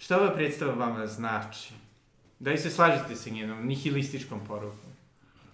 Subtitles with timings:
[0.00, 1.72] Šta ova predstava vama znači?
[2.38, 4.90] Da li se slažete sa njenom nihilističkom porukom?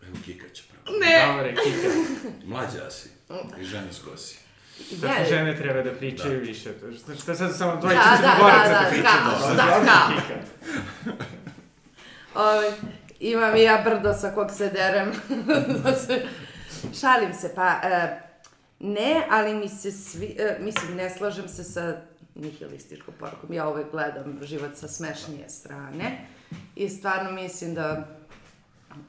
[0.03, 0.99] Evo Kika će pravo.
[0.99, 1.27] Ne.
[1.29, 1.89] Dobre, Kika.
[2.47, 3.09] Mlađa si.
[3.61, 4.39] I žensko si.
[4.93, 6.43] Da su žene treba da pričaju Da.
[6.43, 6.73] više.
[6.73, 9.17] To, što, što sad samo dvoje Da, da, da, da, da, pričaju.
[9.23, 10.11] kao, Sad da, ovdje kao.
[10.17, 11.25] Kika.
[12.37, 12.71] Ovaj,
[13.21, 15.13] imam i ja brdo sa kog se derem.
[15.85, 16.27] Da se-
[17.01, 18.21] Šalim se, pa e,
[18.81, 21.97] ne, ali mi se svi, e, mislim, ne slažem se sa
[22.41, 23.53] nihilističkom porukom.
[23.53, 26.27] Ja uvek gledam život sa smešnije strane
[26.77, 28.07] i stvarno mislim da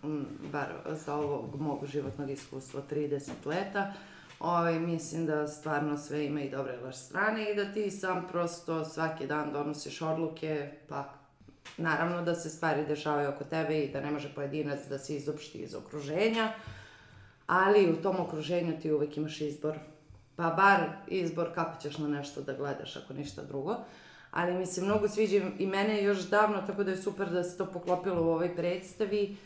[0.03, 0.67] m, bar
[1.05, 3.93] za ovog mog životnog iskustva 30 leta,
[4.39, 8.85] ovaj, mislim da stvarno sve ima i dobre loše strane i da ti sam prosto
[8.85, 11.13] svaki dan donosiš odluke, pa
[11.77, 15.57] naravno da se stvari dešavaju oko tebe i da ne može pojedinac da se izopšti
[15.57, 16.53] iz okruženja,
[17.47, 19.77] ali u tom okruženju ti uvek imaš izbor.
[20.37, 23.75] Pa bar izbor kako ćeš na nešto da gledaš, ako ništa drugo.
[24.31, 27.57] Ali mi se mnogo sviđa i mene još davno, tako da je super da se
[27.57, 29.37] to poklopilo u ovoj predstavi.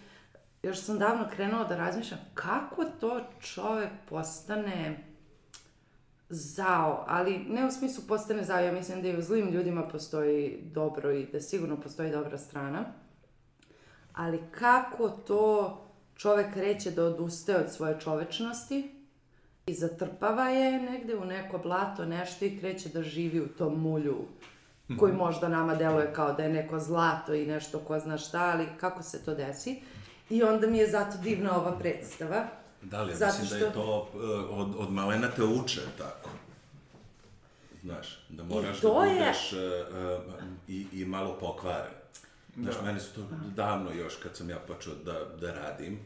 [0.63, 5.03] Još sam davno krenula da razmišljam kako to čovek postane
[6.29, 10.59] zao, ali ne u smislu postane zao, ja mislim da i u zlim ljudima postoji
[10.63, 12.85] dobro i da sigurno postoji dobra strana.
[14.13, 15.77] Ali kako to
[16.15, 19.00] čovek reće da odustaje od svoje čovečnosti
[19.71, 24.17] i zatrpava je negde u neko blato, nešto i kreće da živi u tom mulju
[24.99, 28.67] koji možda nama deluje kao da je neko zlato i nešto ko zna šta, ali
[28.77, 29.81] kako se to desi.
[30.29, 32.45] I onda mi je zato divna ova predstava.
[32.81, 35.81] Da li, ja Zato mislim da je što- to uh, od, od malena te uče
[35.97, 36.29] tako.
[37.83, 39.59] Znaš, da moraš da je- budeš uh,
[40.19, 40.33] uh,
[40.67, 41.91] i, i malo pokvaren.
[42.55, 43.21] Znaš, meni su to
[43.55, 45.99] davno još kad sam ja počeo da, da radim,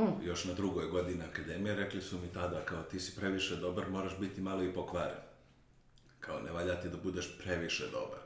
[0.00, 0.26] Mm.
[0.26, 4.18] još na drugoj godini akademije, rekli su mi tada kao ti si previše dobar, moraš
[4.18, 5.18] biti malo i pokvaren.
[6.20, 8.18] Kao ne valja ti da budeš previše dobar.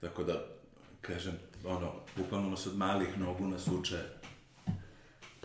[0.00, 0.44] Tako da,
[1.00, 3.98] kažem, ono, bukvalno nas od malih nogu nas uče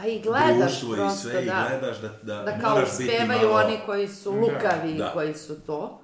[0.01, 1.41] Pa i gledaš društvo prosto, i sve da.
[1.41, 3.65] i gledaš da, da, da kao moraš biti uspevaju malo...
[3.65, 5.11] oni koji su lukavi i Da.
[5.13, 6.01] koji su to.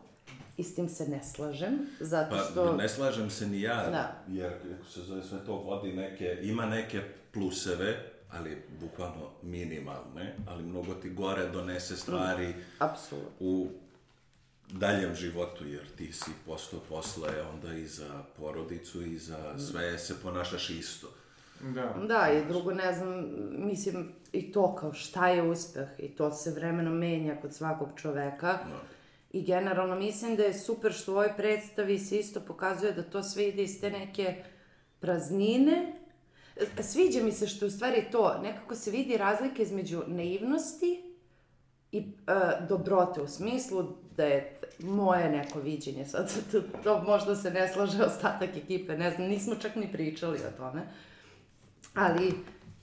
[0.58, 2.76] I s tim se ne slažem, zato Pa što...
[2.76, 4.24] ne slažem se ni ja, Da.
[4.28, 7.02] jer kako se zove sve to vodi neke, ima neke
[7.34, 13.32] pluseve, ali bukvalno minimalne, ali mnogo ti gore donese stvari Apsolutno.
[13.40, 13.70] u
[14.72, 20.22] daljem životu, jer ti si postao posle onda i za porodicu i za sve se
[20.22, 21.08] ponašaš isto.
[21.62, 21.96] Da.
[22.08, 26.52] Da, i drugo ne znam, mislim, i to kao šta je uspeh, i to se
[26.52, 28.60] vremenom menja kod svakog čoveka.
[28.70, 28.80] No.
[29.32, 33.24] I generalno mislim da je super što u ovoj predstavi se isto pokazuje da to
[33.24, 34.44] sve ide iz te neke
[35.00, 35.97] praznine.
[36.82, 41.16] Sviđa mi se što u stvari to, nekako se vidi razlika između naivnosti
[41.92, 42.04] i e,
[42.70, 43.86] dobrote u smislu
[44.18, 49.12] da je moje neko viđenje, sad to, to možda se ne slaže ostatak ekipe, ne
[49.12, 50.82] znam, nismo čak ni pričali o tome,
[51.94, 52.34] ali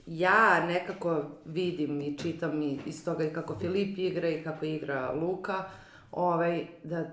[0.05, 5.11] ja nekako vidim i čitam i iz toga i kako Filip igra i kako igra
[5.11, 5.63] Luka,
[6.11, 7.05] ovaj, da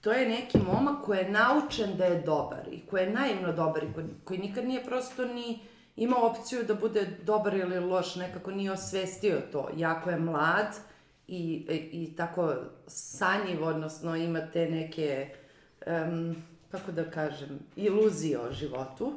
[0.00, 3.84] to je neki momak koji je naučen da je dobar i koji je naivno dobar
[3.84, 5.58] i koji, koji nikad nije prosto ni
[5.96, 9.68] imao opciju da bude dobar ili loš, nekako nije osvestio to.
[9.76, 10.76] Jako je mlad
[11.28, 12.54] i, i, tako
[12.86, 15.28] sanjiv, odnosno ima te neke,
[15.86, 16.36] em,
[16.70, 19.12] kako da kažem, iluzije o životu.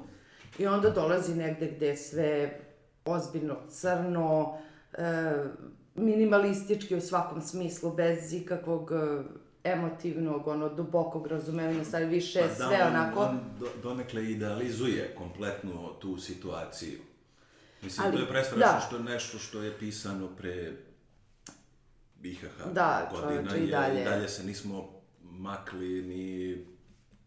[0.60, 2.60] I onda dolazi negde gde je sve
[3.06, 4.58] ozbiljno crno,
[4.94, 5.34] e,
[5.96, 9.24] minimalistički u svakom smislu, bez ikakvog e,
[9.70, 13.20] emotivnog, ono, dubokog razumevanja, stvari više Pa sve on, onako.
[13.20, 17.00] on do, donekle idealizuje kompletno tu situaciju.
[17.82, 18.82] Mislim, Ali, to je prestrašno da.
[18.88, 20.72] što je nešto što je pisano pre
[22.24, 24.02] IHH Da, godina, i dalje.
[24.02, 24.90] i dalje se nismo
[25.22, 26.58] makli ni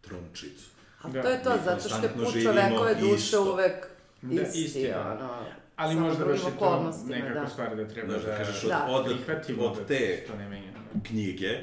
[0.00, 0.66] trunčicu.
[1.02, 3.52] A Da, to je to, mi zato što je put čovekove duše isto.
[3.52, 3.86] uvek
[4.22, 5.00] Da, isti, isti, da.
[5.12, 5.44] ono.
[5.76, 7.47] Ali samo možda baš je to nekako da.
[7.48, 8.86] stvar da treba da, da kažeš od, Da.
[8.86, 10.72] od, prihvatimo od da te menja.
[10.72, 11.00] da.
[11.02, 11.58] knjige,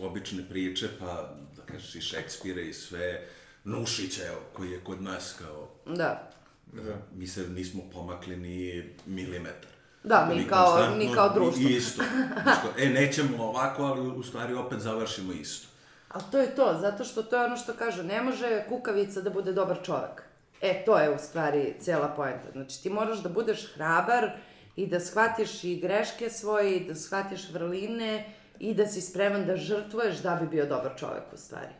[0.00, 3.26] obične priče, pa da kažeš i Šekspire i sve,
[3.64, 6.30] Nušića, evo, koji je kod nas kao, Da.
[6.72, 6.96] Da.
[7.14, 9.70] mi se nismo pomakli ni milimetar.
[10.04, 11.68] Da, mi Mi kao, mi kao društvo.
[11.68, 12.02] Isto.
[12.42, 15.68] Znači, e, nećemo ovako, ali u stvari opet završimo isto.
[16.08, 19.30] Ali to je to, zato što to je ono što kažu, ne može kukavica da
[19.30, 20.22] bude dobar čovek.
[20.60, 22.50] E, to je u stvari cijela poenta.
[22.52, 24.30] Znači, ti moraš da budeš hrabar
[24.76, 29.56] i da shvatiš i greške svoje, i da shvatiš vrline i da si spreman da
[29.56, 31.72] žrtvuješ da bi bio dobar čovek u stvari.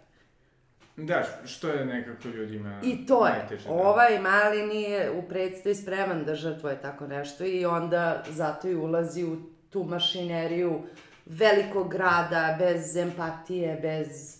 [0.99, 3.33] Da, što je nekako ljudima I to je.
[3.33, 3.75] najteže, da.
[3.75, 9.25] Ovaj mali nije u predstavi spreman da žrtvuje tako nešto i onda zato i ulazi
[9.25, 9.37] u
[9.71, 10.83] tu mašineriju
[11.27, 14.39] velikog grada, bez empatije, bez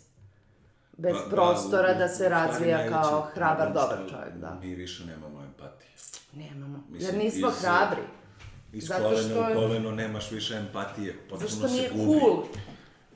[0.95, 4.59] bez Pa, prostora u- da u se razvija najveći kao hrabar, dobar čovjek, da.
[4.63, 5.89] Mi više nemamo empatije.
[6.35, 6.85] Nemamo.
[6.89, 8.03] Mislim, Jer nismo iz- hrabri.
[8.73, 12.21] Iz Zato kolena što je- u koleno nemaš više empatije, potpuno Zašto se nije gubi.
[12.21, 12.43] cool?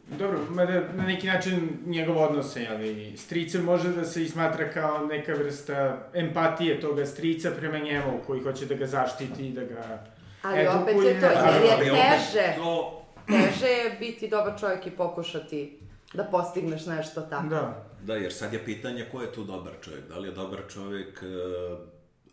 [0.09, 1.55] Dobro, mada na neki način
[1.87, 5.77] njegov odnos, ali strice može da se ismatra kao neka vrsta
[6.15, 10.05] empatije toga strica prema njemu, koji hoće da ga zaštiti i da ga
[10.43, 11.71] Ali opet je to, edukuje.
[11.71, 12.55] jer je teže.
[12.57, 15.79] To, Teže je biti dobar čovjek i pokušati
[16.15, 17.47] da postigneš nešto tako.
[17.47, 17.85] Da.
[18.03, 20.09] da, jer sad je pitanje ko je tu dobar čovjek.
[20.09, 21.27] Da li je dobar čovjek e,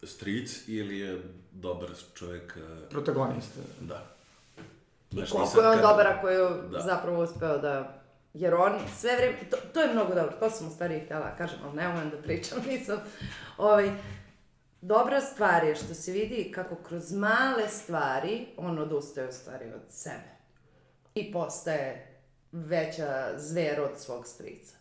[0.03, 2.57] stric ili je dobar čovjek...
[2.57, 3.59] e, Protagonista.
[3.81, 4.05] da.
[5.11, 6.37] I Znaš, ti koliko je on kad- dobar ako je
[6.71, 6.79] Da.
[6.79, 8.01] zapravo uspeo da...
[8.33, 9.37] Jer on sve vreme...
[9.49, 12.09] To, to je mnogo dobro, to sam u stvari htjela da kažem, ali ne umem
[12.09, 12.97] da pričam, nisam...
[13.57, 13.91] Ovaj,
[14.81, 19.81] dobra stvar je što se vidi kako kroz male stvari on odustaje u stvari od
[19.89, 20.29] sebe.
[21.15, 22.17] I postaje
[22.51, 24.75] veća zver od svog strica.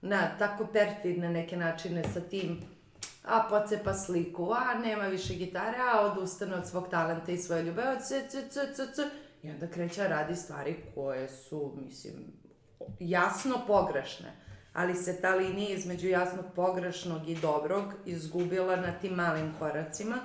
[0.00, 2.60] Na tako perfidne neke načine sa tim
[3.26, 7.82] a pocepa sliku, a nema više gitare, a odustane od svog talenta i svoje ljube,
[7.82, 9.02] a c, c, c, c, c.
[9.42, 12.14] I onda kreće da radi stvari koje su, mislim,
[13.00, 14.32] jasno pogrešne.
[14.72, 20.16] Ali se ta linija između jasnog pogrešnog i dobrog izgubila na tim malim koracima.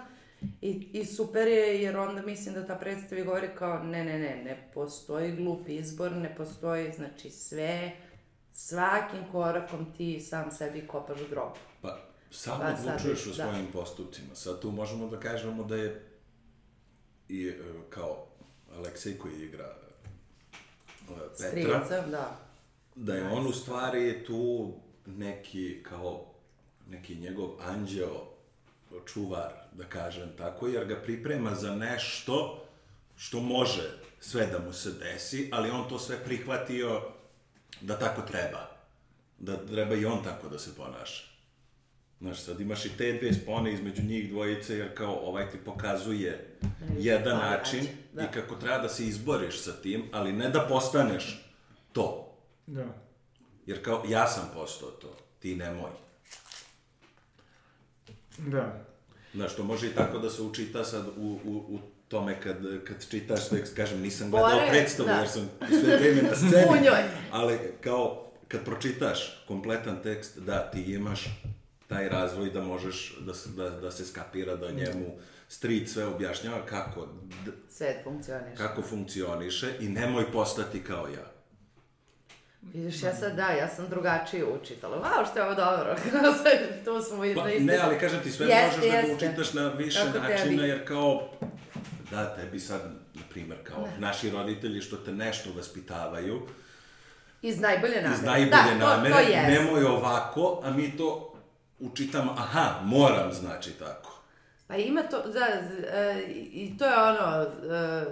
[0.62, 4.44] I, I super je, jer onda mislim da ta predstava govori kao, ne, ne, ne,
[4.44, 7.92] ne postoji glup izbor, ne postoji, znači sve,
[8.51, 11.53] svakim korakom ti sam sebi kopaš grob.
[11.81, 13.44] Pa, sam Pa sad odlučuješ bi- o da.
[13.44, 14.36] svojim postupcima.
[14.36, 16.07] Sad tu možemo da kažemo da je
[17.30, 17.57] i e,
[17.89, 18.28] kao
[18.75, 22.39] Aleksej koji igra e, Petra, Strica, da.
[22.95, 24.74] da je on u stvari tu
[25.06, 26.25] neki kao
[26.89, 28.28] neki njegov anđeo
[29.06, 32.63] čuvar, da kažem tako, jer ga priprema za nešto
[33.18, 33.89] što može
[34.19, 37.01] sve da mu se desi, ali on to sve prihvatio
[37.81, 38.68] da tako treba.
[39.39, 41.31] Da treba i on tako da se ponaša.
[42.22, 46.58] Znaš, sad imaš i te dve spone između njih dvojice, jer kao ovaj ti pokazuje
[46.98, 48.22] jedan način da.
[48.22, 51.52] i kako treba da se izboriš sa tim, ali ne da postaneš
[51.92, 52.38] to.
[52.68, 52.86] Da.
[53.66, 55.90] Jer kao, ja sam postao to, ti nemoj.
[58.38, 58.86] Da.
[59.34, 62.58] Znaš, to može i tako da se učita sad u, u, u tome kad,
[62.88, 65.14] kad čitaš tekst, kažem, nisam gledao Bore, predstavu da.
[65.14, 66.66] jer sam sve vreme na sceni.
[66.70, 67.04] U njoj.
[67.32, 71.26] Ali kao, kad pročitaš kompletan tekst, da, ti imaš
[71.92, 75.18] taj razvoj da možeš, da, se- da, da se skapira da njemu
[75.48, 77.08] stric sve objašnjava kako,
[77.70, 78.58] Svet funkcioniš.
[78.58, 81.32] kako funkcioniše i nemoj postati kao ja.
[82.64, 84.98] Vidiš, ja sad, da, ja sam drugačije učitala.
[85.00, 85.96] Wow, što je ovo dobro.
[86.86, 88.98] Tu smo i Pa, na isti- ne, ali kažem ti, sve Jeste, možeš da ga
[88.98, 89.14] jeste.
[89.16, 90.28] učitaš na više Kako tebi.
[90.30, 91.30] načina, jer kao,
[92.12, 92.82] da, tebi sad,
[93.14, 96.42] na primer, kao naši roditelji što te nešto vaspitavaju,
[97.42, 98.14] Iz najbolje namere.
[98.14, 99.48] iz najbolje da, to, namere, to jest.
[99.50, 101.31] nemoj ovako, a mi to
[101.81, 104.22] učitamo, aha, moram znači tako.
[104.68, 105.48] Pa ima to, da,
[105.98, 108.06] e, i to je ono, e,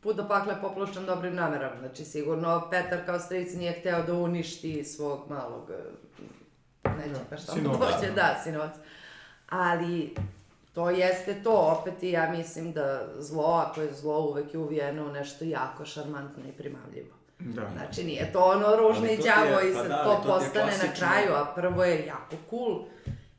[0.00, 1.76] put do pakla je poplošan dobrim namerama.
[1.78, 7.52] Znači, sigurno Petar kao stric nije hteo da uništi svog malog, e, neće pa šta
[7.52, 7.78] mu sinovca.
[7.78, 8.74] dođe, da, sinovac.
[9.48, 10.14] Ali,
[10.74, 15.06] to jeste to, opet i ja mislim da zlo, ako je zlo, uvek je uvijeno
[15.06, 17.21] u nešto jako šarmantno i primamljivo.
[17.44, 17.70] Da.
[17.72, 20.94] Znači, nije to ono ružni đavo je- i pa sad da, ali to postane na
[20.94, 22.84] kraju, a prvo je jako cool.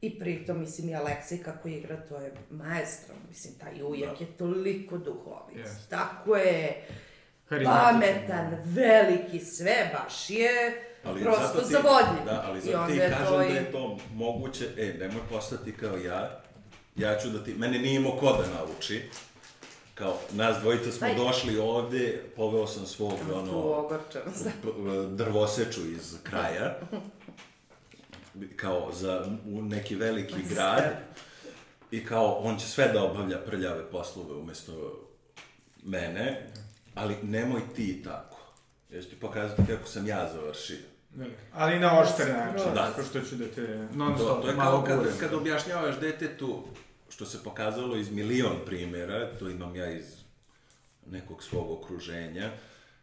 [0.01, 3.15] I pritom, mislim, i Aleksej kako igra, to je maestro.
[3.29, 5.57] Mislim, taj ujak je toliko duhovit.
[5.57, 5.89] Jest.
[5.89, 6.85] Tako je
[7.65, 10.49] pametan, veliki, sve baš je
[11.03, 12.25] Ali prosto ti, zavodljiv.
[12.25, 16.41] Da, ali zato ti kažem to da je to moguće, e, nemoj postati kao ja,
[16.95, 19.01] ja ću da ti, mene nije imao ko da nauči,
[19.93, 21.15] kao, nas dvojica smo Aj.
[21.15, 23.89] došli ovde, poveo sam svog, Tu ono,
[25.07, 26.79] drvoseču iz kraja,
[28.55, 30.83] kao za u neki veliki grad,
[31.91, 34.99] i kao, on će sve da obavlja prljave poslove umesto
[35.83, 36.47] mene,
[36.95, 38.37] ali nemoj ti tako.
[38.89, 40.77] Ja ću ti pokazati kako sam ja završio.
[41.09, 41.25] Da.
[41.53, 42.85] Ali na oštar način, Da.
[42.85, 45.99] tako što ću da te non To, stop to je malo kao kad, kad objašnjavaš
[45.99, 46.63] detetu,
[47.13, 50.05] što se pokazalo iz milion primjera, to imam ja iz
[51.05, 52.51] nekog svog okruženja,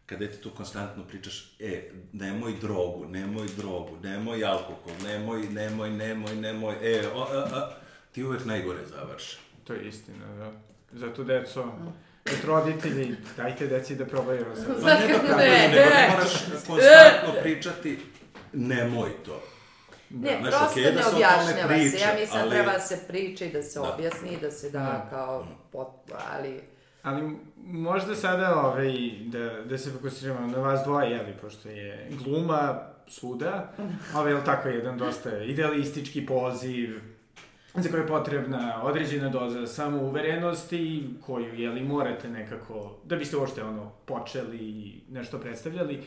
[0.07, 6.75] kad detetu konstantno pričaš, e, nemoj drogu, nemoj drogu, nemoj alkohol, nemoj, nemoj, nemoj, nemoj,
[6.83, 7.71] e, o, a, a,
[8.13, 9.39] ti uvek najgore završe.
[9.65, 10.53] To je istina, da.
[10.93, 11.73] Zato, deco,
[12.25, 14.83] Kad roditelji, dajte deci da probaju ovo sad.
[14.83, 15.75] Ma ne da Ne, ne.
[15.75, 16.33] da moraš
[16.67, 17.99] konstantno pričati,
[18.53, 19.43] nemoj to.
[20.13, 21.91] Ne, Znaš, prosto okej ne da se o tome objašnjava se.
[21.91, 23.91] priča, Ja mislim da ali- treba da se priča i da se Da.
[23.91, 25.07] objasni, da se da Da.
[25.11, 25.89] kao pot,
[26.33, 26.61] ali...
[27.03, 32.79] Ali možda sada ovaj, da, da se fokusiramo na vas dvoje, jeli, pošto je gluma
[33.09, 33.73] svuda,
[34.15, 37.01] ali je tako jedan dosta idealistički poziv,
[37.75, 40.81] za koje je potrebna određena doza samouverenosti
[41.21, 46.03] koju, jeli, morate nekako, da biste uopšte ono, počeli i nešto predstavljali.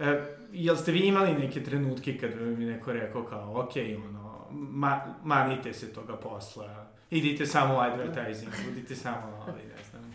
[0.00, 3.72] E, jel ste vi imali neke trenutke kad bi mi neko rekao kao, ok,
[4.08, 10.14] ono, ma, manite se toga posla, idite samo u advertising, budite samo, ovaj, ne znam,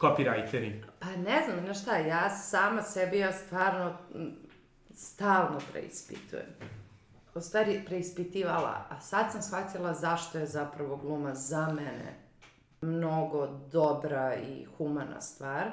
[0.00, 0.82] copywriteri.
[0.98, 3.96] Pa ne znam, znaš šta, ja sama sebi, ja stvarno
[4.94, 6.46] stalno preispitujem.
[7.34, 12.28] U stvari, preispitivala, a sad sam shvatila zašto je zapravo gluma za mene
[12.80, 15.70] mnogo dobra i humana stvar.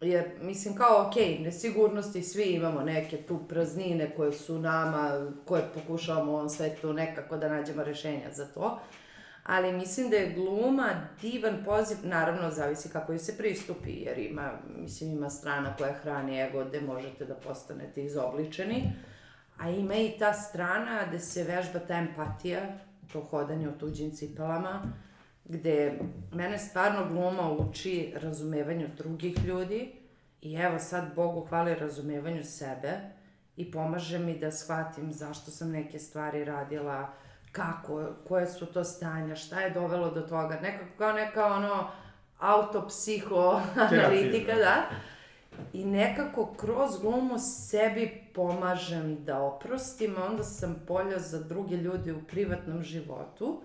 [0.00, 6.32] Jer, mislim, kao, okej, nesigurnosti, svi imamo neke tu praznine koje su nama, koje pokušavamo
[6.32, 8.80] u ovom svetu nekako da nađemo rešenja za to.
[9.44, 10.88] Ali mislim da je gluma
[11.20, 16.40] divan poziv, naravno zavisi kako ju se pristupi, jer ima, mislim, ima strana koja hrani
[16.40, 18.92] ego gde možete da postanete izobličeni,
[19.58, 22.60] a ima i ta strana gde se vežba ta empatija,
[23.12, 24.82] to hodanje u tuđim cipelama,
[25.48, 25.98] gde
[26.32, 29.92] mene stvarno gluma uči razumevanju drugih ljudi
[30.42, 33.00] i evo sad Bogu hvali razumevanju sebe
[33.56, 37.12] i pomaže mi da shvatim zašto sam neke stvari radila,
[37.52, 41.90] kako, koje su to stanja, šta je dovelo do toga, nekako kao neka ono
[42.38, 44.82] autopsihoanalitika, Terapija, da.
[45.72, 52.12] I nekako kroz glumu sebi pomažem da oprostim, a onda sam polja za druge ljude
[52.12, 53.62] u privatnom životu.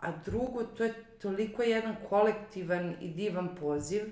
[0.00, 4.02] A drugo, to je toliko jedan kolektivan i divan poziv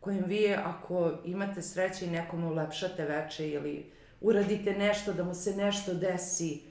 [0.00, 5.56] kojim vi, ako imate sreće i nekom ulepšate veče ili uradite nešto da mu se
[5.56, 6.62] nešto desi,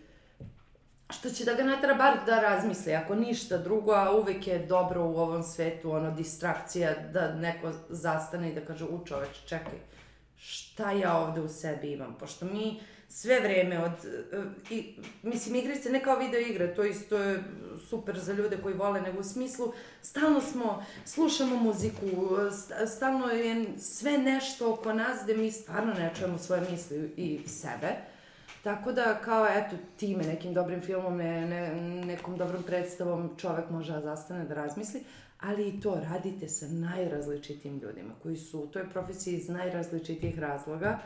[1.10, 5.06] što će da ga natara bar da razmisli, ako ništa drugo, a uvek je dobro
[5.06, 9.80] u ovom svetu, ono, distrakcija, da neko zastane i da kaže, u čoveč, čekaj,
[10.38, 12.16] šta ja ovde u sebi imam?
[12.20, 12.80] Pošto mi
[13.16, 13.92] sve vreme od,
[14.70, 17.44] i, mislim, igrice ne kao video igre, to isto je
[17.90, 22.06] super za ljude koji vole, nego u smislu, stalno smo, slušamo muziku,
[22.52, 27.40] st- stalno je sve nešto oko nas gde mi stvarno ne čujemo svoje misli i
[27.48, 27.90] sebe.
[28.64, 33.94] Tako da, kao, eto, time, nekim dobrim filmom, ne, ne, nekom dobrom predstavom čovek može
[33.94, 35.04] da zastane da razmisli,
[35.40, 41.00] ali i to radite sa najrazličitim ljudima koji su u toj profesiji iz najrazličitih razloga,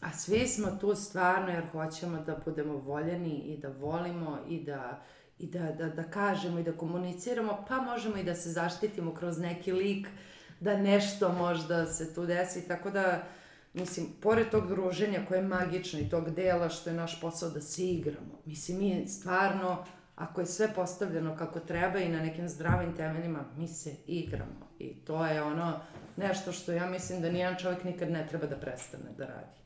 [0.00, 5.02] a svi smo tu stvarno jer hoćemo da budemo voljeni i da volimo i da
[5.38, 9.38] i da, da, da kažemo i da komuniciramo, pa možemo i da se zaštitimo kroz
[9.38, 10.08] neki lik,
[10.60, 13.22] da nešto možda se tu desi, tako da,
[13.74, 17.60] mislim, pored tog druženja koje je magično i tog dela što je naš posao da
[17.60, 19.84] se igramo, mislim, mi stvarno,
[20.16, 24.70] ako je sve postavljeno kako treba i na nekim zdravim temeljima, mi se igramo.
[24.78, 25.80] I to je ono
[26.16, 29.65] nešto što ja mislim da nijedan čovjek nikad ne treba da prestane da radi.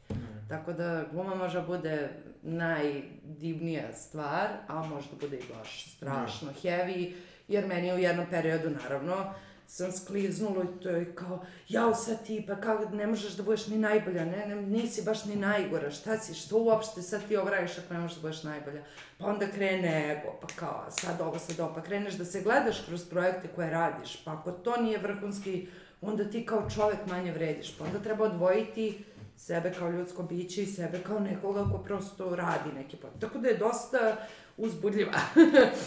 [0.50, 2.08] Tako da gluma može da bude
[2.42, 7.12] najdivnija stvar, a može da bude i baš strašno heavy,
[7.48, 9.34] jer meni u jednom periodu, naravno,
[9.66, 13.66] sam skliznula i to je kao, jao sad ti, pa kao, ne možeš da budeš
[13.66, 17.50] ni najbolja, ne, ne, nisi baš ni najgora, šta si, što uopšte sad ti ovo
[17.50, 18.82] radiš ako ne možeš da budeš najbolja?
[19.18, 22.84] Pa onda krene ego, pa kao, sad ovo, sad ovo, pa kreneš da se gledaš
[22.86, 25.68] kroz projekte koje radiš, pa ako to nije vrhunski,
[26.00, 29.04] onda ti kao čovek manje vrediš, pa onda treba odvojiti
[29.40, 33.10] sebe kao ljudsko biće i sebe kao nekoga ko prosto radi neki pot.
[33.20, 34.16] Tako da je dosta
[34.56, 35.20] uzbudljiva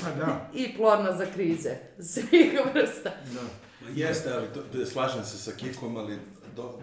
[0.03, 3.09] Pa da, i plodna za krize svih vrsta.
[3.33, 3.41] da.
[3.81, 6.19] Ma jeste, ali to, to, slažem se sa Kikom, ali
[6.55, 6.79] do,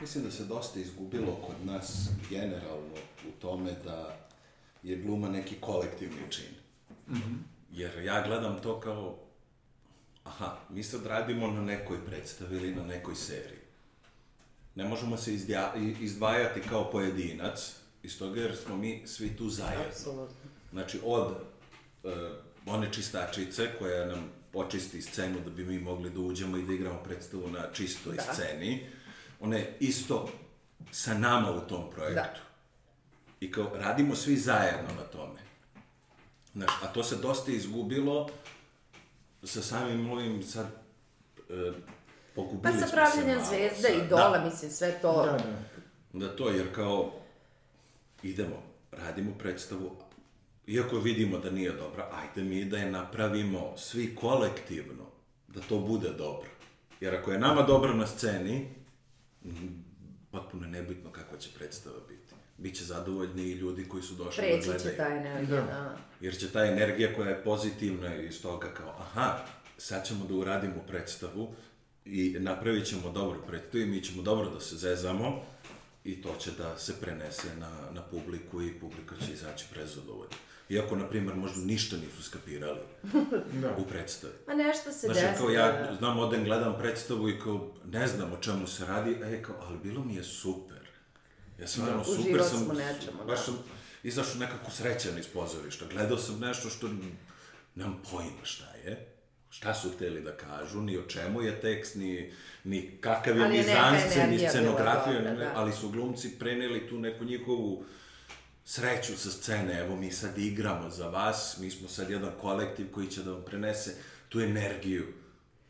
[0.00, 2.94] mislim da se dosta izgubilo kod nas generalno
[3.28, 4.16] u tome da
[4.82, 6.54] je gluma neki kolektivni čin.
[7.08, 7.36] Mm -hmm.
[7.70, 9.18] Jer ja gledam to kao,
[10.24, 13.63] aha, mi sad radimo na nekoj predstavi ili na nekoj seriji.
[14.74, 19.84] Ne možemo se izdja, izdvajati kao pojedinac, iz toga jer smo mi svi tu zajedno.
[19.88, 20.50] Apsolutno.
[20.72, 21.36] Znači, od
[22.02, 22.12] uh,
[22.66, 27.02] one čistačice koja nam počisti scenu da bi mi mogli da uđemo i da igramo
[27.04, 28.22] predstavu na čistoj Da.
[28.34, 28.86] sceni,
[29.40, 30.28] ona je isto
[30.92, 32.20] sa nama u tom projektu.
[32.20, 32.34] Da.
[33.40, 35.40] I kao, radimo svi zajedno na tome.
[36.52, 38.28] Znaš, a to se dosta izgubilo
[39.42, 40.66] sa samim ovim sad,
[42.62, 45.22] Pa sa pravljenjem zvezda sa- i dola, mislim, sve to.
[45.22, 45.56] Da, da.
[46.20, 47.12] Da to, jer kao,
[48.22, 48.56] idemo,
[48.92, 49.96] radimo predstavu,
[50.66, 55.04] iako vidimo da nije dobra, ajde mi da je napravimo svi kolektivno,
[55.48, 56.48] da to bude dobro.
[57.00, 58.68] Jer ako je nama dobro na sceni,
[60.30, 62.34] potpuno je nebitno kakva će predstava biti.
[62.58, 64.90] Biće zadovoljni i ljudi koji su došli da Preći gledaju.
[64.90, 65.66] će ta energija, Da.
[65.68, 65.96] da.
[66.20, 69.38] Jer će ta energija koja je pozitivna iz toga kao, aha,
[69.78, 71.54] sad ćemo da uradimo predstavu
[72.04, 75.42] i napravit ćemo dobru predstavu i mi ćemo dobro da se zezamo
[76.04, 80.34] i to će da se prenese na, na publiku i publika će izaći prezadovoljna.
[80.68, 82.78] Iako, na primjer, možda ništa nisu skapirali
[83.62, 83.76] Da.
[83.78, 84.32] u predstavi.
[84.48, 85.38] Ma nešto se Znaš, desi.
[85.38, 89.26] kao ja znam, odem, gledam predstavu i kao, ne znam o čemu se radi, a
[89.26, 90.88] je kao, ali bilo mi je super.
[91.60, 93.24] Ja sam, ono, super sam, nečemu, da.
[93.24, 93.58] baš sam
[94.02, 95.84] izašao nekako srećan iz pozorišta.
[95.92, 96.88] Gledao sam nešto što
[97.74, 99.13] nemam pojma šta je,
[99.54, 102.32] šta su hteli da kažu, ni o čemu je tekst, ni,
[102.64, 105.52] ni kakav je mizanscen, ni scenografija, dobra, ni- da.
[105.54, 107.84] ali su glumci preneli tu neku njihovu
[108.64, 113.06] sreću sa scene, evo mi sad igramo za vas, mi smo sad jedan kolektiv koji
[113.06, 113.94] će da vam prenese
[114.28, 115.06] tu energiju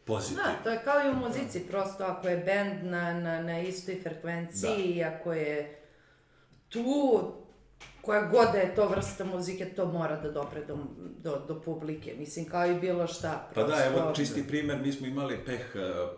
[0.04, 0.42] pozitivno.
[0.42, 4.00] Da, to je kao i u muzici, prosto ako je bend na, na, na istoj
[4.02, 5.08] frekvenciji, Da.
[5.08, 5.78] ako je
[6.68, 7.32] tu,
[8.04, 10.78] koja god da je to vrsta muzike, to mora da dopre do,
[11.18, 12.14] do, do publike.
[12.18, 13.50] Mislim, kao i bilo šta.
[13.54, 16.10] Pa da, prosto- evo čisti primer, mi smo imali peh uh,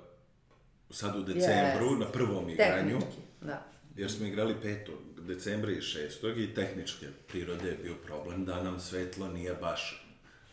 [0.90, 2.00] sad u decembru, Jest.
[2.00, 3.62] na prvom igranju, Tehnički, da.
[3.96, 4.78] jer smo igrali 5.
[5.18, 6.44] decembra i 6.
[6.44, 10.06] i tehničke prirode je bio problem da nam svetlo nije baš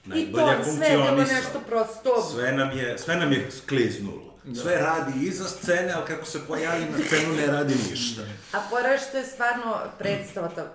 [0.05, 1.17] I najbolje to sve je funkcionisalo.
[1.17, 2.21] nešto prosto...
[2.33, 4.33] Sve nam je, sve nam je skliznulo.
[4.61, 8.21] Sve radi iza scene, ali kako se pojavi na scenu ne radi ništa.
[8.53, 10.73] A fora je što je stvarno predstava ta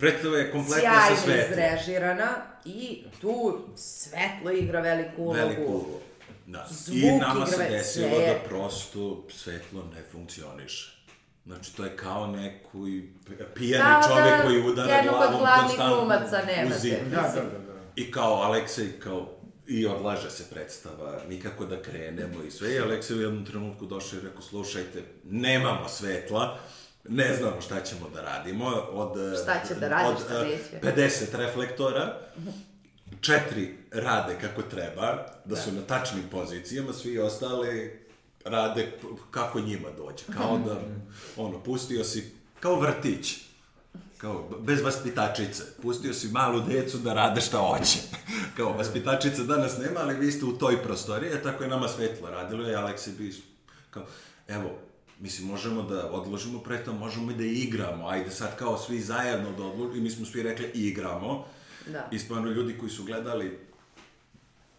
[0.00, 1.50] Predstava je kompletna sa sjajno svetlom.
[1.50, 2.28] izrežirana
[2.64, 5.38] i tu svetlo igra veliku ulogu.
[5.38, 5.98] Veliku ulogu.
[6.46, 6.66] Da.
[6.70, 10.96] I Zvuk nama se desilo sve je- da prosto svetlo ne funkcioniše.
[11.46, 13.02] Znači, to je kao neki
[13.54, 16.02] pijani Kao čovek da koji udara glavom konstantno
[16.66, 16.94] u zid.
[17.10, 17.80] Da, da, da, da.
[17.96, 19.28] I kao Aleksej, kao,
[19.66, 22.74] i odlaže se predstava, nikako da krenemo i sve.
[22.74, 26.58] I Aleksej u jednom trenutku došao i rekao, slušajte, nemamo svetla,
[27.08, 28.66] ne znamo šta ćemo da radimo.
[28.92, 31.00] Od, Šta će da radi, od, šta eh, neće.
[31.00, 32.18] 50 reflektora,
[33.20, 38.00] četiri rade kako treba, da su na tačnim pozicijama, svi ostali
[38.44, 38.92] rade
[39.30, 40.24] kako njima dođe.
[40.38, 40.80] Kao da,
[41.36, 43.38] ono, pustio si, kao vrtić.
[44.18, 45.62] Kao, bez vaspitačice.
[45.82, 47.98] Pustio si malu decu da rade šta hoće.
[48.56, 52.70] Kao, vaspitačice danas nema, ali vi ste u toj prostoriji, tako je nama svetlo radilo
[52.70, 53.34] i Aleksi bi,
[53.90, 54.06] kao,
[54.48, 54.78] evo,
[55.20, 59.64] mislim, možemo da odložimo predstavu, možemo i da igramo, ajde sad kao svi zajedno da
[59.64, 61.44] odložimo, i mi smo svi rekli igramo.
[61.86, 62.08] Da.
[62.12, 63.58] I stvarno ljudi koji su gledali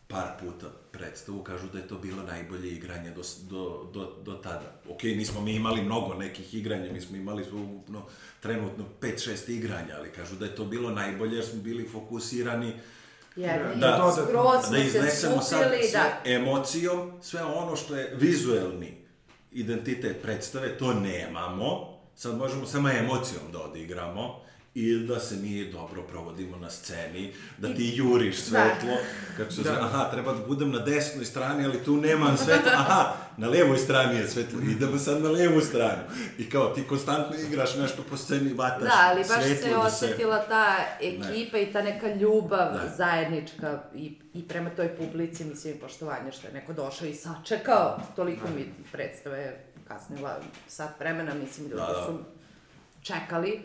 [0.07, 4.75] par puta predstavu kažu da je to bilo najbolje igranje do, do, do, do tada.
[4.89, 8.03] Ok, nismo mi imali mnogo nekih igranja, mi smo imali ukupno
[8.39, 12.73] trenutno 5-6 igranja, ali kažu da je to bilo najbolje jer smo bili fokusirani
[13.35, 16.31] Jedni, Da, da, skroz da se iznesemo sad skupili, sve da.
[16.31, 19.00] emocijom, sve ono što je vizuelni
[19.51, 21.97] identitet predstave, to nemamo.
[22.15, 24.39] Sad možemo samo emocijom da odigramo
[24.75, 28.97] i da se mi dobro provodimo na sceni, da ti juriš svetlo,
[29.37, 33.13] kako se zove, aha, treba da budem na desnoj strani, ali tu nemam svetlo, aha,
[33.37, 36.01] na levoj strani je svetlo, idemo sad na levu stranu.
[36.37, 39.79] I kao ti konstantno igraš nešto po sceni, vataš Da, ali baš svetlo se da
[39.79, 42.93] osjetila ta ekipa i ta neka ljubav Da.
[42.97, 47.99] zajednička i, i prema toj publici, mislim, poštovanje što je neko došao i sačekao.
[48.15, 52.05] Toliko mi predstave kasnila sat vremena, mislim, ljudi Da, da.
[52.05, 52.19] su
[53.01, 53.61] čekali.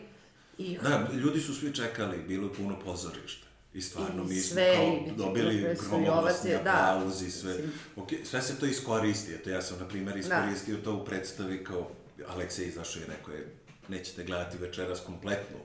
[0.57, 3.47] I Da, ljudi su svi čekali, bilo je puno pozorišta.
[3.73, 6.93] I stvarno, I mi smo sve, kao dobili gromoglasni da.
[6.95, 7.53] aplauz i sve.
[7.53, 7.71] Mislim.
[7.95, 9.33] Ok, sve se to iskoristi.
[9.33, 11.91] Eto, ja sam, na primjer, iskoristio to u predstavi kao
[12.27, 13.47] Aleksej izašao i rekao je,
[13.87, 15.57] nećete gledati večeras kompletnu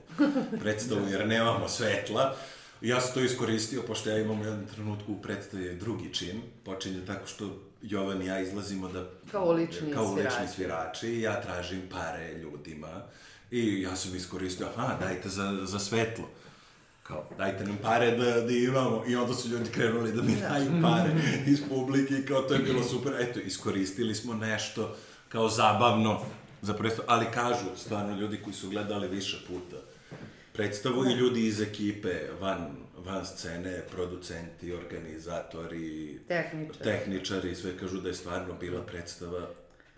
[0.59, 2.35] predstavu jer nemamo svetla.
[2.81, 6.41] Ja sam to iskoristio, pošto ja imam u jednom trenutku u predstavi drugi čin.
[6.65, 9.05] Počinje tako što Jovan i ja izlazimo da...
[9.31, 10.53] Kao ulični kao ulični svirači.
[10.55, 13.01] svirači i ja tražim pare ljudima.
[13.53, 16.29] I ja sam iskoristio, aha, dajte za, za svetlo.
[17.03, 19.03] Kao, dajte nam pare da, da imamo.
[19.07, 21.11] I onda su ljudi krenuli da mi daju pare
[21.53, 23.13] iz publike i kao to je bilo super.
[23.19, 24.95] Eto, iskoristili smo nešto
[25.29, 26.21] kao zabavno
[26.61, 27.05] za predstavu.
[27.09, 29.77] Ali kažu, stvarno, ljudi koji su gledali više puta
[30.53, 36.83] predstavu i ljudi iz ekipe van, van scene, producenti, organizatori, Tehničari.
[36.83, 39.47] tehničari, sve kažu da je stvarno bila predstava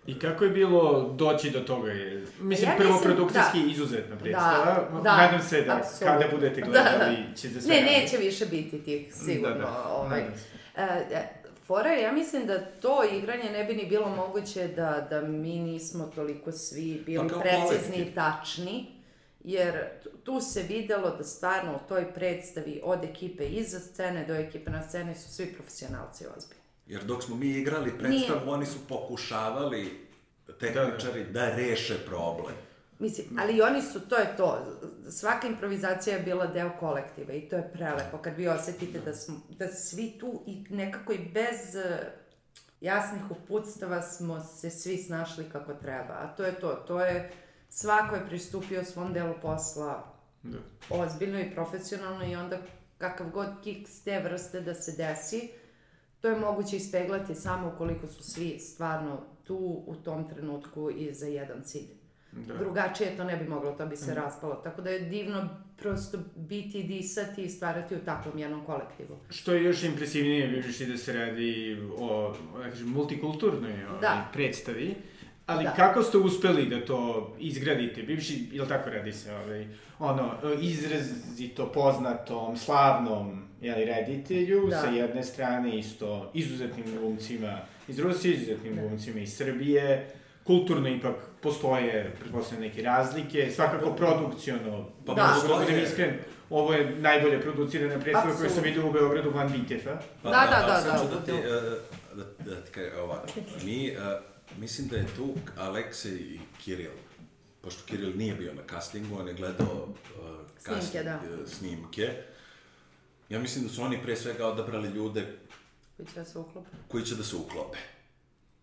[0.06, 1.92] I kako je bilo doći do toga?
[2.40, 3.70] Mislim, Ja prvo produkcijski da.
[3.72, 4.64] izuzetna predstava.
[4.92, 6.06] Da, da, Nadam se da apsolutno.
[6.20, 7.36] kada budete Da, gledali da.
[7.36, 8.00] ćete sve Ne, raditi.
[8.00, 9.54] neće više biti tih, sigurno.
[9.54, 10.24] Da, da, ovaj.
[10.36, 10.82] se.
[11.14, 11.22] E,
[11.66, 16.10] Fora, ja mislim da to igranje ne bi ni bilo moguće da, da mi nismo
[16.14, 18.86] toliko svi bili Pa precizni i tačni,
[19.44, 19.84] jer
[20.24, 24.82] tu se videlo da stvarno u toj predstavi od ekipe iza scene do ekipe na
[24.82, 26.62] sceni su svi profesionalci ozbiljni.
[26.86, 30.06] Jer dok smo mi igrali predstavu, oni su pokušavali,
[30.60, 32.54] tehničari, da, reše problem.
[32.98, 34.58] Mislim, ali i oni su, to je to,
[35.10, 38.18] svaka improvizacija je bila deo kolektiva i to je prelepo.
[38.18, 42.12] Kad vi osetite da, smo, da svi tu i nekako i bez eh,
[42.80, 47.32] jasnih uputstava smo se svi snašli kako treba, a to je to, to je
[47.68, 50.58] svako je pristupio svom delu posla Da.
[50.90, 52.58] ozbiljno i profesionalno i onda
[52.98, 55.50] kakav god kik s te vrste da se desi,
[56.26, 61.26] to je moguće ispeglati samo ukoliko su svi stvarno tu u tom trenutku i za
[61.26, 61.88] jedan cilj.
[62.32, 62.56] Da.
[62.56, 64.54] Drugačije to ne bi moglo, to bi se raspalo.
[64.54, 69.16] Tako da je divno prosto biti, disati i stvarati u takvom jednom kolektivu.
[69.30, 74.28] Što je još impresivnije, vidiš i da se radi o, da kažem, multikulturnoj ovaj, Da.
[74.32, 74.94] predstavi.
[75.46, 75.70] Ali Da.
[75.70, 78.02] kako ste uspeli da to izgradite?
[78.02, 79.66] Bivši, ili tako radi se, ovaj,
[79.98, 80.30] ono,
[80.60, 84.80] izrazito poznatom, slavnom, jeli, reditelju, Da.
[84.80, 90.10] sa jedne strane isto izuzetnim glumcima iz Rusije, izuzetnim glumcima iz Srbije,
[90.44, 95.22] kulturno ipak postoje, pretpostavljam, neke razlike, svakako produkciono, Pa Da.
[95.42, 96.14] da, da budem iskren,
[96.50, 99.96] ovo je najbolje producirana predstava koju sam vidio u Beogradu van Bitefa.
[100.22, 101.56] Pa, Da, da, a da, sad da, ću da ti, da.
[101.56, 101.60] e,
[102.14, 103.28] da, da ti kažem ovako.
[103.64, 103.92] Mi, e,
[104.58, 106.90] mislim da je tu Aleksej i Kiril,
[107.62, 109.88] pošto Kiril nije bio na castingu, on je gledao
[110.58, 111.20] Snimke, casting, da.
[111.44, 112.22] e, snimke.
[113.28, 115.36] Ja mislim da su oni pre svega odabrali ljude
[115.96, 116.68] Koji će da se uklope.
[116.88, 117.78] koji će da se uklope.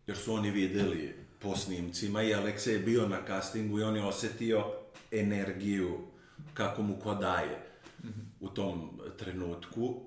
[0.08, 4.04] Jer su oni videli po snimcima i Aleksej je bio na castingu i on je
[4.06, 4.66] osetio
[5.12, 6.00] energiju
[6.54, 7.60] kako mu ko daje
[8.40, 10.02] u tom trenutku.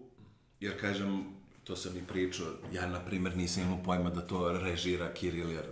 [0.60, 1.24] Jer, kažem,
[1.66, 5.64] to sam i pričao, ja, na primer, nisam imao pojma da to režira Kiril, jer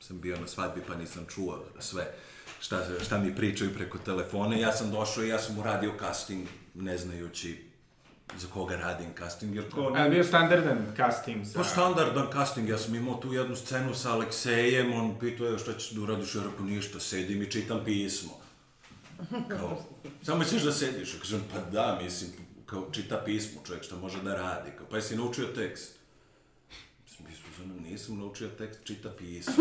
[0.00, 2.12] sam bio na svadbi pa nisam čuo sve
[2.60, 4.56] šta, šta mi pričaju preko telefona.
[4.56, 7.64] Ja sam došao i ja sam uradio casting, ne znajući
[8.38, 9.92] za koga radim casting, jer ko...
[9.96, 11.58] A bio standardan casting sa...
[11.58, 15.72] Pa standardan casting, ja sam imao tu jednu scenu sa Aleksejem, on pitao je šta
[15.72, 18.40] ćeš da uradiš, ja rekao ništa, sedim i čitam pismo.
[19.48, 19.82] Kao,
[20.22, 22.30] samo ćeš da sediš, ja kažem, pa da, mislim,
[22.66, 25.92] kao čita pismo, čovjek šta može da radi, kao, pa jesi naučio tekst?
[27.02, 29.54] Mislim, mislim, nisam naučio tekst, čita pismo.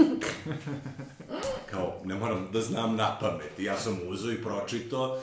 [1.71, 5.21] kao, ne moram da znam na pamet, ja sam uzeo i pročito,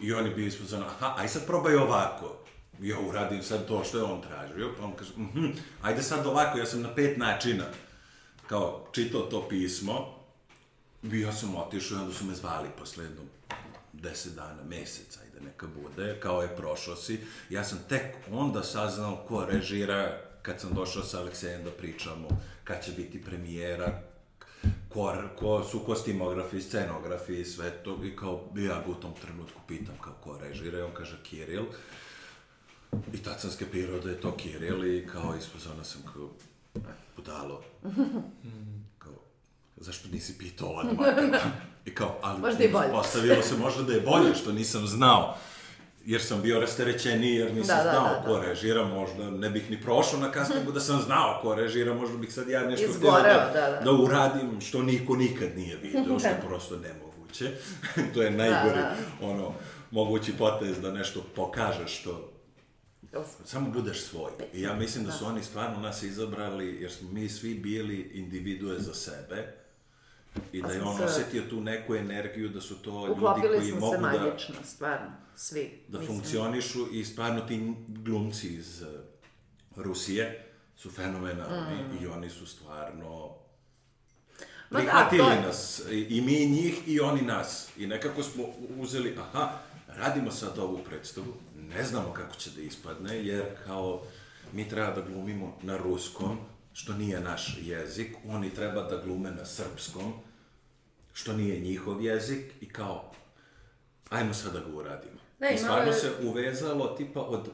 [0.00, 2.38] i on je bio ispod aha, aj sad probaj ovako.
[2.80, 5.46] Ja uradim sad to što je on tražio, pa on kaže, mhm,
[5.82, 7.64] ajde sad ovako, ja sam na pet načina,
[8.46, 10.18] kao, čitao to pismo,
[11.02, 13.22] ja sam otišao i onda su me zvali posle jedno
[13.92, 17.20] deset dana, meseca, ajde neka bude, kao je prošao si.
[17.50, 22.28] Ja sam tek onda saznao ko režira, kad sam došao sa Aleksejem da pričamo,
[22.64, 24.02] kad će biti premijera,
[24.88, 29.60] ko, ko su kostimografi, scenografi i sve to, i kao, ja ga u tom trenutku
[29.68, 31.64] pitam kao ko režira, i on kaže Kiril,
[33.12, 36.30] i tad sam skepirao da je to Kiril i kao ispozona sam kao,
[37.16, 37.92] budalo, kao,
[39.80, 41.08] zašto nisi pitao odmah?
[41.84, 42.90] I kao, ali Možda i bolje.
[42.90, 45.36] postavilo se možda da je bolje što nisam znao.
[46.04, 49.70] Jer sam bio rasterećeniji, jer nisam Da, da, znao da, ko režira, možda ne bih
[49.70, 53.10] ni prošao na castingu da sam znao ko režira, možda bih sad ja nešto htio
[53.10, 53.80] da, da, da.
[53.84, 57.50] da uradim što niko nikad nije video, što je prosto nemoguće.
[58.14, 59.52] to je najgori, Da, ono,
[59.90, 62.32] mogući potez da nešto pokažeš što
[63.44, 64.30] samo budeš svoj.
[64.54, 68.78] I ja mislim da su oni stvarno nas izabrali, jer smo mi svi bili individue
[68.78, 69.54] za sebe,
[70.52, 73.48] i da je smo on se- osetio tu neku energiju, da su to ljudi Uklopili
[73.50, 75.80] koji smo mogu se da, magično, stvarno, svi.
[75.88, 76.16] da mislim.
[76.16, 78.86] funkcionišu i stvarno ti glumci iz eh,
[79.76, 80.44] Rusije
[80.76, 83.34] su fenomenalni i oni su stvarno
[84.70, 84.74] Mm.
[84.74, 87.68] Ma da, prihvatili je- nas, i, i mi njih i oni nas.
[87.76, 88.44] I nekako smo
[88.78, 89.52] uzeli, aha,
[89.88, 94.02] radimo sad ovu predstavu, ne znamo kako će da ispadne, jer kao
[94.52, 96.38] mi treba da glumimo na ruskom,
[96.72, 100.12] što nije naš jezik, oni treba da glume na srpskom,
[101.12, 103.12] što nije njihov jezik, i kao,
[104.08, 105.18] ajmo sad da ga uradimo.
[105.38, 107.48] Ne, I imalo stvarno je- se uvezalo tipa od,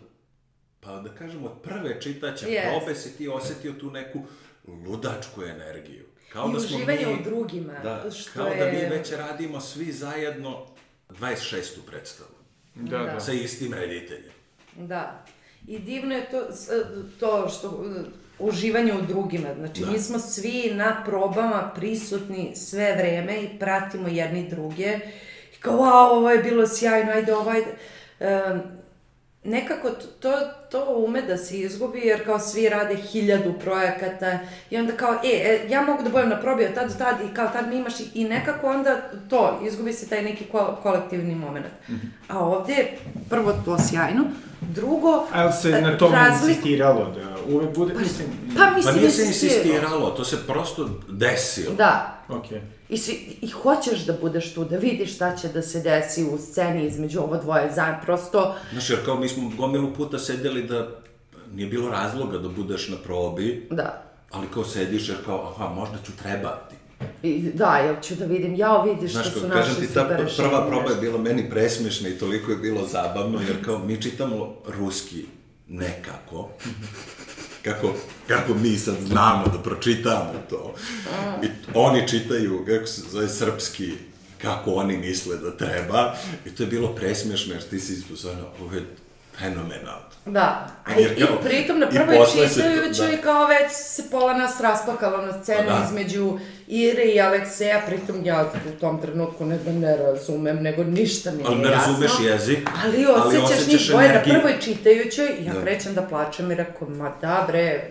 [0.81, 2.63] pa da kažem, od prve čitaće Yes.
[2.71, 4.23] probe si ti osetio tu neku
[4.67, 6.05] ludačku energiju.
[6.29, 9.13] Kao I da smo uživanje mi, u drugima, Da, što kao da mi je- već
[9.13, 10.67] radimo svi zajedno
[11.11, 11.83] 26.
[11.83, 12.31] predstavu.
[12.75, 13.21] Da, da.
[13.21, 14.33] Sa istim rediteljem.
[14.77, 15.25] Da.
[15.67, 16.43] I divno je to,
[17.21, 17.85] to što
[18.39, 19.49] uživanje u drugima.
[19.59, 19.91] Znači, Da.
[19.91, 24.99] mi smo svi na probama prisutni sve vreme i pratimo jedni druge.
[25.57, 27.71] I kao, wow, ovo je bilo sjajno, ajde, ovo, ajde.
[28.21, 28.63] Um,
[29.45, 30.33] nekako to,
[30.71, 34.39] to ume da se izgubi, jer kao svi rade hiljadu projekata
[34.71, 37.17] i onda kao, e, e, ja mogu da budem na probi od tad do tad
[37.21, 38.97] i kao tad mi imaš i, i nekako onda
[39.31, 41.67] to, izgubi se taj neki ko, kolektivni moment.
[42.29, 42.99] A ovdje je
[43.31, 44.25] prvo to sjajno,
[44.69, 48.29] drugo, Ali se na tome razlik- insistiralo da uvek bude, mislim...
[48.57, 51.75] Pa Pa mislim nije se insistiralo, to se prosto desilo.
[51.75, 52.23] Da.
[52.29, 52.61] Okej.
[52.89, 56.39] I, svi, I hoćeš da budeš tu, da vidiš šta će da se desi u
[56.39, 58.01] sceni između ovo dvoje zajedno.
[58.05, 60.89] Prosto, Znaš, jer kao mi smo gomilu puta sedeli da
[61.53, 64.03] nije bilo razloga da budeš na probi, da.
[64.31, 66.75] ali kao sediš jer kao, aha, možda ću trebati.
[67.25, 69.95] I, da, jel ću da vidim, jao vidi što Znaš, su kao, naši kažem ti,
[69.95, 70.49] ta super rešenja.
[70.49, 74.55] prva proba je bila meni presmešna i toliko je bilo zabavno, jer kao mi čitamo
[74.67, 75.25] ruski
[75.69, 76.51] nekako,
[77.63, 77.93] kako,
[78.27, 80.75] kako mi sad znamo da pročitamo to.
[81.43, 83.93] I oni čitaju, kako se zove, srpski,
[84.43, 86.15] kako oni misle da treba.
[86.47, 88.83] I to je bilo presmešno, jer ti si ispozorno, ovo je
[89.39, 90.05] fenomenalno.
[90.27, 93.23] Da, a Jer i, kao- i pritom na prvoj čitajućoj da.
[93.23, 95.85] kao već se pola nas rasplakalo na scenu Pa da.
[95.87, 101.31] između Ire i Alekseja, pritom ja u tom trenutku ne da ne razumem, nego ništa
[101.31, 101.93] mi Ali ne jasno.
[101.93, 105.61] razumeš jezik, Ali osjećaš njih dvoje na prvoj čitajućoj i ja Da.
[105.61, 107.91] krećem da plačem i rekao, ma da bre,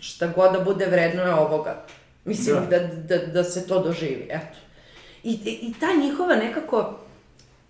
[0.00, 1.84] šta god da bude vredno je ovoga.
[2.24, 4.58] Mislim da, da, da se to doživi, eto.
[5.22, 6.98] I, I ta njihova nekako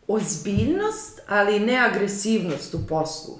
[0.08, 3.38] ozbiljnost, ali ne agresivnost u poslu.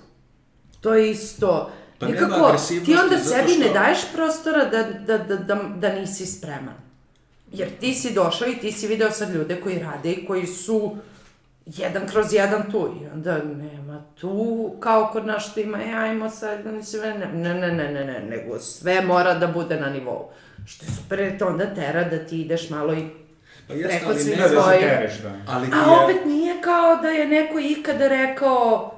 [0.81, 1.71] To je isto...
[1.99, 5.93] Pa nema nekako, ti onda sebi ne što- daješ prostora da, da, da, da, da
[5.93, 6.75] nisi spreman.
[7.53, 10.97] Jer ti si došao i ti si video sad ljude koji rade i koji su
[11.67, 16.31] jedan kroz jedan tu i onda nema tu kao kod nas što ima, e, ajmo
[16.31, 20.29] sad, ne, ne, ne, ne, ne, ne, ne, nego sve mora da bude na nivou.
[20.67, 23.09] Što je super, te onda tera da ti ideš malo i
[23.69, 25.33] Pa jeste, svih ne Ne da se tereš, da.
[25.47, 28.91] Ali A je, opet nije kao da je neko ikada rekao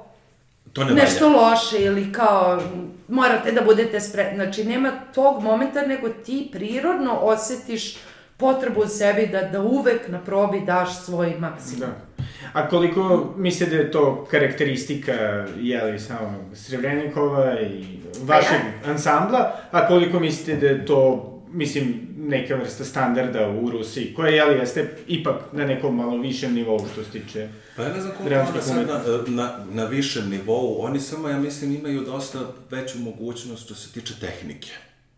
[0.73, 1.41] to ne nešto valja.
[1.41, 2.61] loše ili kao
[3.07, 4.35] morate da budete spremni.
[4.35, 7.97] Znači, nema tog momenta, nego ti prirodno osetiš
[8.37, 11.79] potrebu u sebi da, da uvek na probi daš svoj maksimum.
[11.79, 12.23] Da.
[12.53, 15.13] A koliko mislite da je to karakteristika,
[15.59, 22.85] jeli, samog Srebrenikova i vašeg ansambla, a koliko mislite da je to, mislim, neka vrsta
[22.85, 27.49] standarda u Rusiji, koja, jeli, jeste ipak na nekom malo višem nivou što se tiče...
[27.75, 31.39] Pa ja ne znam koliko ona sad na, na, na višem nivou, oni samo, ja
[31.39, 32.39] mislim, imaju dosta
[32.71, 34.69] veću mogućnost što se tiče tehnike.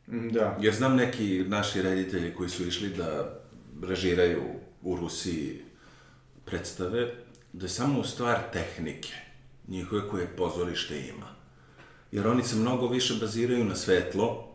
[0.07, 0.57] Mm, Da.
[0.61, 3.39] Jer znam neki naši reditelji koji su išli da
[3.87, 4.41] režiraju
[4.81, 5.61] u Rusiji
[6.45, 7.13] predstave,
[7.53, 9.13] da je samo stvar tehnike,
[9.67, 11.27] njihove koje pozorište ima.
[12.11, 14.48] Jer oni se mnogo više baziraju na svetlo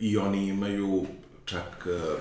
[0.00, 1.06] i oni imaju
[1.44, 2.18] čak uh,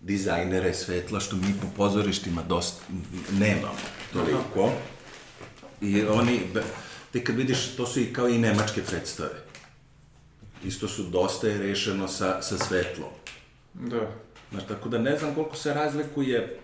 [0.00, 2.82] dizajnere svetla, što mi po pozorištima dosta
[3.32, 3.78] nemamo
[4.12, 4.72] toliko.
[5.80, 6.40] I oni,
[7.12, 9.34] ti kad vidiš, to su i kao i nemačke predstave.
[10.64, 13.10] Isto su dosta je rešeno sa, sa svetlom.
[13.74, 14.10] Da.
[14.50, 16.58] Znaš, tako da ne znam koliko se razlikuje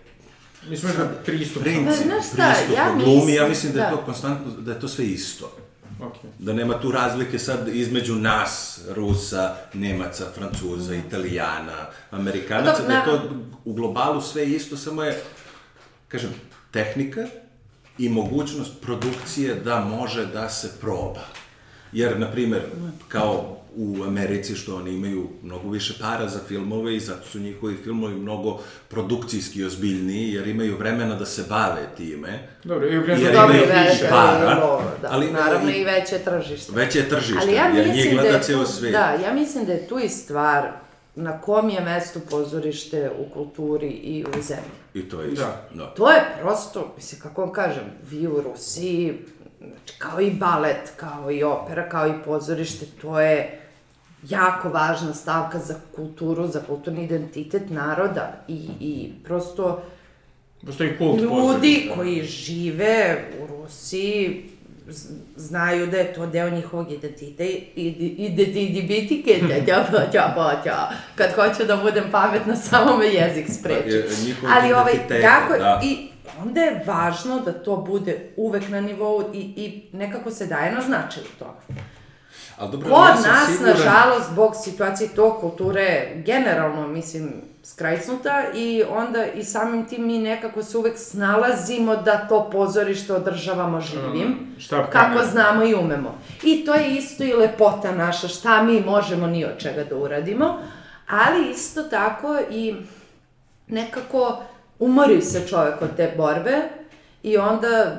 [0.69, 1.63] Mislim da pristup...
[1.63, 3.97] princip, Pa, znaš šta, pristup ja glumi, mislim- ja mislim da je da.
[3.97, 5.57] to konstantno, da je to sve isto.
[6.03, 6.15] Ok.
[6.39, 13.05] Da nema tu razlike sad između nas, Rusa, Nemaca, Francuza, Italijana, Amerikanaca, Da, da je
[13.05, 13.21] to
[13.65, 15.21] u globalu sve isto, samo je,
[16.07, 16.29] kažem,
[16.71, 17.25] tehnika
[17.97, 21.21] i mogućnost produkcije da može da se proba.
[21.93, 22.61] Jer, na primer,
[23.07, 27.75] kao u Americi što oni imaju mnogo više para za filmove i zato su njihovi
[27.75, 32.47] filmovi mnogo produkcijski ozbiljniji, jer imaju vremena da se bave time.
[32.63, 35.07] Dobro, i Jer uglavnom Dobro, imaju i veće, više para, dobro, da.
[35.11, 36.71] ali naravno i- i veće tržište.
[36.71, 38.91] Veće je tržište, Ali ja jer njih mislim da gleda je ceo svet.
[38.91, 40.71] da, ja mislim da je tu i stvar
[41.15, 44.71] na kom je mestu pozorište u kulturi i u zemlji.
[44.95, 45.45] I to je isto.
[45.45, 45.69] Da.
[45.75, 45.85] Da.
[45.87, 49.17] To je prosto, mislim, kako vam kažem, vi u Rusiji,
[49.67, 53.59] znači, kao i balet, kao i opera, kao i pozorište, to je
[54.29, 59.81] jako važna stavka za kulturu, za kulturni identitet naroda i, i prosto
[60.65, 61.95] Postoji kult ljudi pozorišta.
[61.95, 64.49] koji žive u Rusiji
[65.35, 67.43] znaju da je to deo njihovog identiteta
[67.75, 67.87] i
[68.57, 69.57] identitike, ja,
[70.13, 74.03] ja, ja, kad hoću da budem pametna, samo me jezik spreči.
[74.55, 75.81] Ali ovaj, jako, da.
[75.83, 80.71] i onda je važno da to bude uvek na nivou i, i nekako se daje
[80.71, 81.55] na značaju to.
[82.57, 87.33] Ali dobro, Kod ja nas, siguran, nažalost, zbog situacije to kulture generalno, mislim,
[87.63, 93.81] skrajcnuta i onda i samim tim mi nekako se uvek snalazimo da to pozorište održavamo
[93.81, 96.17] živim, Štap kako znamo i umemo.
[96.43, 100.57] I to je isto i lepota naša, šta mi možemo ni od čega da uradimo,
[101.09, 102.75] ali isto tako i
[103.67, 104.43] nekako
[104.79, 106.61] umori se čovek od te borbe
[107.23, 107.97] i onda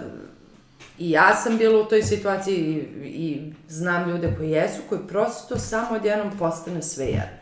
[0.98, 5.58] i ja sam bila u toj situaciji i, i znam ljude koji jesu, koji prosto
[5.58, 7.38] samo odjednom postane sve jedno.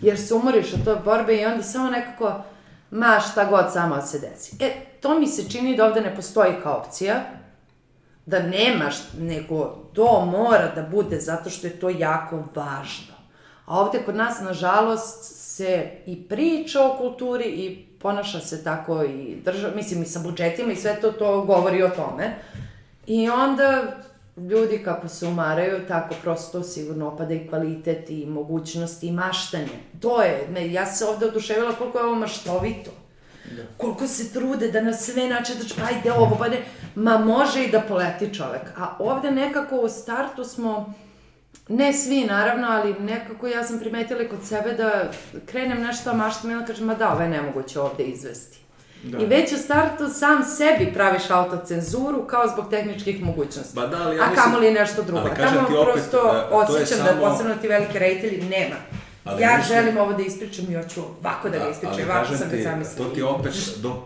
[0.00, 2.42] Jer se umoriš od toj borbe i onda samo nekako,
[2.90, 4.56] ma šta god samo se desi.
[4.60, 7.24] E, to mi se čini da ovde ne postoji kao opcija,
[8.26, 13.14] da nemaš, nego to mora da bude zato što je to jako važno.
[13.66, 19.36] A ovde kod nas, nažalost, se i priča o kulturi i ponaša se tako i
[19.44, 22.34] država, mislim i sa budžetima i sve to, to govori o tome.
[23.06, 23.96] I onda
[24.36, 29.78] ljudi kako se umaraju, tako prosto sigurno opada i kvalitet i mogućnosti i maštanje.
[30.00, 32.90] To je, ne, ja se ovde oduševila koliko je ovo maštovito.
[33.56, 33.62] Da.
[33.76, 36.62] Koliko se trude da na sve načine, da ajde ovo, pa ne,
[36.94, 38.62] ma može i da poleti čovek.
[38.76, 40.94] A ovde nekako u startu smo,
[41.68, 45.10] ne svi naravno, ali nekako ja sam primetila kod sebe da
[45.46, 48.58] krenem nešto maštam i onda kažem, ma da, ovo je nemoguće ovde izvesti.
[49.02, 49.18] Da.
[49.18, 53.74] I već u startu sam sebi praviš autocenzuru kao zbog tehničkih mogućnosti.
[53.74, 54.44] Ba da, ali ja A mislim...
[54.44, 55.20] kamo li nešto drugo.
[55.20, 57.98] Ali kažem Tamo ti opet, prosto a, to je osjećam samo- da posebno ti veliki
[57.98, 58.76] rejtelji nema.
[59.24, 62.36] Ali ja mislim- želim ovo da ispričam i hoću ovako da ga ispričam, ali ovako
[62.36, 63.08] sam ga ti, zamislila.
[63.08, 63.96] to ti opet do uh,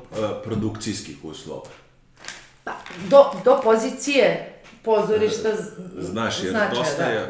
[0.44, 1.62] produkcijskih uslova.
[2.64, 2.72] Pa,
[3.08, 4.51] do, do pozicije
[4.84, 5.48] pozorišta
[5.98, 7.10] Znaš, jer značaja, dosta da.
[7.10, 7.26] je,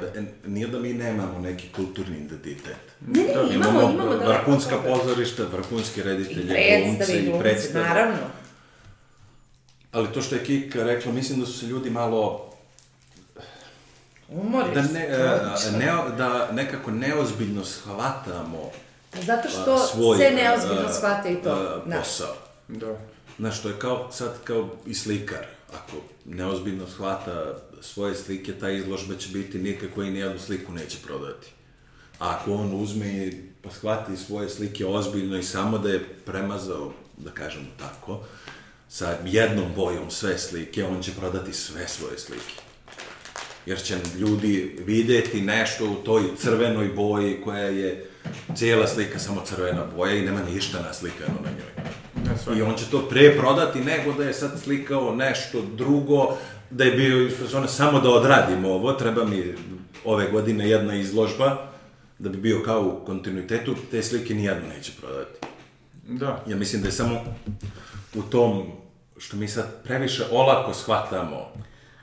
[0.46, 2.76] nije da mi nemamo neki kulturni identitet.
[3.00, 4.94] Ne, ne, imamo, imamo daleko vrhunska od toga.
[4.94, 6.42] pozorišta, vrhunske I reditelje,
[6.78, 7.84] glumce predstave i predstave.
[7.84, 8.16] naravno.
[9.92, 12.50] Ali to što je Kika rekla, mislim da su se ljudi malo
[14.28, 15.68] Umoriš da, se, ne, čoveče.
[15.68, 15.86] e, ne,
[16.16, 18.70] da nekako neozbiljno shvatamo
[19.16, 21.50] Zato a, što svoj se neozbiljno a, shvata i to.
[21.50, 21.98] a, Da.
[21.98, 22.34] posao.
[22.68, 22.96] Da.
[23.38, 25.46] Znaš, to je kao, sad kao i slikar.
[25.72, 31.48] Ako neozbiljno shvata svoje slike, ta izložba će biti nikako i nijednu sliku neće prodati.
[32.18, 36.92] A ako on uzme i pa shvati svoje slike ozbiljno i samo da je premazao,
[37.16, 38.20] da kažemo tako,
[38.88, 42.54] sa jednom bojom sve slike, on će prodati sve svoje slike.
[43.66, 48.10] Jer će ljudi videti nešto u toj crvenoj boji koja je
[48.56, 51.84] cijela slika samo crvena boja i nema ništa naslikano na njoj.
[52.24, 52.54] Da.
[52.54, 56.36] I on će to pre prodati nego da je sad slikao nešto drugo,
[56.70, 59.54] da je bio iz fazona samo da odradim ovo, treba mi
[60.04, 61.56] ove godine jedna izložba,
[62.18, 65.38] da bi bio kao u kontinuitetu, te slike nijedno neće prodati.
[66.08, 66.44] Da.
[66.46, 67.20] Ja mislim da je samo
[68.14, 68.62] u tom
[69.18, 71.52] što mi sad previše olako shvatamo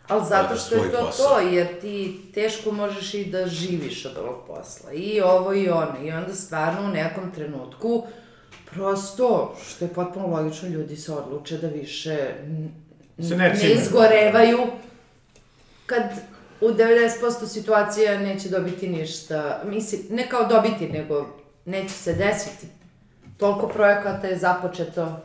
[0.07, 1.27] Ali zato što je to posao.
[1.27, 4.91] to, jer ti teško možeš i da živiš od ovog posla.
[4.93, 5.95] I ovo i ono.
[6.03, 8.07] I onda stvarno u nekom trenutku
[8.73, 12.33] prosto, što je potpuno logično, ljudi se odluče da više
[13.27, 14.59] Se ne ne izgorevaju
[15.85, 16.03] kad
[16.61, 19.61] u 90% situacija neće dobiti ništa.
[19.65, 21.27] Mislim, ne kao dobiti, nego
[21.65, 22.67] neće se desiti.
[23.37, 25.19] Toliko projekata je započeto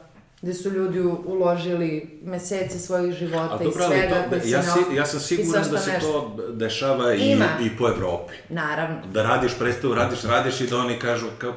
[0.44, 5.20] gde su ljudi uložili mesece svojih života i svega to, se ja, si, ja sam
[5.20, 6.34] siguran da se nešto.
[6.36, 7.44] to dešava i, Ima.
[7.62, 8.32] i po Evropi.
[8.48, 8.96] Naravno.
[9.12, 11.52] Da radiš predstavu, radiš, radiš i da oni kažu kao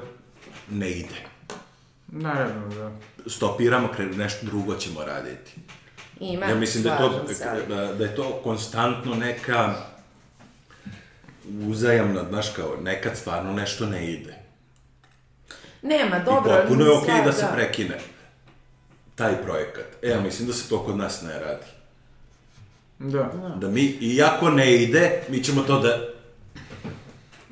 [0.71, 1.15] ne ide.
[2.07, 2.91] Naravno, da.
[3.29, 5.51] Stopiramo, kre- nešto drugo ćemo raditi.
[6.19, 7.23] Ima, Ja mislim da je, to,
[7.75, 9.73] da, da je to konstantno neka
[11.67, 14.35] uzajamna, znaš kao, nekad stvarno nešto ne ide.
[15.81, 16.53] Nema, dobro.
[16.53, 17.97] I potpuno je okej stvar, da se prekine
[19.15, 19.85] taj projekat.
[20.01, 21.65] E, ja mislim da se to kod nas ne radi.
[22.99, 23.31] Da.
[23.55, 26.07] Da mi, iako ne ide, mi ćemo to da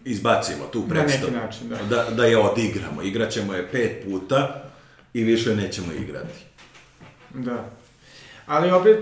[0.06, 1.32] izbacimo tu Na neki predstavu.
[1.34, 1.76] način, da.
[1.90, 3.02] Da, da je odigramo.
[3.02, 4.64] Igraćemo je pet puta
[5.14, 6.40] i više nećemo igrati.
[7.34, 7.70] Da.
[8.46, 8.98] Ali opet,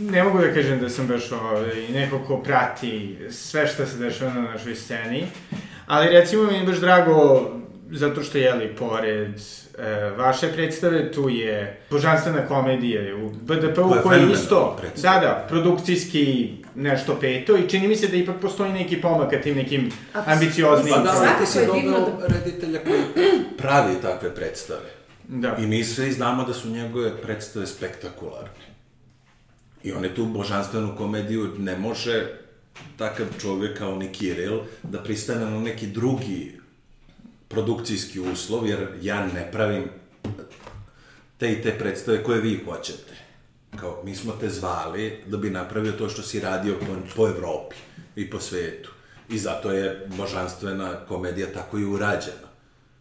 [0.00, 4.34] ne mogu da kažem da sam baš ovaj, neko ko prati sve što se dešava
[4.34, 5.26] na našoj sceni,
[5.86, 7.50] ali recimo mi je baš drago
[7.90, 9.34] zato što, jeli, pored
[9.78, 15.20] e, vaše predstave, tu je božanstvena komedija u BDP-u Koja je je isto, predstava.
[15.20, 19.40] da, da, produkcijski nešto peto i čini mi se da ipak postoji neki pomak ka
[19.40, 23.00] tim nekim ambicioznim Pa da, ali je divno doveo reditelja koji
[23.58, 24.90] pravi takve predstave.
[25.28, 25.56] Da.
[25.58, 28.66] I mi svi znamo da su njegove predstave spektakularne.
[29.82, 32.26] I on je tu božanstvenu komediju, ne može
[32.96, 36.60] takav čovjek kao ni Kiril da pristane na neki drugi
[37.48, 39.84] produkcijski uslov, jer ja ne pravim
[41.38, 43.25] te i te predstave koje vi hoćete.
[43.80, 46.86] Kao, mi smo te zvali da bi napravio to što si radio po,
[47.16, 47.76] po Evropi
[48.16, 48.90] i po svetu.
[49.28, 52.46] I zato je božanstvena komedija tako i urađena.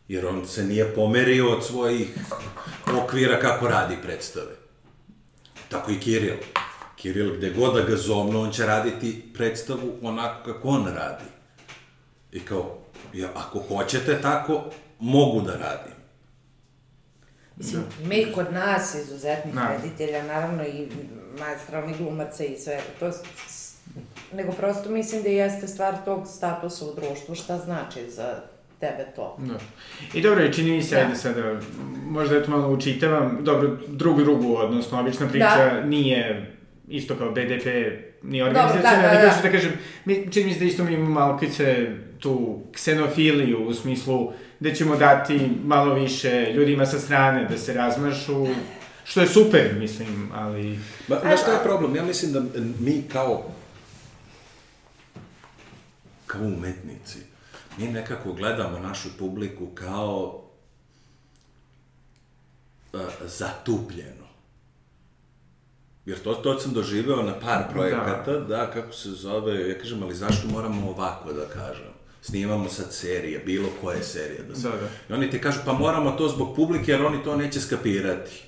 [0.08, 2.08] Jer on se nije pomerio od svojih
[3.04, 4.56] okvira kako radi predstave.
[5.70, 6.38] Tako i Kiril.
[6.96, 11.26] Kiril, gde god da ga zovnu, on će raditi predstavu onako kako on radi.
[12.32, 12.78] I kao,
[13.14, 14.64] ja, ako hoćete tako,
[15.00, 15.95] mogu da radim.
[17.58, 19.78] Mislim, ima i kod nas izuzetnih Naravno.
[19.84, 20.88] reditelja, naravno i
[21.40, 22.80] maestralnih glumaca i sve.
[23.00, 23.12] To,
[24.34, 28.36] nego prosto mislim da jeste stvar tog statusa u društvu, šta znači za
[28.80, 29.38] tebe to.
[29.40, 29.54] Da.
[30.14, 31.02] I dobro, čini mi se, Da.
[31.02, 31.60] ajde sada,
[32.08, 35.82] možda eto malo učitavam, dobro, drugu drugu, odnosno, obična priča Da.
[35.86, 36.52] nije
[36.88, 37.66] isto kao BDP,
[38.24, 39.32] nije Dobro, organizacijona, da, da, da.
[39.32, 39.72] što da kažem,
[40.06, 41.88] mi, čini mi se da isto mi imamo malo kice
[42.20, 48.48] tu ksenofiliju, u smislu da ćemo dati malo više ljudima sa strane da se razmašu,
[49.06, 50.80] Što je super, mislim, ali...
[51.08, 51.96] Ma, znaš šta je problem?
[51.96, 52.42] Ja mislim da
[52.80, 53.44] mi kao
[56.26, 57.20] kao umetnici,
[57.78, 60.44] mi nekako gledamo našu publiku kao
[62.94, 64.26] uh, zatupljeno.
[66.06, 68.40] Jer to, to sam doživeo na par projekata, da.
[68.40, 71.95] da, kako se zove, ja kažem, ali zašto moramo ovako da kažem?
[72.26, 74.70] Snimamo sad serije, bilo koje serije da se...
[74.70, 74.88] Da, da.
[75.10, 78.44] I oni ti kažu, pa moramo to zbog publike, jer oni to neće skapirati.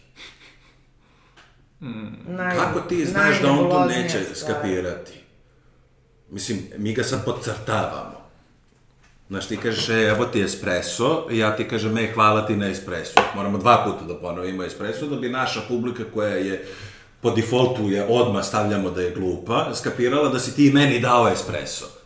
[2.27, 4.35] Naj, Kako ti znaš da on to neće stvar.
[4.35, 5.11] skapirati?
[6.29, 8.27] Mislim, mi ga sad podcrtavamo.
[9.29, 12.67] Znaš, ti kažeš, e, evo ti espresso, i ja ti kažem, e, hvala ti na
[12.67, 13.21] espresso.
[13.35, 16.67] Moramo dva puta da ponovimo espresso, da bi naša publika koja je
[17.21, 21.96] po defaultu je odmah stavljamo da je glupa, skapirala da si ti meni dao espresso.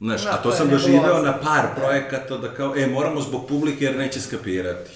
[0.00, 3.84] Znaš, Da, a to sam doživeo na par projekata da kao, e, moramo zbog publike
[3.84, 4.90] jer neće skapirati.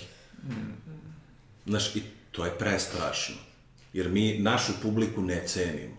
[1.66, 3.34] Znaš, i to je prestrašno.
[3.92, 5.96] Jer mi našu publiku ne cenimo.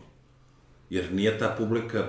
[0.90, 2.06] Jer nije ta publika,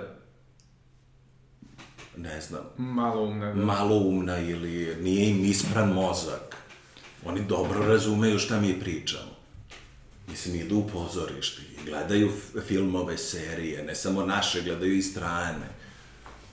[2.17, 3.65] ne znam, Malo umna, da.
[3.65, 6.57] malo umna ili nije im ispran mozak.
[7.25, 9.35] Oni dobro razumeju šta mi pričamo.
[10.29, 12.33] Mislim, idu u pozorište i gledaju
[12.67, 15.67] filmove, serije, ne samo naše, gledaju i strane.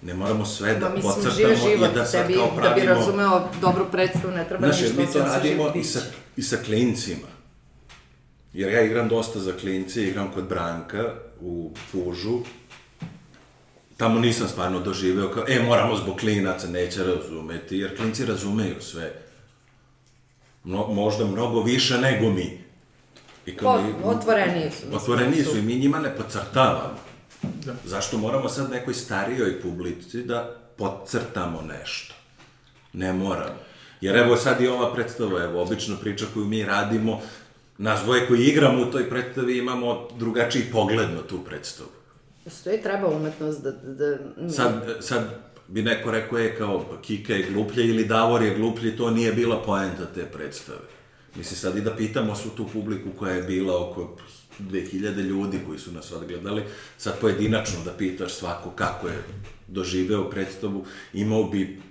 [0.02, 1.32] Ne moramo sve da mislim,
[1.64, 2.76] život, i da sad tebi, kao da pravimo...
[2.76, 6.00] bi razumeo dobru predstavu, ne treba Znaš, ništa mi to radimo i sa,
[6.38, 7.28] i sa klincima.
[8.54, 12.40] Jer ja igram dosta za klince, igram kod Branka u Pužu.
[13.98, 19.14] Tamo nisam stvarno doživeo kao, e, moramo zbog klinaca, neće razumeti, jer klinci razumeju sve.
[20.64, 22.62] Mno, možda mnogo više nego mi.
[23.46, 25.58] I kao Ot- otvoreniji su, Otvoreniji su.
[25.58, 27.11] i mi njima ne podcrtavamo.
[27.66, 27.74] Da.
[27.86, 32.14] Zašto moramo sad nekoj starijoj publici da podcrtamo nešto?
[32.94, 33.60] Ne moramo.
[34.02, 37.22] Jer evo sad i ova predstava, evo, obična priča koju mi radimo,
[37.78, 41.90] nas dvoje koji igramo u toj predstavi imamo drugačiji pogled na tu predstavu.
[42.44, 43.72] Postoji treba umetnost da...
[43.72, 45.24] da, da Sad, sad
[45.68, 49.34] bi neko rekao je kao pa Kika je gluplja ili Davor je gluplji, to nije
[49.34, 50.80] bila poenta te predstave.
[51.36, 54.18] Mislim, sad i da pitamo svu tu publiku koja je bila oko
[54.70, 56.64] 2000 ljudi koji su nas odgledali,
[56.98, 59.24] sad pojedinačno da pitaš svako kako je
[59.68, 61.82] doživeo predstavu, imao bi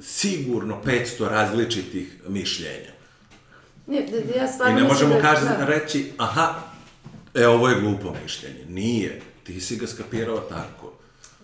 [0.00, 2.94] sigurno 500 različitih mišljenja.
[3.86, 3.96] Ne,
[4.36, 5.66] ja I stvarno ne mislim možemo da- kažem, da.
[5.66, 6.54] reći, aha,
[7.34, 8.64] e, ovo je glupo mišljenje.
[8.68, 9.20] Nije.
[9.44, 10.92] Ti si ga skapirao tako.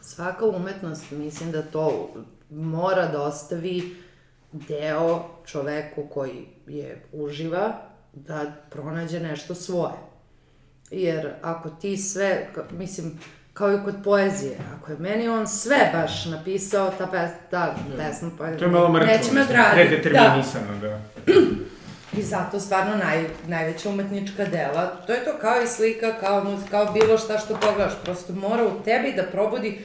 [0.01, 2.15] Svaka umetnost, mislim da to
[2.51, 3.97] mora da ostavi
[4.53, 7.83] deo čoveku koji je uživa
[8.13, 10.10] da pronađe nešto svoje.
[10.91, 13.19] Jer ako ti sve, mislim,
[13.55, 18.31] kao i kod poezije, ako je meni on sve baš napisao, ta, pes, ta pesma,
[18.39, 19.87] pa To je malo mrtvo, neće me mislim, graditi.
[19.87, 19.89] Da.
[19.89, 21.01] predeterminisano, da.
[22.19, 26.71] I zato stvarno naj, najveća umetnička dela, to je to kao i slika, kao muzika,
[26.71, 29.79] kao bilo šta što pogledaš, prosto mora u tebi da probudi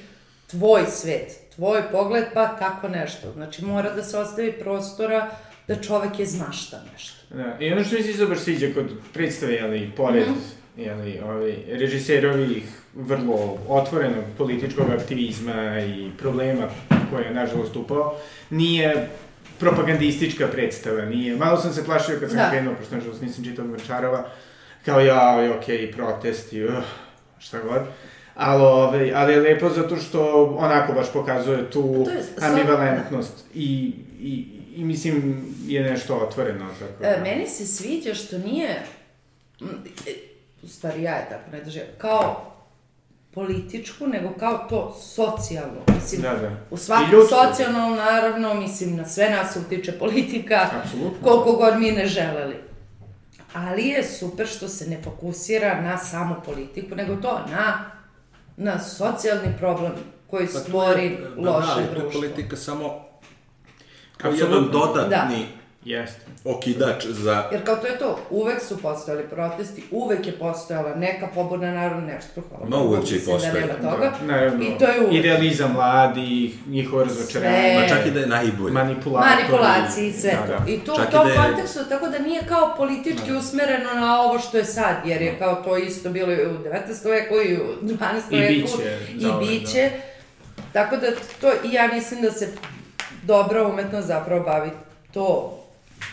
[0.47, 3.31] tvoj svet, tvoj pogled, pa tako nešto.
[3.33, 5.29] Znači mora da se ostavi prostora
[5.67, 7.35] da čovek je zmašta nešto.
[7.35, 10.27] Da, i ono što mi se isto baš sviđa kod predstave, jeli, pored,
[10.77, 12.63] jeli, ovaj, režiserovih
[12.93, 16.67] vrlo otvorenog političkog aktivizma i problema
[17.11, 18.15] koje je, nažalost, upao,
[18.49, 19.09] nije
[19.59, 22.49] propagandistička predstava, nije, malo sam se plašio kad sam Da.
[22.49, 24.29] krenuo, pošto nažalost nisam čitao Mrčarova,
[24.85, 26.73] kao ja, okej, protesti, uh,
[27.39, 27.81] šta god.
[28.35, 32.07] Ali, ovaj, ali je lepo zato što onako baš pokazuje tu
[32.41, 34.45] ambivalentnost i, i,
[34.75, 36.67] i mislim je nešto otvoreno.
[36.79, 37.07] Tako da.
[37.07, 38.83] E, meni se sviđa što nije,
[40.65, 42.51] m, e, u stvari ja je tako ne doživim, kao
[43.31, 45.81] političku, nego kao to socijalno.
[45.95, 46.51] Mislim, Da, da.
[46.71, 51.17] u svakom socijalnom, naravno, mislim, na sve nas utiče politika, Apsolutno.
[51.23, 52.55] koliko god mi ne želeli.
[53.53, 57.91] Ali je super što se ne fokusira na samu politiku, nego to na,
[58.57, 59.91] na socijalni problem
[60.27, 62.21] koji Pa to stvori je- loše da, ali to je društvo.
[62.21, 63.05] politika samo
[64.17, 65.45] kao jedan dodatni
[65.85, 66.19] Jeste.
[66.45, 67.43] okidač za...
[67.51, 72.01] Jer kao to je to, uvek su postojali protesti, uvek je postojala neka pobuna naroda,
[72.03, 74.11] nešto, hvala Ma, Bogu, uvek će i da postojati, nema toga.
[74.23, 75.13] Naravno, I to je uvek.
[75.15, 77.81] idealizam mladih, njihovo razočaranje, Sve.
[77.81, 78.73] Ma čak i da je najbolje.
[78.73, 79.35] manipulatori.
[79.35, 80.63] Manipulaciji i sve da, to.
[80.63, 80.71] Da.
[80.71, 83.93] I to Čak u i tom da je- kontekstu, tako da nije kao politički usmereno
[83.95, 86.71] na ovo što je sad, jer je kao to isto bilo i u 19.
[87.05, 87.97] veku i u 12.
[88.31, 88.53] I veku.
[88.77, 89.89] biće I zauvek, biće.
[90.73, 91.07] Tako da
[91.41, 92.47] to, i ja mislim da se
[93.23, 94.69] dobra umetnost zapravo bavi
[95.13, 95.61] to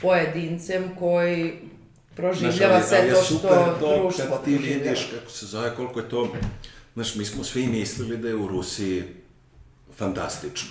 [0.03, 1.53] pojedincem koji
[2.17, 4.85] proživljava sve to što to društvo kad ti proživljava.
[4.85, 6.33] vidiš kako se zove, koliko je to...
[6.95, 9.05] Znaš, mi smo svi mislili da je u Rusiji
[9.97, 10.71] fantastično.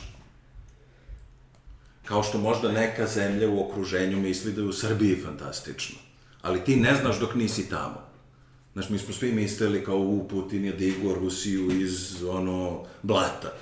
[2.06, 6.00] Kao što možda neka zemlja u okruženju misli da je u Srbiji fantastično.
[6.42, 8.12] Ali ti ne znaš dok nisi tamo.
[8.74, 13.54] Znaš, mi smo svi mislili kao u Putin je digo Rusiju iz, ono, blata.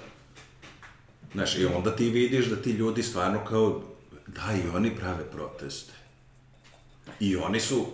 [1.34, 3.82] Znaš, i onda ti vidiš da ti ljudi stvarno kao,
[4.36, 5.93] da, i oni prave proteste.
[7.19, 7.86] I oni su,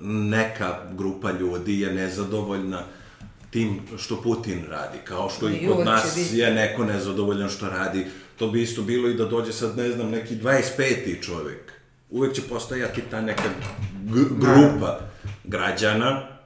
[0.00, 2.82] neka grupa ljudi je nezadovoljna
[3.50, 8.06] tim što Putin radi, kao što i kod nas je neko nezadovoljan što radi.
[8.38, 11.22] To bi isto bilo i da dođe sad, ne znam, neki 25.
[11.22, 11.72] čovjek.
[12.10, 13.48] Uvek će postojati ta neka
[14.30, 15.00] grupa
[15.44, 16.36] građana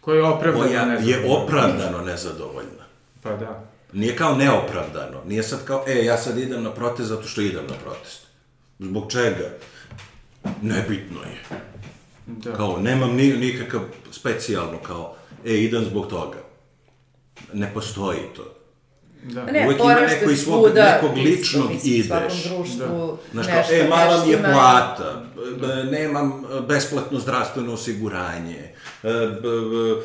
[0.00, 2.84] Koji je opravdano koja je opravdano nezadovoljna.
[3.22, 3.64] Pa da.
[3.92, 5.24] Nije kao neopravdano.
[5.26, 8.23] Nije sad kao, e, ja sad idem na protest zato što idem na protest.
[8.84, 9.50] Zbog čega?
[10.62, 11.58] Nebitno je.
[12.26, 12.52] Da.
[12.52, 13.80] Kao, nemam ni, nikakav
[14.10, 15.14] specijalno kao,
[15.44, 16.38] e, idem zbog toga.
[17.52, 18.54] Ne postoji to.
[19.24, 19.44] Da.
[19.44, 22.44] Ne, Uvijek ima što neko iz svog svuda nekog ličnog mislim, ideš.
[22.44, 25.22] društvu Znaš kao, nešto, e, mala mi je ima- plata,
[25.60, 26.32] b- nemam
[26.68, 28.58] besplatno zdravstveno osiguranje,
[29.02, 30.00] e, b- b-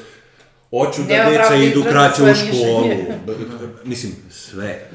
[0.71, 2.87] hoću da deca da idu kraće u školu.
[3.27, 3.45] B- b-
[3.83, 4.89] mislim, sve.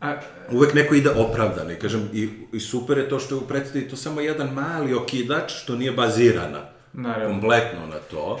[0.00, 0.16] A,
[0.52, 3.88] Uvek neko ide opravdano i kažem, i, i super je to što je u predstavi
[3.88, 7.28] to samo jedan mali okidač što nije bazirana Naravno.
[7.28, 8.40] kompletno na to.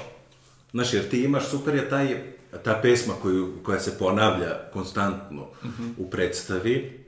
[0.70, 2.22] Znaš, jer ti imaš, super je taj,
[2.64, 5.46] ta pesma koju, koja se ponavlja konstantno
[5.98, 7.00] u predstavi.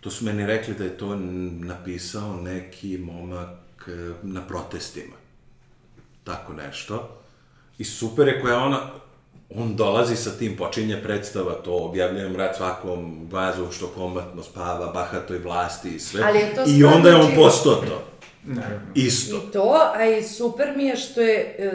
[0.00, 1.16] To su meni rekli da je to
[1.60, 3.48] napisao neki momak
[3.88, 3.90] e,
[4.22, 5.16] na protestima.
[6.24, 7.20] Tako nešto.
[7.78, 8.80] I super je koja ona,
[9.54, 15.38] on dolazi sa tim, počinje predstava, to objavljujem rad svakom vazu što kombatno spava, bahatoj
[15.38, 16.22] vlasti i sve.
[16.24, 18.04] Ali je to I onda je on postao to.
[18.44, 18.86] naravno.
[18.94, 19.36] Isto.
[19.36, 21.56] I to, a i super mi je što je...
[21.58, 21.72] e,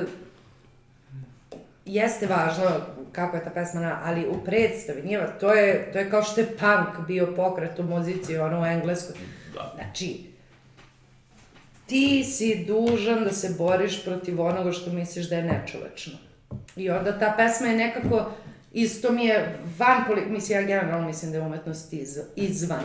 [1.86, 2.64] jeste važno
[3.12, 6.24] kako je ta pesma, na, ali u predstavi, nije, va- to je, to je kao
[6.24, 9.16] što je punk bio pokret u muzici, ono u engleskoj.
[9.54, 9.74] Da.
[9.76, 10.20] Znači,
[11.86, 16.14] ti si dužan da se boriš protiv onoga što misliš da je nečovečno.
[16.76, 18.32] I onda ta pesma je nekako,
[18.74, 19.98] isto mi je van,
[20.28, 22.84] mislim, ja generalno mislim da je umetnost iz, izvan.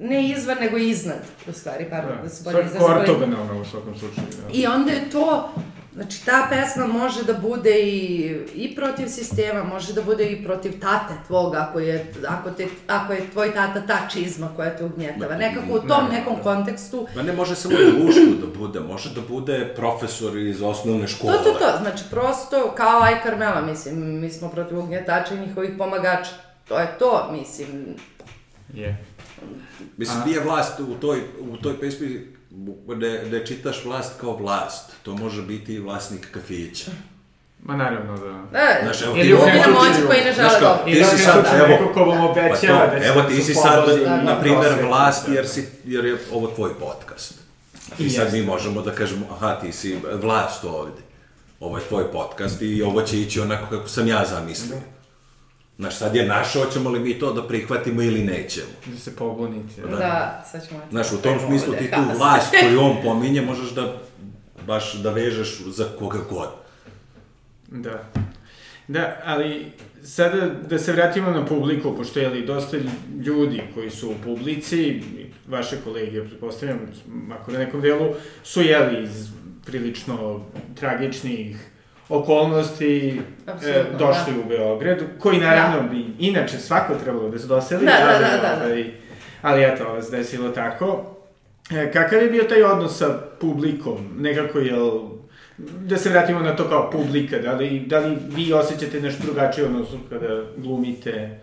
[0.00, 2.28] Ne izvan, nego iznad, u stvari, pardon, da, Da.
[2.28, 2.86] se bolje izrazim.
[2.90, 4.26] ali- ortogonalno u svakom slučaju.
[4.42, 4.52] Da.
[4.52, 5.52] I onda je to,
[5.98, 10.80] znači ta pesma može da bude i, i protiv sistema, može da bude i protiv
[10.80, 15.36] tate tvog, ako je, ako te, ako je tvoj tata ta čizma koja te ugnjetava.
[15.36, 16.42] Nekako u tom nekom da.
[16.42, 21.08] kontekstu, Ma ne može samo društvo da bude, može da bude profesor iz osnovne to,
[21.08, 21.32] škole.
[21.44, 26.30] to, to, znači prosto kao Aj Carmela, mislim, mi smo protiv ugnjetača i njihovih pomagača.
[26.68, 27.96] To je to, mislim,
[28.74, 29.04] Je.
[29.96, 32.37] Mislim, nije vlast u toj, u toj pesmi,
[32.86, 34.92] ne, ne čitaš vlast kao vlast.
[35.02, 36.90] To može biti i vlasnik kafića.
[37.62, 38.58] Ma naravno da.
[38.58, 40.84] da, Znaš, evo Ili ti u ljudi nekom na moći koji ne žele dobro.
[40.84, 43.42] Ti da si sad, evo, neko ko vam Pa obećava to, da evo da ti
[43.42, 47.34] si sad, oslobodi na primer, vlast jer, si, jer je ovo tvoj podcast.
[47.98, 51.02] I I sad mi možemo da kažemo, aha, ti si vlast ovde.
[51.60, 54.78] Ovo je tvoj podcast i ovo će ići onako kako sam ja zamislio.
[55.78, 58.66] Znaš, sad je naše, hoćemo li mi to da prihvatimo ili nećemo.
[58.86, 59.80] Da se pobunite.
[59.82, 60.80] Da, da sad ćemo...
[60.90, 63.96] Znaš, u tom smislu ti tu vlast koju on pominje možeš da
[64.66, 66.48] baš da vežeš za koga god.
[67.68, 68.04] Da.
[68.88, 69.72] Da, ali
[70.02, 72.76] sada da se vratimo na publiku, pošto je li dosta
[73.26, 75.02] ljudi koji su u publici,
[75.48, 76.78] vaše kolege, pretpostavljam,
[77.40, 79.28] ako na nekom delu, su jeli iz
[79.66, 81.70] prilično tragičnih
[82.08, 84.40] okolnosti e, došli da.
[84.40, 88.30] u Beograd, koji naravno bi inače svako trebalo da se doseli, Da, da, ali, da,
[88.30, 88.64] da, da.
[88.64, 88.84] ovaj,
[89.42, 91.14] ali eto, ovo se desilo tako.
[91.70, 94.08] E, kakav je bio taj odnos sa publikom?
[94.18, 94.74] Nekako je
[95.58, 99.64] da se vratimo na to kao publika, da li, da li vi osjećate nešto drugačije
[99.64, 101.38] u odnosu kada glumite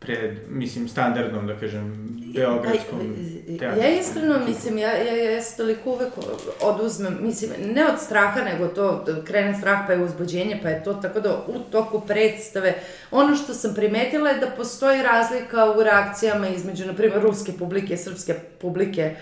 [0.00, 3.16] pred, mislim, standardnom, da kažem, beogradskom
[3.58, 3.82] teatru?
[3.82, 6.12] ja iskreno mislim, ja, ja, ja, se toliko uvek
[6.60, 10.84] oduzmem, mislim, ne od straha, nego to da krene strah pa je uzbuđenje, pa je
[10.84, 12.74] to tako da u toku predstave,
[13.10, 17.96] ono što sam primetila je da postoji razlika u reakcijama između, na primjer, ruske publike
[17.96, 19.16] srpske publike,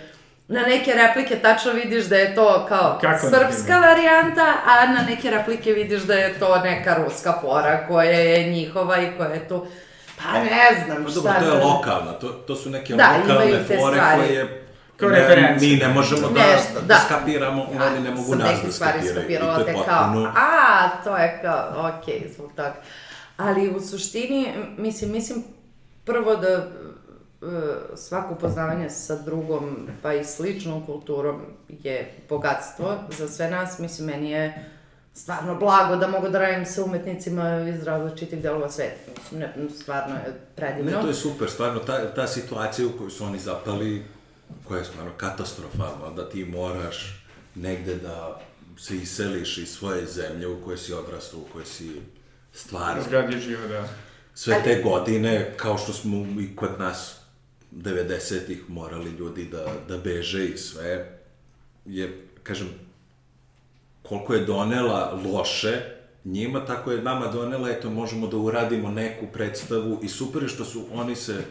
[0.48, 5.30] Na neke replike tačno vidiš da je to kao Kako, srpska varijanta, a na neke
[5.30, 9.66] replike vidiš da je to neka ruska fora koja je njihova i koja je tu...
[10.22, 13.16] Pa ne znam Pa šta dobro, to je da- lokalna, to, to su neke Da,
[13.22, 14.20] lokalne fore stvari.
[14.20, 14.64] koje
[14.96, 17.00] Kao ne, mi ne možemo da, Nešto, da, da.
[17.06, 19.30] skapiramo, oni ne mogu nas da skapiraju.
[19.30, 19.84] I to je potpuno...
[19.84, 22.74] kao, a, to je kao, okej, zbog toga.
[23.36, 24.46] Ali u suštini,
[24.78, 25.44] mislim, mislim
[26.04, 26.66] prvo da e,
[27.96, 33.78] svako upoznavanje sa drugom, pa i sličnom kulturom je bogatstvo za sve nas.
[33.78, 34.64] Mislim, meni je
[35.18, 39.10] stvarno blago da mogu da radim sa umetnicima iz različitih delova sveta.
[39.18, 40.90] Mislim, ne, stvarno je predivno.
[40.90, 44.04] Ne, to je super, stvarno, ta, ta situacija u kojoj su oni zapali,
[44.64, 48.40] koja je stvarno katastrofalna, da ti moraš negde da
[48.78, 52.00] se iseliš iz svoje zemlje u kojoj si odrastao, u kojoj si
[52.52, 53.02] stvarao.
[53.02, 53.88] Zgradi živo, da.
[54.34, 57.16] Sve te godine, kao što smo i kod nas
[57.72, 61.18] 90-ih morali ljudi da, da beže i sve,
[61.84, 62.68] je, kažem,
[64.08, 70.00] koliko je donela loše njima, tako je nama donela, eto, možemo da uradimo neku predstavu
[70.02, 71.44] i super je što su oni se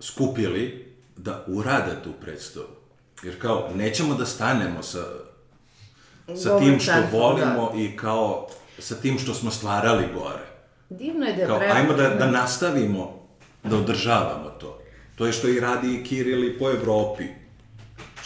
[0.00, 2.66] skupili da urade tu predstavu.
[3.22, 5.04] Jer kao, nećemo da stanemo sa,
[6.26, 8.48] sa tim što centrom, volimo i kao
[8.78, 10.46] sa tim što smo stvarali gore.
[10.90, 13.28] Divno je da je Kao, ajmo da, da nastavimo
[13.64, 14.80] da održavamo to.
[15.16, 17.24] To je što i radi i Kiril i po Evropi.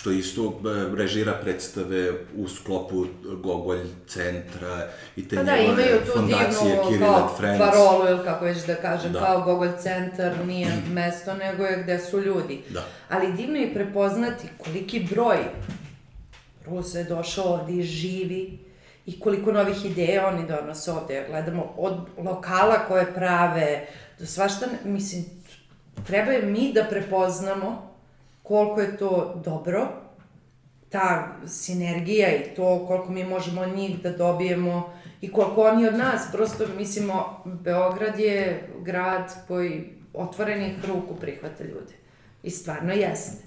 [0.01, 3.07] Što isto e, režira predstave u sklopu
[3.43, 7.59] Gogolj centra i te Pa da, njegove imaju tu fondacije divnu Kiril kao and Friends.
[7.59, 9.21] parolu, ili kako već da kažem, Da.
[9.21, 12.63] kao Gogol centar nije mesto, nego je gde su ljudi.
[12.71, 12.85] Da.
[13.09, 15.39] Ali divno je prepoznati koliki broj
[16.67, 18.59] Rusa je došao ovde i živi
[19.07, 21.27] i koliko novih ideja oni donose ovde.
[21.31, 23.87] Gledamo od lokala koje prave
[24.19, 25.25] do svašta, mislim,
[26.07, 27.88] treba je mi da prepoznamo
[28.49, 29.89] koliko je to dobro,
[30.89, 35.95] ta sinergija i to koliko mi možemo od njih da dobijemo i koliko oni od
[35.95, 36.29] nas.
[36.33, 41.93] Prosto, mislimo, Beograd je grad koji otvorenih ruku prihvata ljude.
[42.43, 43.45] I stvarno jeste.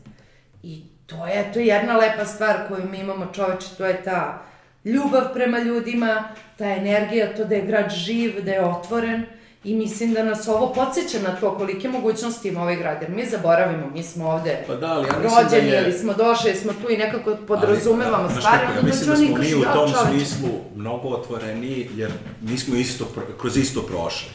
[0.64, 4.42] I to je, to je jedna lepa stvar koju mi imamo čoveče, to je ta
[4.86, 6.24] ljubav prema ljudima,
[6.58, 9.26] ta energija, to da je grad živ, da je otvoren.
[9.64, 13.26] I mislim da nas ovo podsjeća na to kolike mogućnosti ima ovaj grad, jer mi
[13.26, 16.60] zaboravimo, mi smo ovde Pa da, ali ja da rođeni je- ili smo došli, ili
[16.60, 19.28] smo tu i nekako podrazumevamo Ali, stvari, znaš kako, onda ja mislim dođu da oni
[19.28, 23.08] smo mi u "Jao, tom čoveče." smislu mnogo otvoreniji, jer mi smo isto,
[23.38, 24.30] kroz isto prošli,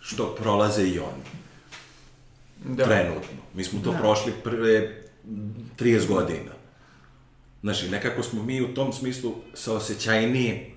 [0.00, 1.24] što prolaze i oni,
[2.66, 2.84] Da.
[2.84, 3.22] trenutno.
[3.54, 4.94] Mi smo to prošli pre
[5.76, 6.52] 30 godina.
[7.62, 10.72] Znaš, i nekako smo mi u tom smislu saosećajniji,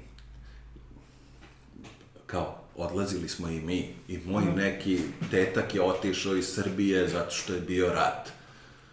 [2.26, 3.90] kao, odlazili smo i mi.
[4.08, 5.00] I moj neki
[5.32, 8.30] tetak je otišao iz Srbije zato što je bio rat.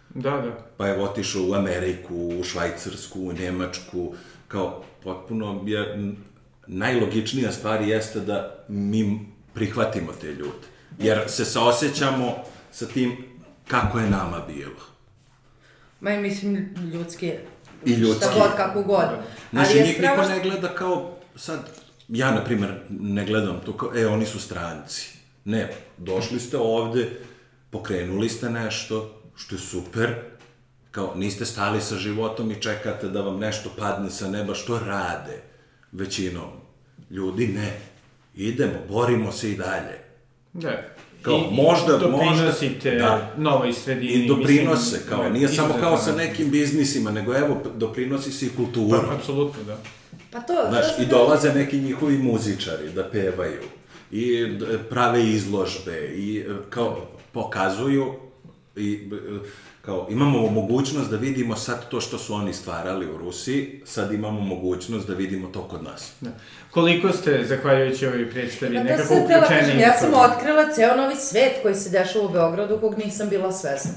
[0.09, 0.57] Da, da.
[0.77, 4.13] pa je otišao u Ameriku, u Švajcarsku, u Nemačku,
[4.47, 6.13] kao potpuno je,
[6.67, 9.19] najlogičnija stvar jeste da mi
[9.53, 10.67] prihvatimo te ljude.
[10.99, 12.35] Jer se saosećamo
[12.71, 13.17] sa tim
[13.67, 14.81] kako je nama bilo.
[15.99, 17.45] Ma i mislim, ljudski je.
[17.85, 18.25] I ljudski.
[18.25, 19.05] Šta god, kako god.
[19.51, 21.69] Znači, je niko strašno- ne gleda kao, sad,
[22.11, 25.09] ja, na primer, ne gledam to kao, e, oni su stranci.
[25.45, 27.09] Ne, došli ste ovde,
[27.69, 30.15] pokrenuli ste nešto, što je super,
[30.91, 35.41] kao, niste stali sa životom i čekate da vam nešto padne sa neba, što rade
[35.91, 36.49] većinom.
[37.09, 37.79] Ljudi, ne.
[38.35, 39.97] Idemo, borimo se i dalje.
[40.53, 40.81] Da.
[41.21, 43.33] Kao, I, možda- i doprinosite možda- da.
[43.37, 44.11] novoj sredini.
[44.13, 46.17] I doprinose, mislim, kao, da, nije samo kao sa da.
[46.17, 49.05] nekim biznisima, nego evo, doprinosi se i kulturom.
[49.07, 49.77] Pa, apsolutno, da.
[50.31, 53.61] Pa to, Znaš, to i dolaze neki njihovi muzičari da pevaju
[54.11, 56.97] i d- prave izložbe i e, kao
[57.31, 58.13] pokazuju
[58.75, 59.47] i e,
[59.81, 64.39] kao imamo mogućnost da vidimo sad to što su oni stvarali u Rusiji, sad imamo
[64.41, 66.11] mogućnost da vidimo to kod nas.
[66.21, 66.29] Da.
[66.71, 69.81] Koliko ste, zahvaljujući ovoj predstavi, Pa to nekako uključeni?
[69.81, 73.91] ja sam otkrila ceo novi svet koji se dešava u Beogradu, kog nisam bila svesna.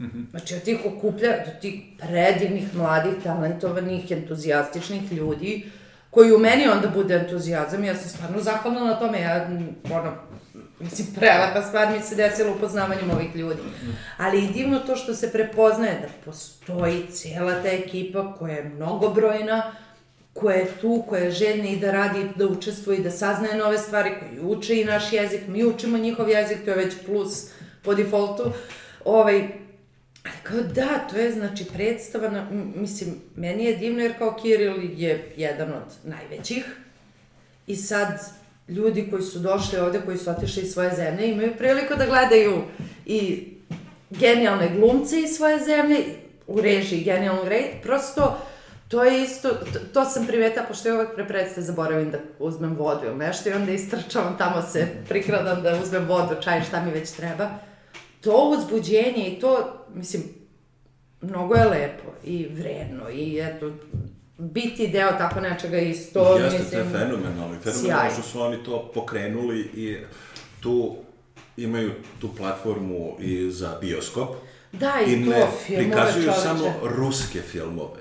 [0.00, 0.22] Mhm.
[0.30, 5.70] Znači, od tih okuplja, do tih predivnih, mladih, talentovanih, entuzijastičnih ljudi,
[6.10, 9.48] koji u meni onda bude entuzijazam, ja sam stvarno zahvalna na tome, ja,
[9.92, 10.12] ono,
[10.80, 13.60] mislim, prelepa stvar mi se desila upoznavanjem ovih ljudi.
[14.16, 19.72] Ali i divno to što se prepoznaje da postoji cijela ta ekipa koja je mnogobrojna,
[20.34, 23.78] koja je tu, koja je željna i da radi, da učestvuje i da saznaje nove
[23.78, 27.50] stvari, koji uče i naš jezik, mi učimo njihov jezik, to je već plus
[27.82, 28.52] po defaultu.
[29.04, 29.48] Ovaj,
[30.42, 32.46] kao da, to je znači predstava, na,
[32.76, 36.64] mislim, meni je divno jer kao Kiril je jedan od najvećih
[37.66, 38.20] i sad
[38.68, 42.62] ljudi koji su došli ovde, koji su otišli iz svoje zemlje, imaju priliku da gledaju
[43.06, 43.48] i
[44.10, 45.96] genijalne glumce iz svoje zemlje,
[46.46, 48.38] u režiji genijalnog rej, prosto
[48.88, 52.76] to je isto, to, to sam primeta, pošto ja uvek pre predstave zaboravim da uzmem
[52.76, 56.90] vodu ili nešto i onda istrčavam tamo se prikradam da uzmem vodu, čaj, šta mi
[56.90, 57.50] već treba.
[58.20, 60.22] To uzbuđenje i to, mislim,
[61.20, 63.72] mnogo je lepo i vredno i eto,
[64.38, 66.80] biti deo tako nečega isto, Jeste, to mislim...
[66.80, 67.54] je fenomenalno.
[67.54, 68.12] I Fenomenalno sjajno.
[68.12, 69.96] što su oni to pokrenuli i
[70.60, 70.96] tu
[71.56, 74.28] imaju tu platformu i za bioskop.
[74.72, 76.40] Da, i, I to, ne filmove prikazuju čoveče.
[76.40, 78.00] samo ruske filmove.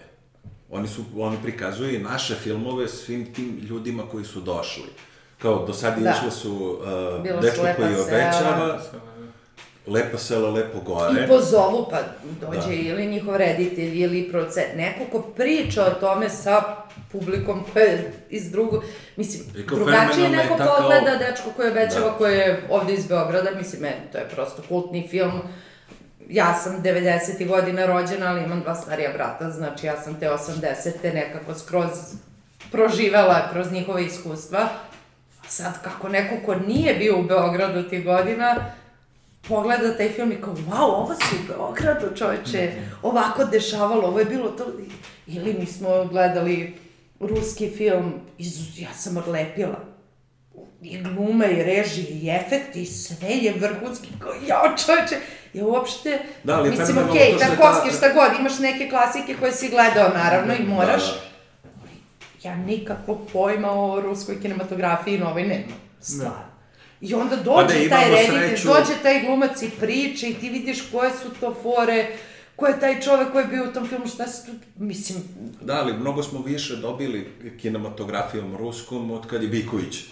[0.69, 4.89] Oni su, oni prikazuju i naše filmove svim tim ljudima koji su došli.
[5.37, 6.09] Kao, do sada Da.
[6.11, 8.81] išle su uh, Dečko koji sela.
[9.89, 11.23] Lepa sela, lepo gore.
[11.23, 11.97] I pozovu, pa
[12.41, 12.73] dođe Da.
[12.73, 16.61] ili njihov reditelj ili producent, neko ko priča o tome sa
[17.11, 18.83] publikom koja je iz drugog,
[19.15, 22.13] mislim, I kao drugačije neko ta kao- pogleda dečko koji obećava, Da.
[22.13, 25.41] koji je ovde iz Beograda, mislim, meni to je prosto kultni film.
[26.29, 27.45] Ja sam 90.
[27.45, 30.73] godina rođena, ali imam dva starija brata, znači ja sam te 80.
[31.13, 31.89] nekako skroz
[32.71, 34.67] proživela kroz njihove iskustva.
[35.47, 38.55] Sad, kako neko ko nije bio u Beogradu tih godina,
[39.41, 42.71] pogleda taj film i kao, wow, ovo se u Beogradu, čoveče,
[43.01, 44.65] ovako dešavalo, ovo je bilo to.
[45.27, 46.75] Ili mi smo gledali
[47.19, 49.79] ruski film, iz, ja sam odlepila.
[50.81, 55.15] I glume, i režije, i efekti, i sve je vrhunski, kao, jao čoveče,
[55.53, 59.51] ja uopšte, Da, ali mislim, okej, je Tarkovski, ta- šta god, imaš neke klasike koje
[59.51, 61.69] si gledao, naravno, i moraš, Da,
[62.43, 62.49] da.
[62.49, 65.79] ja nikako pojma o ruskoj kinematografiji novoj nemam.
[66.01, 66.48] Stvarno.
[67.01, 70.49] I onda dođe Pa da, taj reditelj, sreću- dođe taj glumac i priča i ti
[70.49, 72.07] vidiš koje su to fore,
[72.55, 75.23] ko je taj čovek koji je bio u tom filmu, šta se tu, mislim,
[75.61, 77.27] Da, ali mnogo smo više dobili
[77.61, 80.03] kinematografijom ruskom od kad je Biković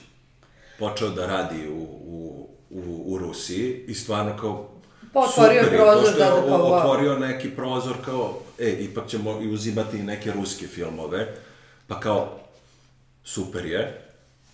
[0.80, 4.70] počeo da radi u, u, u, u Rusiji i stvarno kao
[5.14, 8.78] Pa otvorio super prozor, to što je da, da, kao, otvorio neki prozor kao, e,
[8.80, 11.36] ipak ćemo i uzimati neke ruske filmove,
[11.88, 12.40] pa kao,
[13.24, 14.07] super je,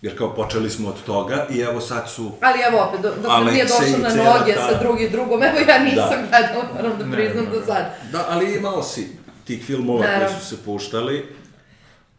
[0.03, 3.25] jer kao počeli smo od toga i evo sad su ali evo opet, dok dok
[3.27, 6.27] nam nije došao na noge ta- sa drugi drugom, evo ja nisam Da.
[6.29, 7.85] gledala, moram da priznam do sad.
[8.11, 9.07] Da, ali imao si
[9.45, 10.39] tih filmova koji Naravno.
[10.39, 11.35] su se puštali,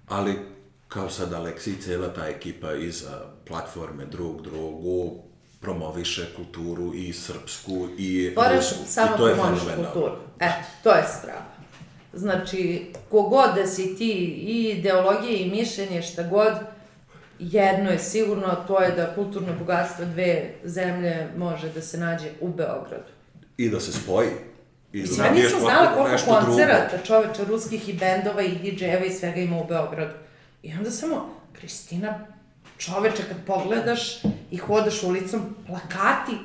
[0.08, 0.38] ali
[0.88, 3.10] kao sad Aleksi i cela ta ekipa iza
[3.46, 5.14] platforme drug drugu
[5.60, 8.74] promoviše kulturu i srpsku i Moraš rusku.
[8.86, 9.90] samo I to je promoviš fenomenalno.
[9.92, 10.14] kulturu.
[10.40, 11.44] Eto, to je strava.
[12.12, 16.52] Znači, kogod da si ti i ideologije i mišljenje, šta god,
[17.38, 22.28] jedno je sigurno, a to je da kulturno bogatstvo dve zemlje može da se nađe
[22.40, 23.12] u Beogradu.
[23.56, 24.28] I da se spoji.
[24.92, 26.40] I da Mislim, ja nisam znala koliko drugo.
[26.40, 30.14] koncerata čoveče ruskih i bendova i DJ-eva i svega ima u Beogradu.
[30.62, 32.26] I onda samo, Kristina,
[32.78, 36.36] čoveče, kad pogledaš i hodaš ulicom, plakati,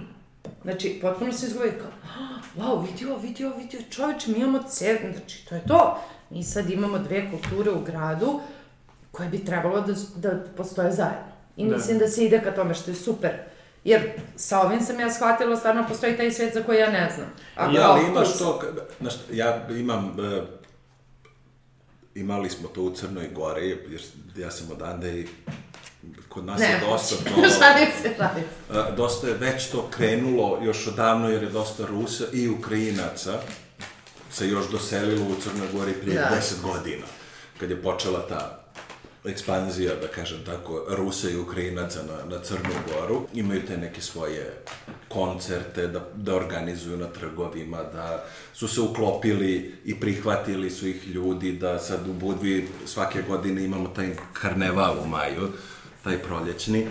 [0.63, 4.97] znači, potpuno se izgovori kao, "Ah, wow, vidio, vidio, vidio, čoveče, mi imamo ce...
[5.11, 5.99] Znači, to je to.
[6.29, 8.39] Mi sad imamo dve kulture u gradu
[9.19, 11.31] koje bi trebalo da, da postoje zajedno.
[11.57, 11.75] I Da.
[11.75, 13.31] mislim da se ide ka tome, što je super.
[13.83, 17.27] Jer sa ovim sam ja shvatila, stvarno postoji taj svet za koji ja ne znam.
[17.55, 18.61] A Ja, ali imaš to,
[18.99, 20.41] znaš, ja imam, e,
[22.15, 24.01] imali smo to u Crnoj Gori, jer
[24.35, 25.27] ja sam odande i
[26.29, 27.29] kod nas Ne, je dosta to...
[27.59, 28.95] šalim se, šalim se.
[28.97, 33.39] Dosta je već to krenulo još odavno jer je dosta Rusa i Ukrajinaca
[34.31, 36.37] se još doselilo u Crnoj Gori prije Da.
[36.41, 37.05] 10 godina,
[37.59, 38.68] kad je počela ta
[39.25, 43.21] ekspanzija, da kažem tako, Rusa i Ukrajinaca na, na Crnu Goru.
[43.33, 44.63] Imaju te neke svoje
[45.07, 51.51] koncerte da, da organizuju na trgovima, da su se uklopili i prihvatili su ih ljudi,
[51.51, 55.47] da sad u Budvi svake godine imamo taj karneval u maju,
[56.03, 56.87] taj proljećni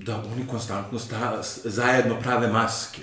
[0.00, 3.02] da oni konstantno sta, zajedno prave maske,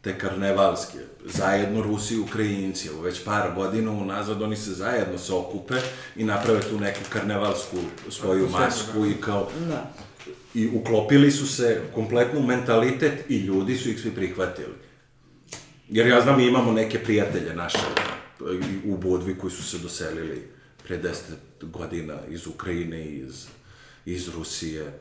[0.00, 5.32] te karnevalske, zajedno Rusi i Ukrajinci, evo već par godina unazad oni se zajedno se
[5.32, 5.74] okupe
[6.16, 7.76] i naprave tu neku karnevalsku
[8.10, 9.50] svoju masku i kao...
[9.68, 9.92] Da.
[10.54, 14.74] I uklopili su se kompletno u mentalitet i ljudi su ih svi prihvatili.
[15.88, 17.78] Jer ja znam, imamo neke prijatelje naše
[18.40, 20.48] i u Budvi koji su se doselili
[20.82, 21.12] pre 10
[21.62, 23.46] godina iz Ukrajine, iz,
[24.06, 24.98] iz Rusije.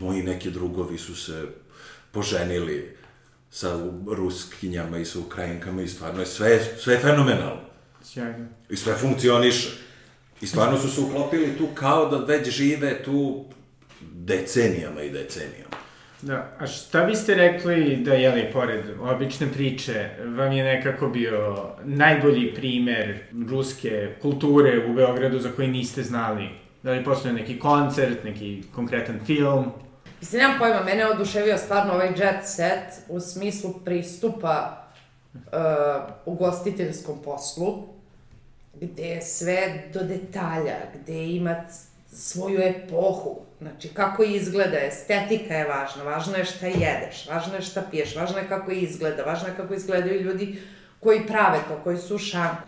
[0.00, 1.46] Moji neki drugovi su se
[2.12, 2.96] poženili
[3.50, 3.78] sa
[4.16, 7.60] ruskinjama i sa ukrajinkama i stvarno je sve, sve je fenomenalno.
[8.02, 8.46] Sjajno.
[8.70, 9.68] I sve funkcioniše.
[10.40, 13.44] I stvarno su se uklopili tu kao da već žive tu
[14.00, 15.70] decenijama i decenijama.
[16.22, 22.54] Da, a šta biste rekli da, jeli, pored obične priče, vam je nekako bio najbolji
[22.54, 23.18] primer
[23.50, 26.48] ruske kulture u Beogradu za koji niste znali?
[26.82, 29.64] Da li postoje neki koncert, neki konkretan film?
[30.20, 34.84] Mislim, nemam pojma, mene je oduševio stvarno ovaj jet set u smislu pristupa
[35.34, 35.40] uh,
[36.26, 37.88] ugostiteljskom poslu,
[38.74, 41.64] gde je sve do detalja, gde ima
[42.12, 47.82] svoju epohu, znači kako izgleda, estetika je važna, važno je šta jedeš, važno je šta
[47.90, 50.62] piješ, važno je kako izgleda, važno je kako izgledaju ljudi
[51.00, 52.58] koji prave to, koji su šank.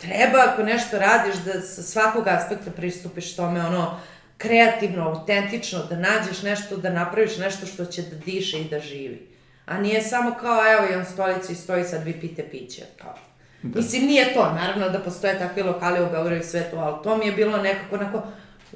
[0.00, 4.00] Treba ako nešto radiš da sa svakog aspekta pristupiš tome ono
[4.38, 9.28] kreativno, autentično, da nađeš nešto, da napraviš nešto što će da diše i da živi.
[9.66, 13.14] A nije samo kao, evo, imam stolicu i stoji, sad vi pite piće, kao.
[13.62, 13.80] Da.
[13.80, 17.16] Mislim, nije to, naravno da postoje takvi lokali u Beogradu i sve to, ali to
[17.16, 18.22] mi je bilo nekako onako,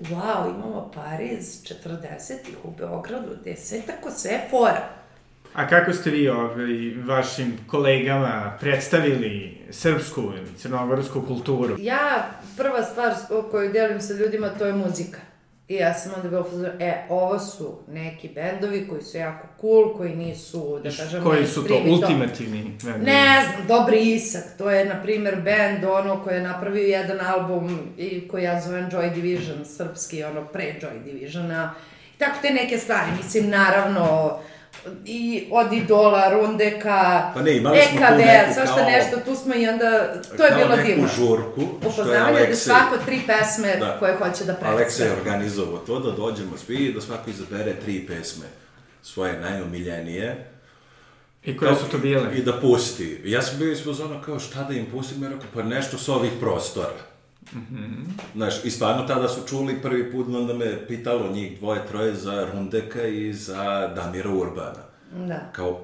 [0.00, 4.88] wow, imamo Pariz 40-ih u Beogradu, gde je sve tako, sve je fora.
[5.54, 11.76] A kako ste vi ovaj, vašim kolegama predstavili srpsku ili crnogorsku kulturu?
[11.78, 13.14] Ja, prva stvar
[13.50, 15.18] koju delim sa ljudima, to je muzika.
[15.70, 19.46] I ja sam onda bila u fazonu, e, ovo su neki bendovi koji su jako
[19.60, 22.76] cool, koji nisu, da kažem, Koji su to ultimativni?
[22.84, 23.04] bendovi?
[23.04, 27.78] Ne znam, Dobri Isak, to je, na primjer, band, ono, koji je napravio jedan album
[27.98, 31.74] i koji ja zovem Joy Division, srpski, ono, pre Joy Divisiona.
[32.16, 34.38] I tako te neke stvari, mislim, naravno,
[35.04, 39.34] i od Idola, Rundeka, Pa ne, imali smo tu EKV, neku svašta kao- nešto, tu
[39.34, 39.90] smo i onda,
[40.36, 41.08] to je Kao bilo neku divno.
[41.08, 43.96] žurku, što je Upoznavanje da Aleksej, svako tri pesme Da.
[43.98, 44.72] koje hoće da predstavi.
[44.72, 48.46] Aleksej je organizovao to da dođemo svi i da svako izabere tri pesme
[49.02, 50.46] svoje najomiljenije
[51.44, 52.22] I koje su to bile?
[52.34, 53.20] i da pusti.
[53.24, 56.30] Ja sam bio zona kao šta da im pustim, ja rekao pa nešto s ovih
[56.40, 57.09] prostora.
[58.34, 62.48] Znaš, i stvarno tada su čuli prvi put, onda me pitalo njih dvoje, troje za
[62.52, 64.82] Rundeka i za Damira Urbana.
[65.28, 65.50] Da.
[65.52, 65.80] Kao,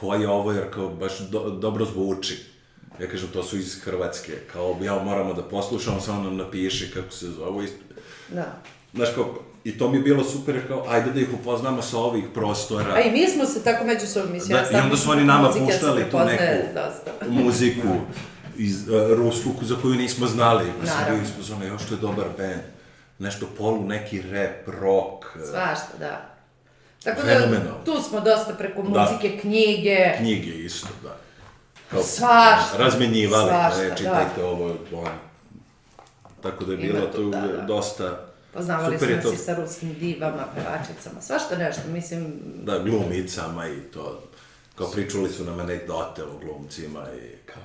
[0.00, 2.38] ko je ovo, jer kao baš do, dobro zvuči.
[3.00, 4.32] Ja kažem, to su iz Hrvatske.
[4.52, 7.66] Kao, ja moramo da poslušamo, samo nam napiši kako se zove.
[8.28, 8.56] Da.
[8.94, 11.98] Znaš, kao, i to mi je bilo super, jer kao, ajde da ih upoznamo sa
[11.98, 12.94] ovih prostora.
[12.94, 15.48] A i mi smo se tako međusobno, mislim, Da, ja i onda su oni nama
[15.48, 16.44] muzike, ja se puštali tu neku
[16.74, 17.30] Dosta.
[17.30, 17.88] muziku
[18.60, 20.72] iz uh, rusku za koju nismo znali.
[20.80, 22.60] Pa sam bio ispod zone, još to je dobar band.
[23.18, 26.30] Nešto polu, neki rap, rock, uh, Svašta, da.
[27.04, 27.78] Tako Fenomenalno.
[27.78, 29.00] da, tu smo dosta preko Da.
[29.00, 31.16] muzike, knjige, knjige isto, da.
[31.90, 32.76] Kao, Svašta.
[32.78, 33.94] Razmenjivali, Svašta, e, da.
[33.94, 35.10] čitajte ovo, ono.
[36.42, 37.62] Tako da je bilo tu, tu da, da.
[37.62, 38.26] dosta...
[38.52, 44.22] poznavali super smo se sa ruskim divama, pevačicama, svašta nešto, mislim, Da, glumicama i to.
[44.74, 47.62] Kao pričuli su nam anegdote o glumcima i kao...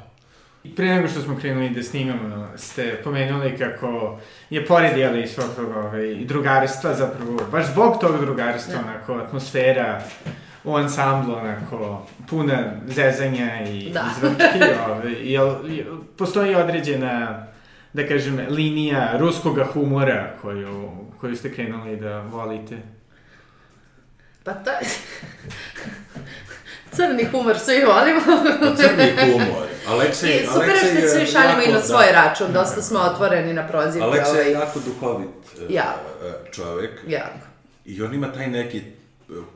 [0.76, 5.55] Pre nego što smo krenuli da snimamo, ste pomenuli kako je pored jeli i svog
[5.55, 8.80] tog ovaj, drugarstva zapravo, baš zbog tog drugarstva, Da.
[8.89, 10.01] onako, atmosfera
[10.63, 14.05] u ansamblu, onako, puna zezanja i Da.
[14.18, 14.59] izvrčki,
[14.89, 17.45] ovaj, jel, jel, postoji određena,
[17.93, 20.89] da kažem, linija ruskoga humora koju,
[21.22, 22.78] koju ste krenuli da volite?
[24.43, 24.78] pa to je...
[26.96, 28.22] Crni humor svi volimo.
[28.78, 29.68] Crni humor.
[29.88, 32.12] Aleksej, I super je Aleksej što svi šaljemo i na svoj da.
[32.14, 34.04] račun, dosta smo otvoreni na prozivke.
[34.04, 35.30] Aleksej je ovaj, jako duhovit
[35.60, 35.96] e, Ja.
[36.24, 36.91] e, čovek.
[37.08, 37.38] jako.
[37.86, 38.84] I on ima taj neki e,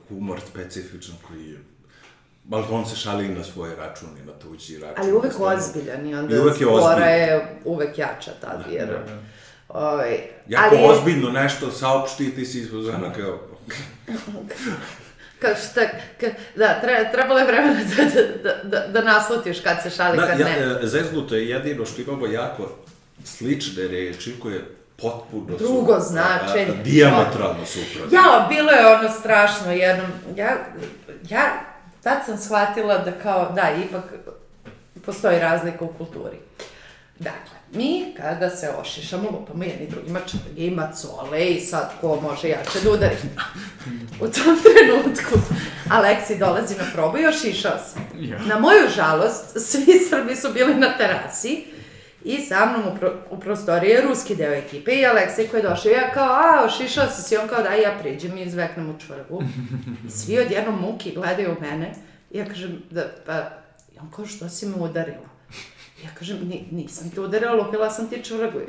[0.10, 1.58] humor specifičan koji je...
[2.52, 4.96] Ali on se šali i na svoj račun i na tuđi račun.
[4.98, 7.10] Ali uvek ozbiljan i onda I uvek je ozbiljan.
[7.10, 8.88] je uvek jača tad, jer...
[8.88, 9.20] Da, da.
[9.70, 10.18] Ovaj,
[10.48, 13.40] Jako ali je- ozbiljno nešto saopšti i ti si izvozana kao...
[15.40, 15.82] Kao šta,
[16.20, 18.04] ka, da, tre, trebalo je vremena da,
[18.44, 20.80] da, da, da naslutiš kad se šali, Da, kad ja, ne.
[20.84, 22.70] e, zeznuto je jedino što imamo jako
[23.24, 24.62] slične reči koje
[25.02, 25.64] potpuno su...
[25.64, 26.74] Drugo a, a, značenje.
[26.84, 28.18] Diametralno suprotne.
[28.18, 30.58] Ja, bilo je ono strašno, jednom, ja,
[31.30, 31.70] ja
[32.04, 34.04] tad sam shvatila da kao, da, ipak
[35.06, 36.38] postoji razlika u kulturi.
[37.20, 42.50] Dakle, mi kada se ošišamo, lupamo jedni drugima črge i macole i sad ko može
[42.50, 43.16] jače da udari.
[44.22, 45.40] U tom trenutku
[45.90, 48.00] Aleksi dolazi na probu i ošišao se.
[48.20, 48.40] Ja.
[48.40, 51.66] Na moju žalost, svi Srbi su bili na terasi
[52.24, 55.70] i sa mnom u, pro, u prostoriji je ruski deo ekipe i Aleksej koji je
[55.70, 58.90] došao i ja kao, a, ošišao se si, on kao, da, ja priđem i izveknem
[58.90, 59.44] u čvrgu.
[60.08, 61.94] I svi odjednom muki gledaju u mene
[62.32, 63.34] i ja kažem, da, pa,
[63.96, 65.39] i on kao, što si me udarila?
[66.04, 68.60] Ja kažem, Ni, nisam te udarila, lupila sam ti čvrgu.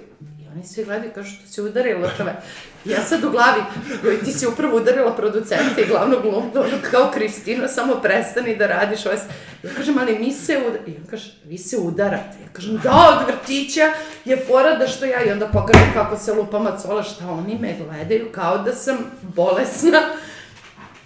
[0.40, 2.42] I oni svi gledaju i kažu, što si udarila čove.
[2.84, 3.60] Ja sad u glavi,
[4.04, 9.06] joj, ti si upravo udarila producenta i glavnog glumca, kao Kristina, samo prestani da radiš
[9.06, 9.14] ovo.
[9.62, 10.90] Ja kažem, ali mi se udarate.
[10.90, 12.36] I on kaže, vi se udarate.
[12.42, 13.92] Ja kažem, da, od vrtića
[14.24, 15.24] je fora da što ja.
[15.24, 20.00] I onda pokažem kako se lupa macola, šta oni me gledaju kao da sam bolesna.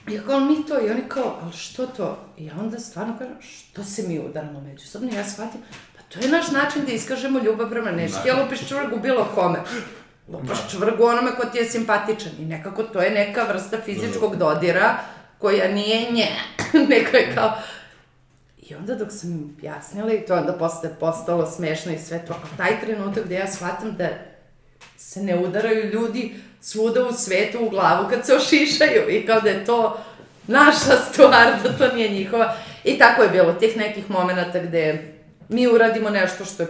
[0.08, 2.18] Ja kao, mi to, i oni kao, ali što to?
[2.38, 5.10] I ja onda stvarno kažem, što se mi udaramo međusobno?
[5.14, 5.60] Ja shvatim,
[6.14, 8.28] to je naš način da iskažemo ljubav prema nešto.
[8.28, 9.58] Ja lupiš čvrgu bilo kome.
[10.28, 12.32] Lupaš čvrgu onome ko ti je simpatičan.
[12.38, 14.96] I nekako to je neka vrsta fizičkog dodira
[15.38, 16.28] koja nije nje,
[16.90, 17.52] nego je kao...
[18.58, 22.32] I onda dok sam im objasnila i to onda posle postalo smešno i sve to,
[22.32, 24.08] a taj trenutak gde ja shvatam da
[24.96, 29.48] se ne udaraju ljudi svuda u svetu u glavu kad se ošišaju i kao da
[29.48, 29.98] je to
[30.46, 32.54] naša stvar, da to nije njihova.
[32.84, 35.13] I tako je bilo tih nekih momenta gde
[35.48, 36.68] mi uradimo nešto što je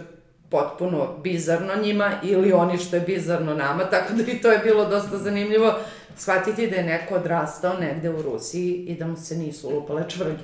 [0.50, 4.84] potpuno bizarno njima ili oni što je bizarno nama, tako da i to je bilo
[4.88, 5.74] dosta zanimljivo
[6.16, 10.42] shvatiti da je neko odrastao negde u Rusiji i da mu se nisu lupale čvrge.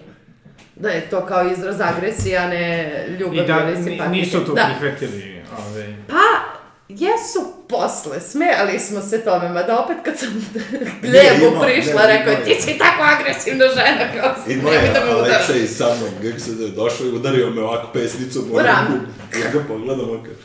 [0.77, 4.71] Da je to kao izraz agresije, a ne ljubav I da ili nisu to da.
[4.79, 5.43] prihvatili.
[5.69, 6.57] Ove, Pa,
[6.89, 10.29] jesu posle, smejali smo se tome, mada opet kad sam
[11.03, 14.93] gljebu imao, prišla, rekao imao ti si tako agresivna žena, kao I nemoj moj je
[14.95, 15.49] da me udaraš.
[15.49, 18.59] Aleksej sa mnom, kako se da je došao i udario me ovako pesnicom u U
[18.59, 18.89] rame.
[18.91, 19.41] ruku.
[19.45, 20.37] Ja ga pogledam, kaže,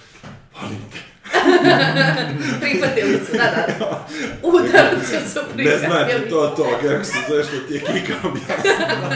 [0.62, 0.98] volim te.
[2.62, 4.08] Prihvatili su, da, da.
[4.44, 5.64] Udarci su prihvatili.
[5.64, 9.12] Ne znači to to, kako se zove što ti je Kika objasnila.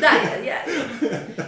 [0.00, 0.56] Da, ja, ja,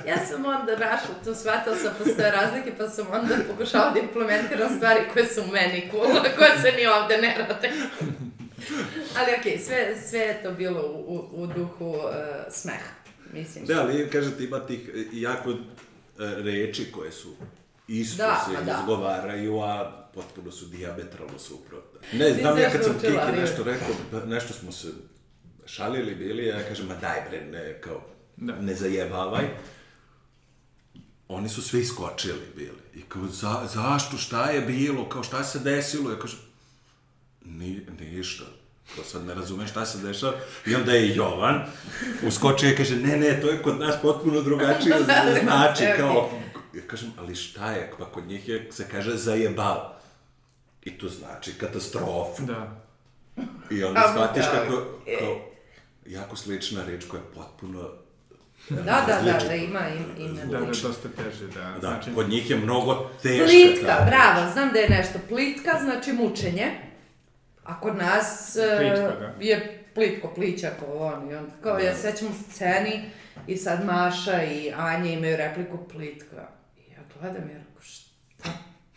[0.07, 4.77] ja sam onda našla tu, shvatila sam postoje razlike, pa sam onda pokušala da implementiram
[4.77, 7.71] stvari koje su meni cool, a koje se ni ovde ne rade.
[9.19, 12.03] Ali okej, sve, sve je to bilo u, u, u duhu uh,
[12.51, 12.91] smeha,
[13.33, 13.65] mislim.
[13.67, 15.55] Da, ali kažete ima tih e, jako e,
[16.37, 17.35] reči koje su
[17.89, 18.79] isto Da, se pa da.
[18.81, 22.01] izgovaraju, a potpuno su diametralno suprotne.
[22.15, 24.89] Ne, znam ja kad nešto sam učila, Kiki ali- nešto rekao, pa nešto smo se
[25.67, 28.03] šalili bili, ja kažem, ma daj bre, ne, kao,
[28.37, 28.53] Da.
[28.55, 29.45] ne zajebavaj.
[31.29, 32.83] Oni su svi iskočili bili.
[32.95, 36.11] I kao, za, zašto, šta je bilo, kao šta se desilo?
[36.11, 36.39] Ja kažem,
[37.45, 38.45] Ni, ništa.
[38.97, 40.33] To sad ne razumem šta se dešava.
[40.67, 41.63] I onda je Jovan
[42.27, 44.97] uskočio i kaže, ne, ne, to je kod nas potpuno drugačije
[45.43, 45.97] znači, Okej.
[45.97, 46.31] kao,
[46.75, 49.93] ja kažem, ali šta je, pa kod njih je, se kaže zajebal.
[50.85, 52.43] I to znači katastrofu.
[52.43, 52.87] Da.
[53.71, 54.51] I onda shvatiš da.
[54.51, 54.83] kako,
[55.19, 55.41] kao,
[56.07, 57.91] jako slična reč koja je potpuno
[58.69, 59.49] Da, da, da, različita.
[59.49, 60.45] da, ima, ima, ima.
[60.45, 61.61] Da, da, dosta teže, da.
[61.61, 63.45] Da, znači, kod njih je mnogo teška.
[63.45, 64.09] Plitka, ta reč.
[64.09, 65.19] bravo, znam da je nešto.
[65.29, 66.73] Plitka znači mučenje,
[67.65, 69.33] a kod nas e, Plitko, da.
[69.41, 71.31] je plitko, plićak, ovo on.
[71.31, 73.11] I onda kao, ja se sećam u sceni
[73.47, 76.49] i sad Maša i Anja imaju repliku plitka.
[76.77, 78.51] I ja gledam i rekao, šta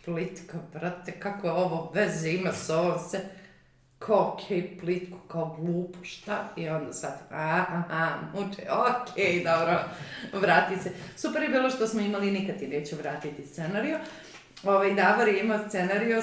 [0.04, 3.20] plitka, brate, kako je ovo veze ima s ovom se
[4.00, 6.48] kao okej, plitko, kao glupo, šta?
[6.56, 9.80] I onda shvatim, aha, aha, muče, okej, dobro,
[10.32, 10.90] vrati se.
[11.16, 13.98] Super je bilo što smo imali, nikad ti neću vratiti scenariju.
[14.64, 16.22] Ovaj, Davor je imao scenariju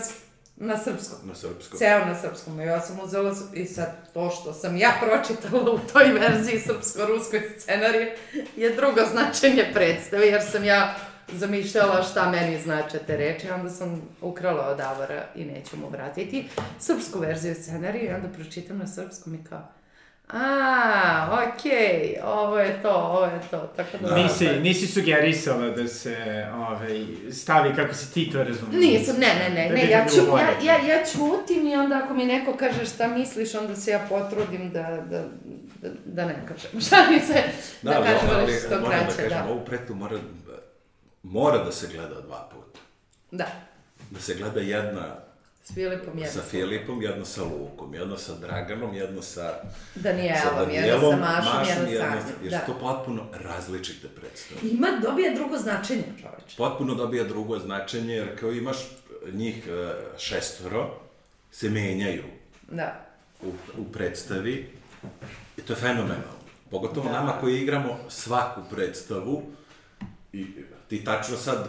[0.55, 1.27] na srpskom.
[1.27, 1.79] Na srpskom.
[1.79, 2.61] Ceo na srpskom.
[2.61, 7.41] I ja sam uzela i sad to što sam ja pročitala u toj verziji srpsko-ruskoj
[7.59, 8.17] scenarije
[8.55, 10.95] je drugo značenje predstave, jer sam ja
[11.33, 16.49] zamišljala šta meni znače te reči, onda sam ukrala od Davora i neću mu vratiti
[16.79, 19.67] srpsku verziju scenarija i onda pročitam na srpskom i kao
[20.27, 24.15] a, okej, ovo je to, ovo je to, tako da...
[24.15, 28.79] Nisi, nisi sugerisala da se ovaj, stavi kako si ti to razumio.
[28.79, 32.13] Nisam, ne, ne, ne, Da ne, ja, ću, ja, ja, ja ćutim i onda ako
[32.13, 35.23] mi neko kaže šta misliš, onda se ja potrudim da, da,
[35.81, 36.81] da, da ne kažem.
[36.89, 37.43] Šalim se,
[37.81, 39.51] da, ali, kažem ali, što moram kraće, da kažem, da.
[39.51, 40.17] ovu pretu mora,
[41.27, 42.79] mora da se gleda dva puta.
[43.31, 43.45] Da,
[44.09, 45.15] Da se gleda jedna
[45.63, 46.41] s Filipom sa jedno.
[46.43, 49.59] Filipom, jedna sa Lukom, jedna sa Draganom, jedna sa, sa
[49.95, 52.21] Danijelom, jedna Danijelom, sa Mašom, jedna sa jedna Anjom.
[52.21, 52.33] sa...
[52.43, 52.59] Jer Da.
[52.59, 54.59] to potpuno različite predstave.
[54.63, 56.57] Ima, dobija drugo značenje, čoveče.
[56.57, 58.77] Potpuno dobija drugo značenje, jer kao imaš
[59.27, 60.93] njih e, šestoro,
[61.51, 62.23] se menjaju
[62.71, 63.05] Da.
[63.41, 63.47] u,
[63.77, 64.69] u predstavi
[65.57, 66.37] i to je fenomenalno.
[66.71, 67.13] Pogotovo Da.
[67.13, 69.43] nama koji igramo svaku predstavu
[70.41, 70.47] i
[70.87, 71.67] ti tačno sad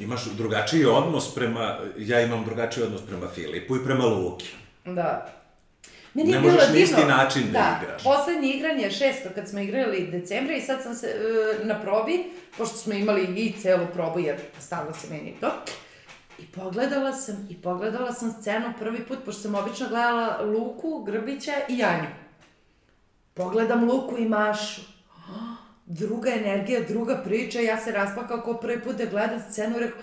[0.00, 4.46] imaš drugačiji odnos prema, ja imam drugačiji odnos prema Filipu i prema Luki.
[4.84, 5.34] Da.
[6.14, 8.02] Meni Ne možeš na isti način da da igraš.
[8.02, 12.24] poslednje igranje je šesto kad smo igrali decembra i sad sam se e, na probi,
[12.58, 15.50] pošto smo imali i celu probu jer stalno se meni to,
[16.38, 21.52] i pogledala sam, i pogledala sam scenu prvi put, pošto sam obično gledala Luku, Grbića
[21.68, 22.08] i Janju.
[23.34, 24.93] Pogledam Luku i Mašu.
[25.86, 30.00] Druga energija, druga priča, ja se rasplakao kao prvi put da gledam scenu i rekao,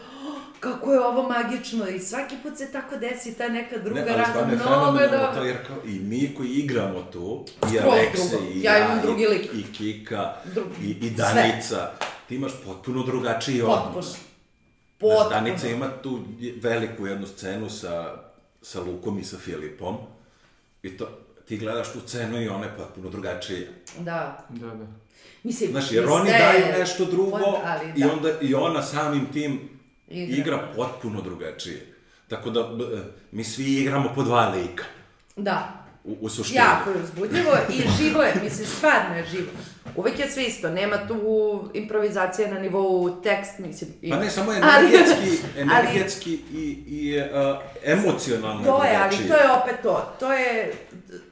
[0.59, 4.17] kako je ovo magično i svaki put se tako desi ta neka druga Ne, ali
[4.17, 5.41] raza, stvarno je mnogo je fenomenalno dobro.
[5.41, 8.45] to, jer kao i mi koji igramo tu, i Alekse, drugo.
[8.45, 9.49] i Ja ja, imam drugi i, lik.
[9.53, 10.75] i Kika, Drugi.
[10.83, 11.11] i, i Sve.
[11.17, 11.91] Danica,
[12.27, 13.81] ti imaš potpuno drugačiji Potpuno.
[13.81, 14.05] odnos.
[14.05, 14.19] Znaš,
[14.99, 15.29] Potpuno.
[15.29, 16.19] Danica ima tu
[16.61, 18.13] veliku jednu scenu sa,
[18.61, 19.97] sa Lukom i sa Filipom,
[20.83, 21.09] i to,
[21.47, 23.67] ti gledaš tu scenu i ona je potpuno drugačija.
[23.99, 24.45] Da.
[24.49, 24.85] Da, da.
[25.43, 28.13] Mislim, Znaš, jer i oni daju nešto drugo ali i da.
[28.13, 29.69] onda i ona samim tim
[30.09, 30.37] Igra.
[30.37, 31.93] igra, potpuno drugačije.
[32.27, 32.85] Tako da b-
[33.31, 34.83] mi svi igramo po dva lika
[35.35, 35.83] Da.
[36.03, 36.57] u, u suštini.
[36.57, 39.51] Jako je uzbudljivo i živo je, mislim, stvarno je živo.
[39.95, 41.19] Uvek je sve isto, nema tu
[41.73, 43.89] improvizacije na nivou tekst, mislim.
[44.01, 47.25] i- Pa ne, samo Ali- energetski, ali- energetski i, i uh,
[47.85, 49.27] emocionalno To je, ali drugačije.
[49.29, 50.15] to je opet to.
[50.19, 50.73] To je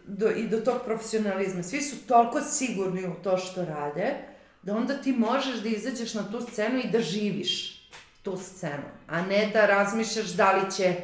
[0.10, 1.64] do, i do tog profesionalizma.
[1.64, 4.16] Svi su toliko sigurni u to što rade,
[4.62, 7.80] da onda ti možeš da izađeš na tu scenu i da živiš
[8.24, 10.96] tu scenu, a ne da razmišljaš da li će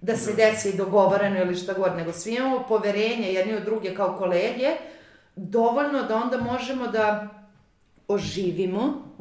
[0.00, 4.16] da se desi dogovoreno ili šta god, nego svi imamo poverenje jedni u druge kao
[4.18, 4.76] kolege,
[5.36, 7.28] dovoljno da onda možemo da
[8.08, 9.14] oživimo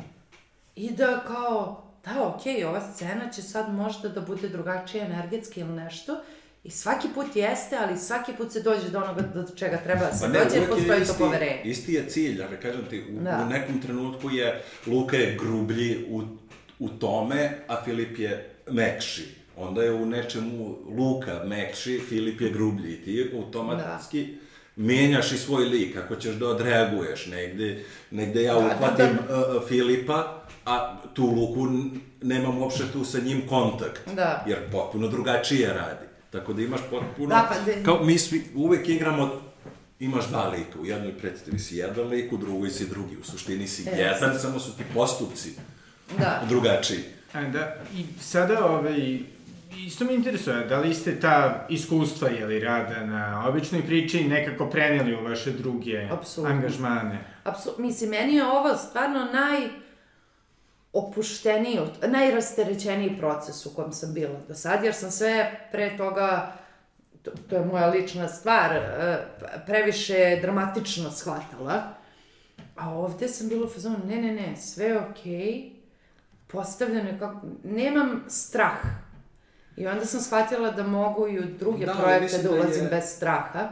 [0.75, 5.73] i da kao, da, okej, ova scena će sad možda da bude drugačija energetski ili
[5.73, 6.17] nešto,
[6.63, 10.13] I svaki put jeste, ali svaki put se dođe do onoga do čega treba da
[10.13, 11.61] se Pa ne, dođe, jer uvek je postoji to isti, poverenje.
[11.63, 13.43] Isti je cilj, ali kažem ti, u, Da.
[13.45, 16.21] u nekom trenutku je Luka je grublji u,
[16.79, 19.25] u tome, a Filip je mekši.
[19.57, 22.93] Onda je u nečemu Luka mekši, Filip je grublji.
[22.93, 24.33] I ti automatski da.
[24.75, 29.55] menjaš i svoj lik, ako ćeš da odreaguješ negde, negde ja Da, da, uhvatim da.
[29.57, 31.67] uh, Filipa, a tu Luku
[32.21, 34.09] nemam uopšte tu sa njim kontakt.
[34.15, 34.45] Da.
[34.47, 36.12] Jer potpuno drugačije radi.
[36.33, 37.27] Tako da imaš potpuno...
[37.27, 39.31] Da, pa de- Kao mi svi uvek igramo
[39.99, 43.67] imaš dva lika, u jednoj predstavi si jedan lik, u drugoj si drugi, u suštini
[43.67, 45.53] si E, jedan, samo su ti postupci
[46.17, 46.41] Da.
[46.49, 46.99] drugačiji.
[47.33, 49.19] A, da, i sada, ovaj,
[49.77, 55.15] isto me interesuje, da li ste ta iskustva, jeli, rada na običnoj priči nekako preneli
[55.15, 56.55] u vaše druge Apsolutno.
[56.55, 57.19] angažmane?
[57.43, 59.67] Apsolutno, mislim, meni je ovo stvarno naj
[60.93, 66.53] opušteniji, najrasterećeniji proces u kojem sam bila do sad, jer sam sve pre toga,
[67.23, 69.17] to, to je moja lična stvar, e,
[69.65, 71.83] previše dramatično shvatala.
[72.75, 75.71] A ovde sam bila u fazonu, ne, ne, ne, sve je okej, okay,
[76.47, 78.77] postavljeno je kako, nemam strah.
[79.77, 82.87] I onda sam shvatila da mogu i u druge Da, projekte da da je- ulazim
[82.89, 83.69] bez straha.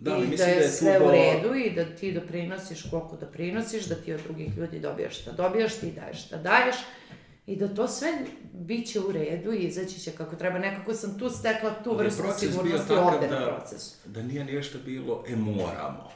[0.00, 2.82] Da, I da mislim je, da je sve do- u redu i da ti doprinosiš
[2.82, 6.76] koliko doprinosiš, da ti od drugih ljudi dobijaš šta dobijaš, ti daješ šta daješ
[7.46, 8.08] i da to sve
[8.52, 10.58] biće u redu i izaći će kako treba.
[10.58, 13.96] Nekako sam tu stekla tu vrstu sigurnosti ovde da- na procesu.
[14.04, 16.10] Da nije nešto bilo, e moramo.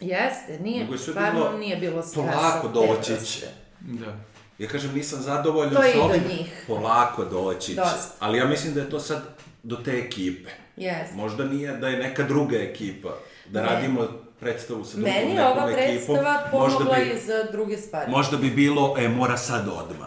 [0.00, 2.28] Jeste, nije, stvarno bilo nije bilo stresa.
[2.28, 3.46] polako doći će.
[3.80, 4.16] Da.
[4.58, 6.64] Ja kažem, nisam zadovoljan s do ovim, njih.
[6.66, 7.74] polako doći će.
[7.74, 8.14] Dosta.
[8.18, 9.22] Ali ja mislim da je to sad
[9.62, 10.50] do te ekipe.
[10.80, 11.14] Jeste.
[11.14, 13.08] Možda nije da je neka druga ekipa,
[13.46, 13.66] da Ne.
[13.66, 14.08] radimo
[14.40, 15.84] predstavu sa drugom Meni nekom ova ekipom.
[16.16, 18.10] predstava pomogla bi- i za druge stvari.
[18.10, 20.06] Možda bi bilo, e, mora sad odma.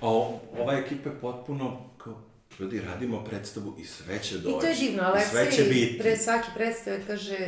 [0.00, 2.14] O- ova ekipa je potpuno, kao,
[2.58, 4.48] ljudi, radimo predstavu i sve će doći.
[4.48, 7.38] I to je divno, Aleksej pre svake predstave kaže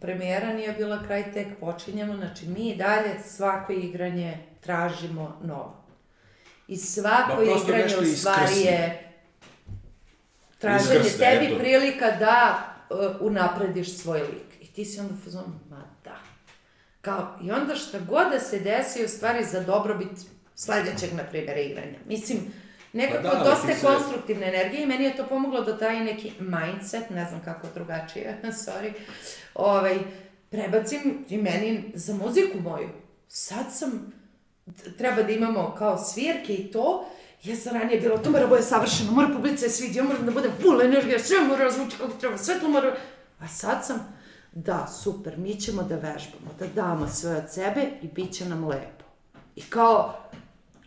[0.00, 5.82] premijera nije bila kraj, tek počinjemo, znači mi i dalje svako igranje tražimo novo.
[6.68, 9.05] I svako prosto igranje u stvari je
[10.66, 11.58] traženje Iskrsne, tebi eto.
[11.58, 12.58] prilika da
[12.90, 14.62] uh, unaprediš svoj lik.
[14.62, 16.16] I ti si onda u fazonu, ma da.
[17.00, 20.08] Kao, I onda šta god da se desi, u stvari za dobrobit
[20.54, 21.98] sledećeg, na primjer, igranja.
[22.06, 22.38] Mislim,
[22.92, 26.32] nekako Pa da, dosta se- konstruktivne energije i meni je to pomoglo da taj neki
[26.38, 28.92] mindset, ne znam kako drugačije, sorry,
[29.54, 29.98] ovaj,
[30.50, 32.88] prebacim i meni za muziku moju.
[33.28, 34.12] Sad sam,
[34.98, 37.08] treba da imamo kao svirke i to,
[37.44, 40.26] ja sam ranije bila, to mora da bude savršeno, mora publica je svidi, ja moram
[40.26, 42.96] da budem full energija, sve mora da zvuči kako treba, svetlo mora...
[43.38, 44.16] A sad sam,
[44.52, 48.68] da, super, mi ćemo da vežbamo, da damo sve od sebe i bit će nam
[48.68, 49.04] lepo.
[49.56, 50.16] I kao,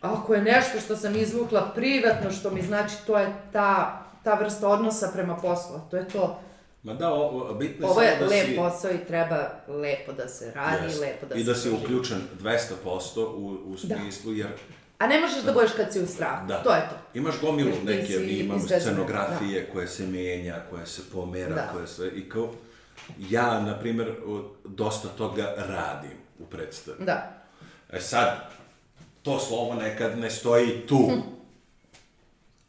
[0.00, 4.68] ako je nešto što sam izvukla privatno, što mi znači, to je ta, ta vrsta
[4.68, 6.40] odnosa prema poslu, to je to.
[6.82, 8.56] Ma da, o, o, bitno je Ovo je da lep si...
[8.56, 11.00] posao i treba lepo da se radi, Jest.
[11.00, 14.48] lepo da I se da si uključen 200% u, u smislu, jer
[15.00, 16.62] A ne možeš da budeš kad si u strahu, Da.
[16.62, 16.96] to je to.
[17.18, 21.68] Imaš gomilu Jer neke, mi imamo scenografije koje se menja, koje se pomera, Da.
[21.72, 22.50] koje sve, i kao,
[23.18, 27.04] ja, na primjer, o, dosta toga radim u predstavi.
[27.04, 27.42] Da.
[27.92, 28.50] E sad,
[29.22, 31.10] to slovo nekad ne stoji tu,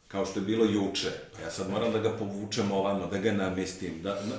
[0.07, 1.11] kao što je bilo juče.
[1.35, 4.35] Pa ja sad moram da ga povučem ovamo, da ga namestim, da, na,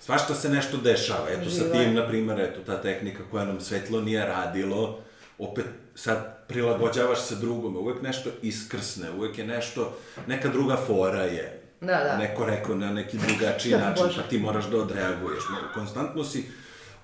[0.00, 1.28] svašta se nešto dešava.
[1.30, 4.98] Eto sa tim, na primjer, eto ta tehnika koja nam svetlo nije radilo,
[5.38, 5.64] opet
[5.94, 11.60] sad prilagođavaš se drugome, uvek nešto iskrsne, uvek je nešto, neka druga fora je.
[11.80, 12.18] Da, da.
[12.18, 15.44] Neko rekao na neki drugačiji Da, način, pa ti moraš da odreaguješ.
[15.74, 16.44] Konstantno si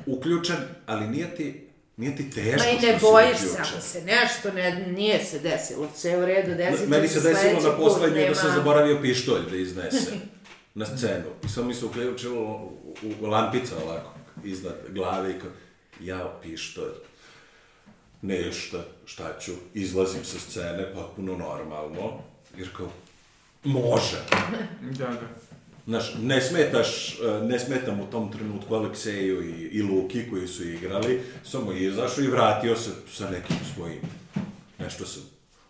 [0.07, 0.57] uključen,
[0.87, 4.87] ali nije ti, nije ti teško Ma i ne bojiš se, ako se nešto ne,
[4.87, 8.55] nije se desilo, sve u redu, desit će Meni se desilo na poslednju da sam
[8.55, 10.11] zaboravio pištolj da iznese
[10.75, 11.25] na scenu.
[11.45, 14.15] I samo mi se uključilo u, u lampica ovako,
[14.45, 15.51] iznad glave i kao,
[16.01, 17.10] ja pištolj.
[18.23, 22.23] Nešta, šta ću, izlazim sa scene, potpuno normalno,
[22.57, 22.89] jer kao,
[23.65, 24.17] može.
[24.99, 25.29] Da, da.
[25.87, 30.69] Znaš, ne smetaš, e, ne smetam u tom trenutku Alekseju i, i Luki koji su
[30.69, 34.01] igrali, samo je izašao i vratio se sa nekim svojim,
[34.79, 35.23] nešto sam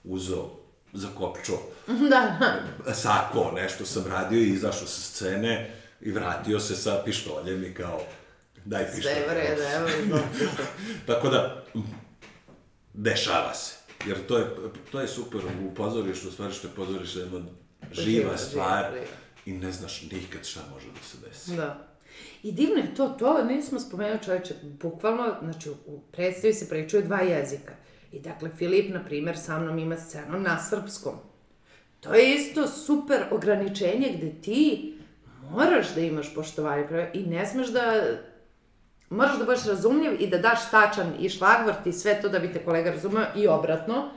[0.05, 0.51] uzeo
[0.93, 1.59] za kopčo,
[2.11, 2.39] Da,
[2.85, 2.95] da.
[2.95, 5.71] sako, nešto sam radio i izašao sa scene
[6.01, 8.01] i vratio se sa pištoljem i kao,
[8.65, 9.03] daj pištolj.
[9.03, 10.19] Sve redu, evo.
[11.07, 11.65] Tako da,
[12.95, 13.75] dešava se.
[14.07, 14.47] Jer to je,
[14.93, 15.41] to je super
[15.71, 17.41] u pozorištu, u stvari što je pozorište jedna
[17.93, 19.07] živa Živa, stvar živa,
[19.47, 21.57] i ne znaš nikad šta može da se desi.
[21.57, 21.87] Da.
[22.43, 27.21] I divno je to, to nismo spomenuli čoveče, bukvalno, znači u predstavi se pričaju dva
[27.21, 27.73] jezika.
[28.13, 31.15] I dakle, Filip, na primjer, sa mnom ima scenu na srpskom.
[32.01, 34.95] To je isto super ograničenje gde ti
[35.51, 38.03] moraš da imaš poštovanje prema i ne smeš da
[39.11, 42.53] moraš da budeš razumljiv i da daš tačan i šlagvrt i sve to da bi
[42.53, 44.09] te kolega razumeo i obratno,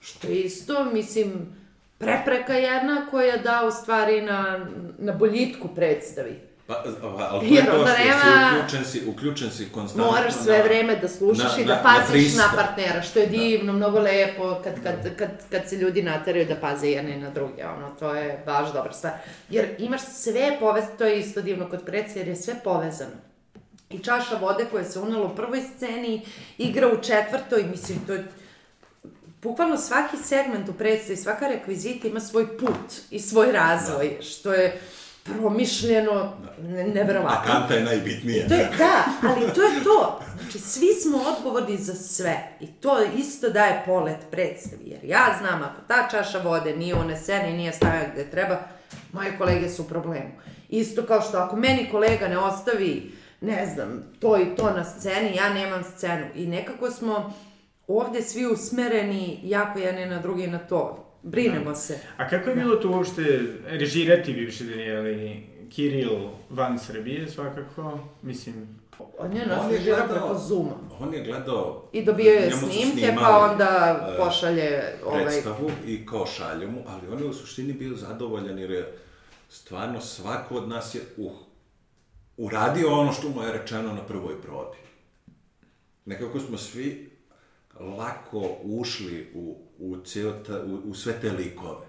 [0.00, 1.56] što je isto, mislim,
[1.98, 4.66] prepreka jedna koja da u stvari na,
[4.98, 6.40] na boljitku predstavi.
[6.66, 6.84] Pa,
[7.20, 10.64] ali to je to što nema- si uključen si, uključen si konstantno Moraš sve na-
[10.64, 12.56] vreme da slušaš na- i da na- na paziš na, pristup.
[12.56, 16.88] partnera, što je divno, mnogo lepo kad, kad, kad, kad se ljudi nateraju da paze
[16.88, 19.12] jedne na druge, ono, to je baš dobra stvar.
[19.48, 23.29] Jer imaš sve povezano, to je isto divno kod predse, jer je sve povezano.
[23.90, 26.26] I čaša vode koja se unala u prvoj sceni,
[26.58, 28.28] igra u četvrtoj, mislim, to je
[29.42, 34.80] bukvalno svaki segment u predstavi, svaka rekvizita ima svoj put i svoj razvoj, što je
[35.24, 37.52] promišljeno, ne, A neverovatno.
[37.52, 38.48] kanta je najbitnija.
[38.48, 40.20] To je, da, ali to je to.
[40.40, 42.56] Znači, svi smo odgovorni za sve.
[42.60, 44.82] I to isto daje polet predstavi.
[44.84, 48.58] Jer ja znam, ako ta čaša vode nije unesena i nije stavljena gde treba,
[49.12, 50.30] moje kolege su u problemu.
[50.68, 55.36] Isto kao što ako meni kolega ne ostavi, ne znam, to i to na sceni,
[55.36, 56.26] ja nemam scenu.
[56.34, 57.32] I nekako smo
[57.86, 61.06] ovde svi usmereni jako jedni na drugi na to.
[61.22, 61.98] Brinemo se.
[62.16, 67.98] A kako je bilo to uopšte režirati bivši Danijeli Kiril van Srbije svakako?
[68.22, 68.80] Mislim,
[69.18, 70.74] On je nas je režirao gledao- preko Zuma.
[71.00, 71.88] On je gledao...
[71.92, 75.24] I dobio je snimke, pa onda e, pošalje ovaj...
[75.24, 78.98] predstavu i kao šalju mu, ali on je u suštini bio zadovoljan jer je
[79.48, 81.32] stvarno svako od nas je uh,
[82.40, 84.76] uradio ono što mu je rečeno na prvoj probi.
[86.04, 87.10] Nekako smo svi
[87.98, 91.86] lako ušli u, u, ceo ta, u, u sve te likove.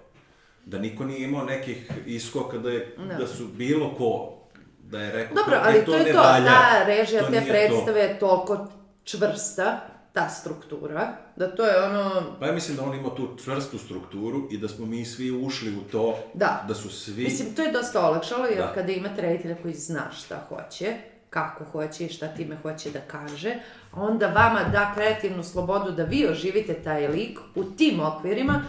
[0.64, 3.14] Da niko nije imao nekih iskoka da, je, Da.
[3.14, 4.38] da su bilo ko
[4.82, 7.32] da je rekao Dobro, kao, ali e, to je ne to, valja, ta režija to
[7.32, 8.68] te predstave je toliko
[9.04, 9.80] čvrsta,
[10.12, 14.48] ta struktura, da to je ono, Pa ja mislim da on ima tu čvrstu strukturu
[14.50, 16.64] i da smo mi svi ušli u to, Da.
[16.68, 17.24] da su svi...
[17.24, 18.72] Mislim, to je dosta olakšalo, jer Da.
[18.74, 20.96] kada imate reditelja koji zna šta hoće,
[21.30, 23.54] kako hoće i šta time hoće da kaže,
[23.92, 28.64] onda vama da kreativnu slobodu da vi oživite taj lik u tim okvirima,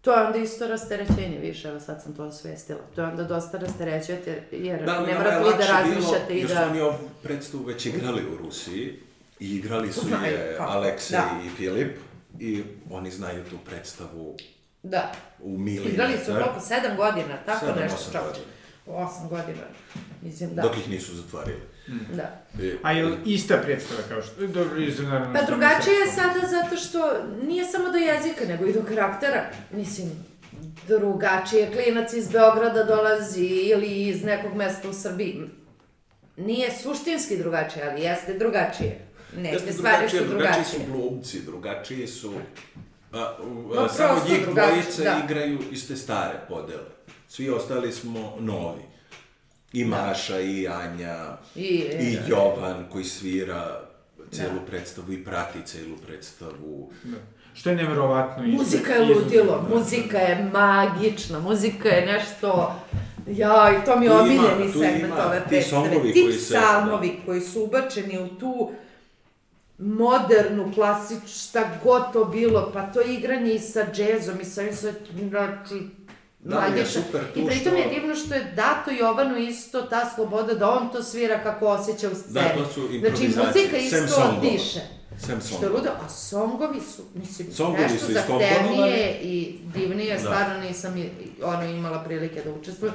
[0.00, 2.78] to je onda isto rasterećenje više, evo sad sam to osvestila.
[2.94, 6.54] To je onda dosta rasterećujete, jer ali ne morate vi da razmišljate bilo, i su
[6.54, 6.68] da...
[6.70, 9.03] oni ovu predstavu već igrali u Rusiji
[9.40, 11.40] i igrali su Znaju je kako, Aleksej da.
[11.46, 11.96] i Filip
[12.40, 14.36] i oni znaju tu predstavu
[14.82, 15.12] Da.
[15.40, 15.92] u milimetar.
[15.94, 18.26] Igrali su koliko, sedam godina, tako Sedam, nešto čovječe.
[18.26, 18.54] godina.
[18.86, 19.62] Osam godina,
[20.22, 20.62] mislim, da.
[20.62, 21.60] Dok ih nisu zatvarili.
[22.12, 22.44] Da.
[22.62, 24.46] I, a je li ista predstava kao što...
[24.46, 25.34] Dobro, naravno...
[25.34, 27.12] Pa drugačije je sada zato što
[27.42, 29.50] nije samo do jezika, nego i do karaktera.
[29.70, 30.10] Mislim,
[30.88, 35.40] drugačije klinac iz Beograda dolazi ili iz nekog mesta u Srbiji.
[36.36, 39.00] Nije suštinski drugačije, ali jeste drugačije.
[39.36, 40.86] Neke Jeste stvari su drugačije, drugačiji su drugačije.
[40.92, 42.32] glumci, drugačiji su...
[43.12, 45.20] A, a, samo prosto njih dvojice da.
[45.24, 46.90] igraju iste stare podele.
[47.28, 48.82] Svi ostali smo novi.
[49.72, 51.64] I Maša, i Anja, I-
[52.00, 52.26] i da.
[52.28, 53.80] Jovan koji svira
[54.30, 54.60] celu Da.
[54.60, 56.90] predstavu i prati celu predstavu.
[57.04, 57.16] Da.
[57.54, 58.44] Što je neverovatno.
[58.44, 59.76] Muzika je ludilo, da.
[59.76, 62.74] muzika je magična, muzika je nešto...
[63.28, 65.84] Ja, i to mi je omiljeni segment ove ti predstave.
[65.84, 68.72] songovi Ti koji se- psalmovi koji su ubačeni u tu
[69.78, 74.74] modernu, klasič, šta god to bilo, pa to igranje i sa džezom i sa ovim
[74.74, 75.82] sve, znači,
[76.40, 80.10] Da, je super tu I pritom što- je divno što je dato Jovanu isto ta
[80.10, 82.34] sloboda da on to svira kako osjeća u sceni.
[82.34, 84.80] Da, to su Znači, improvizacije, muzika sem isto diše.
[85.18, 90.20] Sem Što je ludo, a songovi su, mislim, Songovi nešto zahtevnije i divnije, Da.
[90.20, 90.94] stvarno nisam
[91.42, 92.94] ono imala prilike da učestvujem.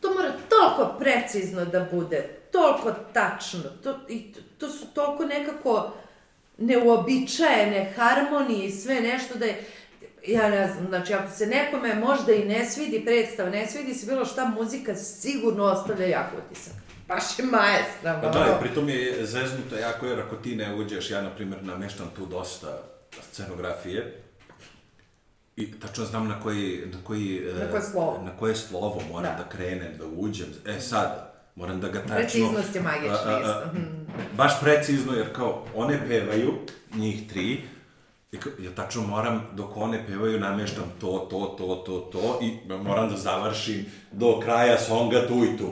[0.00, 5.92] To mora toliko precizno da bude, toliko tačno, to, i to, to su toliko nekako
[6.58, 9.64] neuobičajene harmonije i sve nešto da je,
[10.26, 14.06] ja ne znam, znači ako se nekome možda i ne svidi predstava, ne svidi se
[14.06, 16.72] bilo šta, muzika sigurno ostavlja jak utisak.
[17.08, 21.10] Baš je maestra, Pa da, i pritom je zeznuto jako, jer ako ti ne uđeš,
[21.10, 22.82] ja, na primjer, nameštam tu dosta
[23.32, 24.22] scenografije,
[25.56, 28.22] I tačno znam na koji, na koji, Na koje slovo.
[28.24, 29.42] na koje slovo moram Da.
[29.44, 29.48] da.
[29.48, 30.46] krenem, da uđem.
[30.66, 31.29] E sad,
[31.60, 32.16] moram da ga tačno...
[32.16, 33.78] Preciznost je magična a, a, a, isto.
[33.78, 33.84] Mhm.
[34.36, 36.52] Baš precizno, jer kao, one pevaju,
[36.94, 37.60] njih tri,
[38.32, 43.08] i ja tačno moram, dok one pevaju, nameštam to, to, to, to, to, i moram
[43.10, 45.70] da završim do kraja songa tu i tu.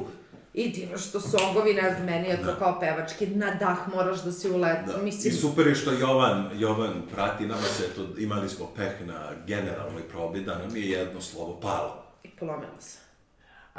[0.54, 4.32] I divno što songovi, ne znam, meni je to kao pevački, na dah moraš da
[4.32, 5.02] si ulet, Da.
[5.02, 9.30] mislim, I super je što Jovan, Jovan prati nama se, to, imali smo peh na
[9.46, 12.04] generalnoj probi, da nam je jedno slovo palo.
[12.24, 12.98] i polomilo se.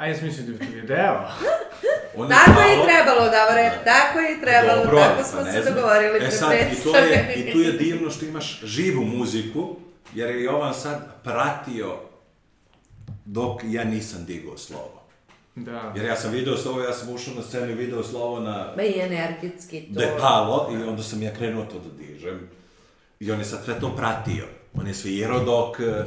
[0.00, 1.20] A ja sam mislio da bi to video.
[2.16, 5.44] On Tako je i malo- trebalo, Davore, tako je i trebalo, Dobro, tako pa smo
[5.44, 7.34] se dogovorili E sad, i, to je.
[7.36, 9.76] I tu je divno što imaš živu muziku,
[10.14, 11.96] jer je Jovan sad pratio
[13.24, 15.02] dok ja nisam digao slovo.
[15.54, 15.92] Da.
[15.96, 18.82] Jer ja sam video slovo, ja sam ušao na scenu i video slovo na Ma
[18.82, 19.86] i energetski to.
[19.90, 22.48] da je palo i onda sam ja krenuo to da dižem.
[23.20, 24.44] I on je sad sve to pratio.
[24.74, 26.04] On je svirao dok eh,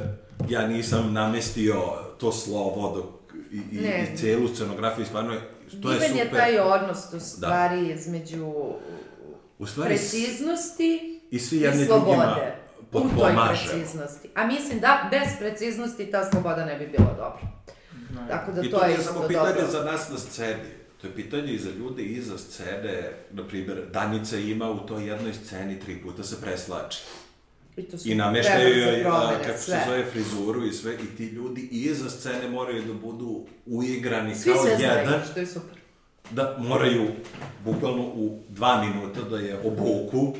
[0.48, 1.74] ja nisam namestio
[2.20, 3.06] to slovo dok,
[3.52, 4.10] i, i, Ne.
[4.14, 5.40] i celu scenografiju, stvarno je,
[5.82, 6.26] to je Divan super.
[6.26, 8.46] je taj odnos u stvari između
[9.58, 12.54] U stvari, preciznosti i svi i slobode.
[12.92, 14.28] U toj preciznosti.
[14.34, 17.54] A mislim da bez preciznosti ta sloboda ne bi bila dobra.
[18.28, 19.70] Tako da I to, to je isto samo pitanje dobro.
[19.70, 20.62] za nas na sceni.
[21.00, 23.12] To je pitanje i za ljude iza scene.
[23.30, 26.98] Na primjer, Danica ima u toj jednoj sceni tri puta se preslači.
[27.76, 29.58] I, to su I nameštaju joj, kako sve.
[29.58, 30.94] se zove, frizuru i sve.
[30.94, 35.22] I ti ljudi iza scene moraju da budu uigrani Svi kao sve znaju, jedan.
[35.30, 35.78] što je super.
[36.30, 37.06] Da moraju,
[37.64, 40.34] bukvalno u dva minuta, da je obuku,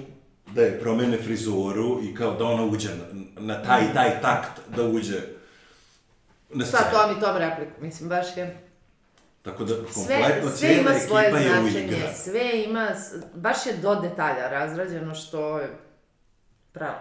[0.54, 3.04] da je promene frizuru i kao da ona uđe na,
[3.40, 5.20] na taj i taj takt da uđe
[6.50, 6.82] na scenu.
[6.82, 8.60] Sad tom i tom repliku, mislim, baš je...
[9.42, 12.88] Tako da, Sve, kompletno sve cijela ima ekipa svoje je značenje, sve ima,
[13.34, 15.70] baš je do detalja razrađeno što je
[16.72, 16.98] pravo,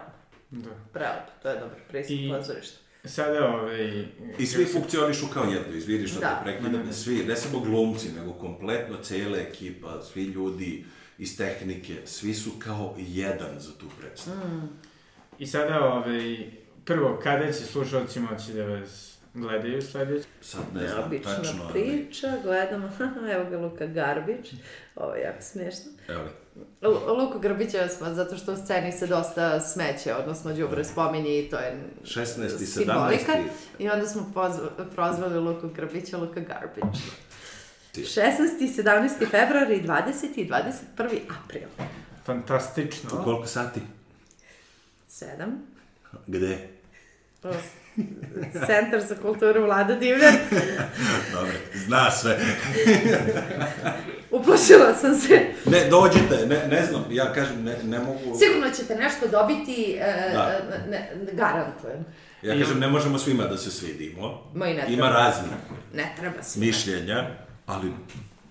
[0.54, 0.70] Da.
[0.92, 2.76] pravo, to je dobar pristup I- pozorišta.
[3.04, 4.04] Sada, ovaj...
[4.38, 6.28] I svi funkcionišu kao jedno, izviri što Da.
[6.28, 10.84] te prekidam, svi, ne samo glumci, nego kompletno cijela ekipa, svi ljudi
[11.18, 14.36] iz tehnike, svi su kao jedan za tu predstavu.
[14.38, 14.68] Mm.
[15.38, 16.50] I sada, ovaj...
[16.84, 20.26] Prvo, kada će slušalci moći da vas gledaju sledeće?
[20.40, 22.90] Sad ne znam Neobična tačno, ali, priča, gledamo,
[23.34, 24.52] evo ga Luka Garbić,
[24.96, 25.90] ovo je jako smiješno.
[26.08, 26.24] evo
[27.18, 31.56] Luku Grbića smo, zato što u sceni se dosta smeće, odnosno đubre spominje i to
[31.56, 32.62] je 16.
[32.62, 33.32] i simbolika.
[33.32, 33.42] 17..
[33.78, 37.00] I onda smo pozva, prozvali Luku Grbića Luka Garbić.
[37.94, 38.32] 16.
[38.58, 39.30] 17.
[39.30, 40.36] februar i 20.
[40.36, 41.20] i 21.
[41.44, 41.68] april.
[42.24, 43.10] Fantastično.
[43.20, 43.80] u koliko sati?
[45.10, 45.26] 7.
[46.26, 46.68] Gde?
[48.66, 50.34] Centar za kulturu Vlada Divljan.
[51.34, 52.38] Dobro, zna sve.
[54.30, 55.40] Uplašila sam se.
[55.64, 58.38] Ne, dođite, ne, ne znam, ja kažem, ne, ne mogu...
[58.38, 60.60] Sigurno ćete nešto dobiti, e, Da.
[60.90, 62.04] ne, ne, garantujem.
[62.42, 64.50] Ja kažem, ne možemo svima da se svidimo.
[64.54, 65.08] Ma i ne Ima treba.
[65.08, 65.50] raznih
[65.94, 66.60] Ne treba se.
[66.60, 67.26] mišljenja,
[67.66, 67.92] ali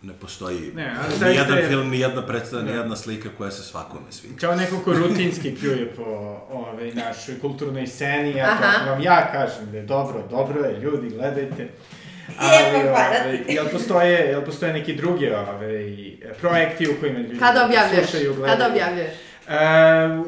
[0.03, 3.51] ne postoji Ne, ali ni jedan je- film, ni jedna predstava, ni jedna slika koja
[3.51, 4.34] se svakome sviđa.
[4.38, 6.03] Kao neko ko rutinski pljuje po
[6.51, 8.91] ovaj, našoj kulturnoj sceni, ja to Aha.
[8.91, 11.67] vam ja kažem da je dobro, dobro je, ljudi, gledajte.
[12.41, 15.88] Lijepo hvala ovaj, jel postoje, jel postoje neki drugi ovaj,
[16.34, 18.09] projekti u kojima ljudi Kada objavljuješ?
[18.09, 18.53] slušaju, gledaju?
[18.53, 19.11] Kada objavljuješ?
[19.48, 19.56] E,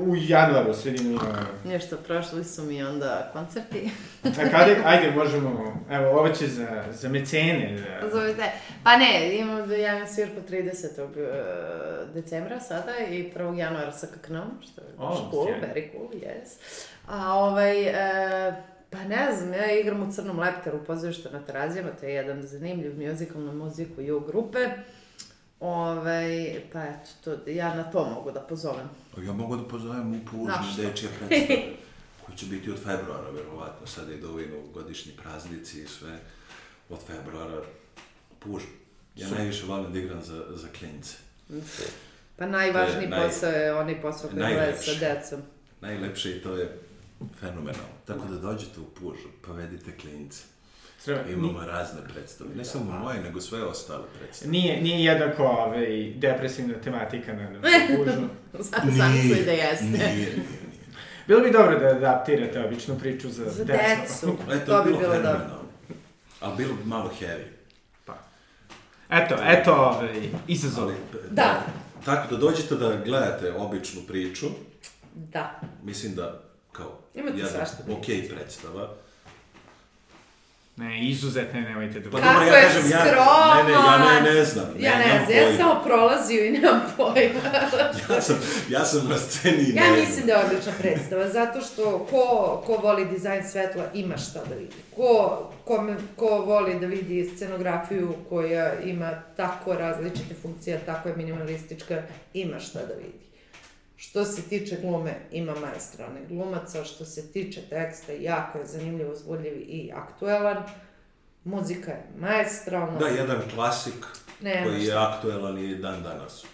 [0.02, 1.46] u januaru, sredinu januara.
[1.66, 3.90] Nešto, prošli su mi onda koncerti.
[4.24, 8.44] A kada, ajde, možemo, evo, ovo će za, za mecene, za, Zovete.
[8.84, 11.20] Pa ne, imam, ja imam svirku 30.
[11.20, 13.58] e, decembra sada i 1.
[13.58, 15.68] januara sa kaknom, što je baš O, cool, sjajno.
[15.68, 16.50] very cool, yes.
[17.08, 18.54] A ovaj, e,
[18.90, 22.42] pa ne znam, ja igram u Crnom leptaru u pozorištu na Terazijama, to je jedan
[22.44, 24.60] zanimljiv musical na muziku i u grupe.
[25.60, 28.90] Ovaj, pa eto, to, ja na to mogu da pozovem.
[29.18, 31.61] Ja mogu da pozovem u Pužni dečje predstave,
[32.26, 36.19] koji će biti od februara, verovatno, sada idu ovi godišnji praznici i sve,
[36.90, 37.61] od februara,
[38.40, 38.64] Puž.
[39.15, 41.15] Ja najviše volim da igram za, za klince.
[42.38, 45.41] Pa najvažniji je naj- posao je onaj posao koji gleda sa decom.
[45.82, 46.80] Najlepše i to je
[47.40, 47.95] fenomenalno.
[48.06, 50.44] Tako da dođete u Puž, povedite klince.
[51.06, 54.52] Treba, Imamo razne predstave, ne samo moje, nego sve ostale predstave.
[54.52, 58.27] Nije, nije jednako ovaj, depresivna tematika na, na kužu.
[58.64, 59.14] Sam sam
[59.45, 59.86] da jeste.
[59.86, 60.36] Nije, nije, nije.
[61.27, 63.80] Bilo bi dobro da adaptirate običnu priču za, Za decu.
[64.26, 64.38] decu.
[64.52, 65.61] E, To to bi bi bilo bilo dobro.
[66.40, 67.45] Ali bilo bi malo heavy.
[69.10, 70.84] Eto, eto, ovaj, izazov.
[70.84, 70.94] Ali,
[71.32, 71.61] Da.
[72.06, 74.45] Tako da dođete da gledate običnu priču,
[75.14, 75.60] Da.
[75.84, 76.41] mislim da
[76.72, 77.65] kao Imate jedna
[77.98, 78.94] okej predstava.
[80.77, 82.10] Ne, izuzetne, nemojte da...
[82.10, 83.03] Pa dobro, ja kažem, ja,
[83.56, 85.57] ne, ne, ja ne, ne znam, Ja ne znam, ja pojma.
[85.57, 87.39] samo prolazio i nemam pojma.
[88.10, 88.35] Ja sam,
[88.69, 90.27] ja sam na sceni i Ja ne mislim znam.
[90.27, 92.23] da je odlična predstava, zato što ko,
[92.65, 94.72] ko voli dizajn svetla ima šta da vidi.
[94.95, 95.10] Ko,
[95.65, 102.02] ko, me- ko voli da vidi scenografiju koja ima tako različite funkcije, tako je minimalistička,
[102.34, 103.24] ima šta da vidi.
[103.98, 109.54] Što se tiče glume, ima maestralne glumaca, što se tiče teksta, jako je zanimljivo, uzbudljiv
[109.68, 110.64] i aktuelan.
[111.44, 113.00] Muzika je maestralna.
[113.00, 114.06] Da, jedan klasik
[114.42, 116.46] Nema koji je aktuelan i dan danas.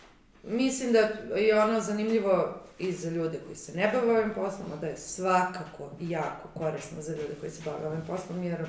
[0.44, 1.00] mislim da
[1.36, 4.98] je ono zanimljivo i za ljude koji se ne bave ovim poslom, a da je
[4.98, 8.66] svakako jako korisno za ljude koji se bave ovim poslom, jer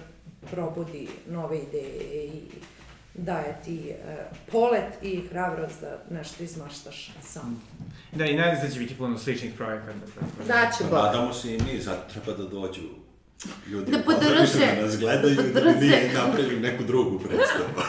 [0.50, 2.42] probudi nove ideje i
[3.14, 4.14] daje ti uh,
[4.46, 7.62] polet i hrabrost da nešto izmaštaš sam.
[8.12, 9.98] Da, i nadam se da će biti puno sličnih projekata.
[10.38, 11.04] Da će Pa Bog.
[11.04, 12.80] nadamo se i mi, zato treba da dođu
[13.66, 14.66] ljudi Da podrže.
[14.76, 17.68] da nas gledaju Da i da mi napravili neku drugu predstavu.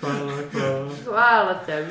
[0.00, 0.90] Hvala, hvala.
[1.04, 1.90] Hvala tebi.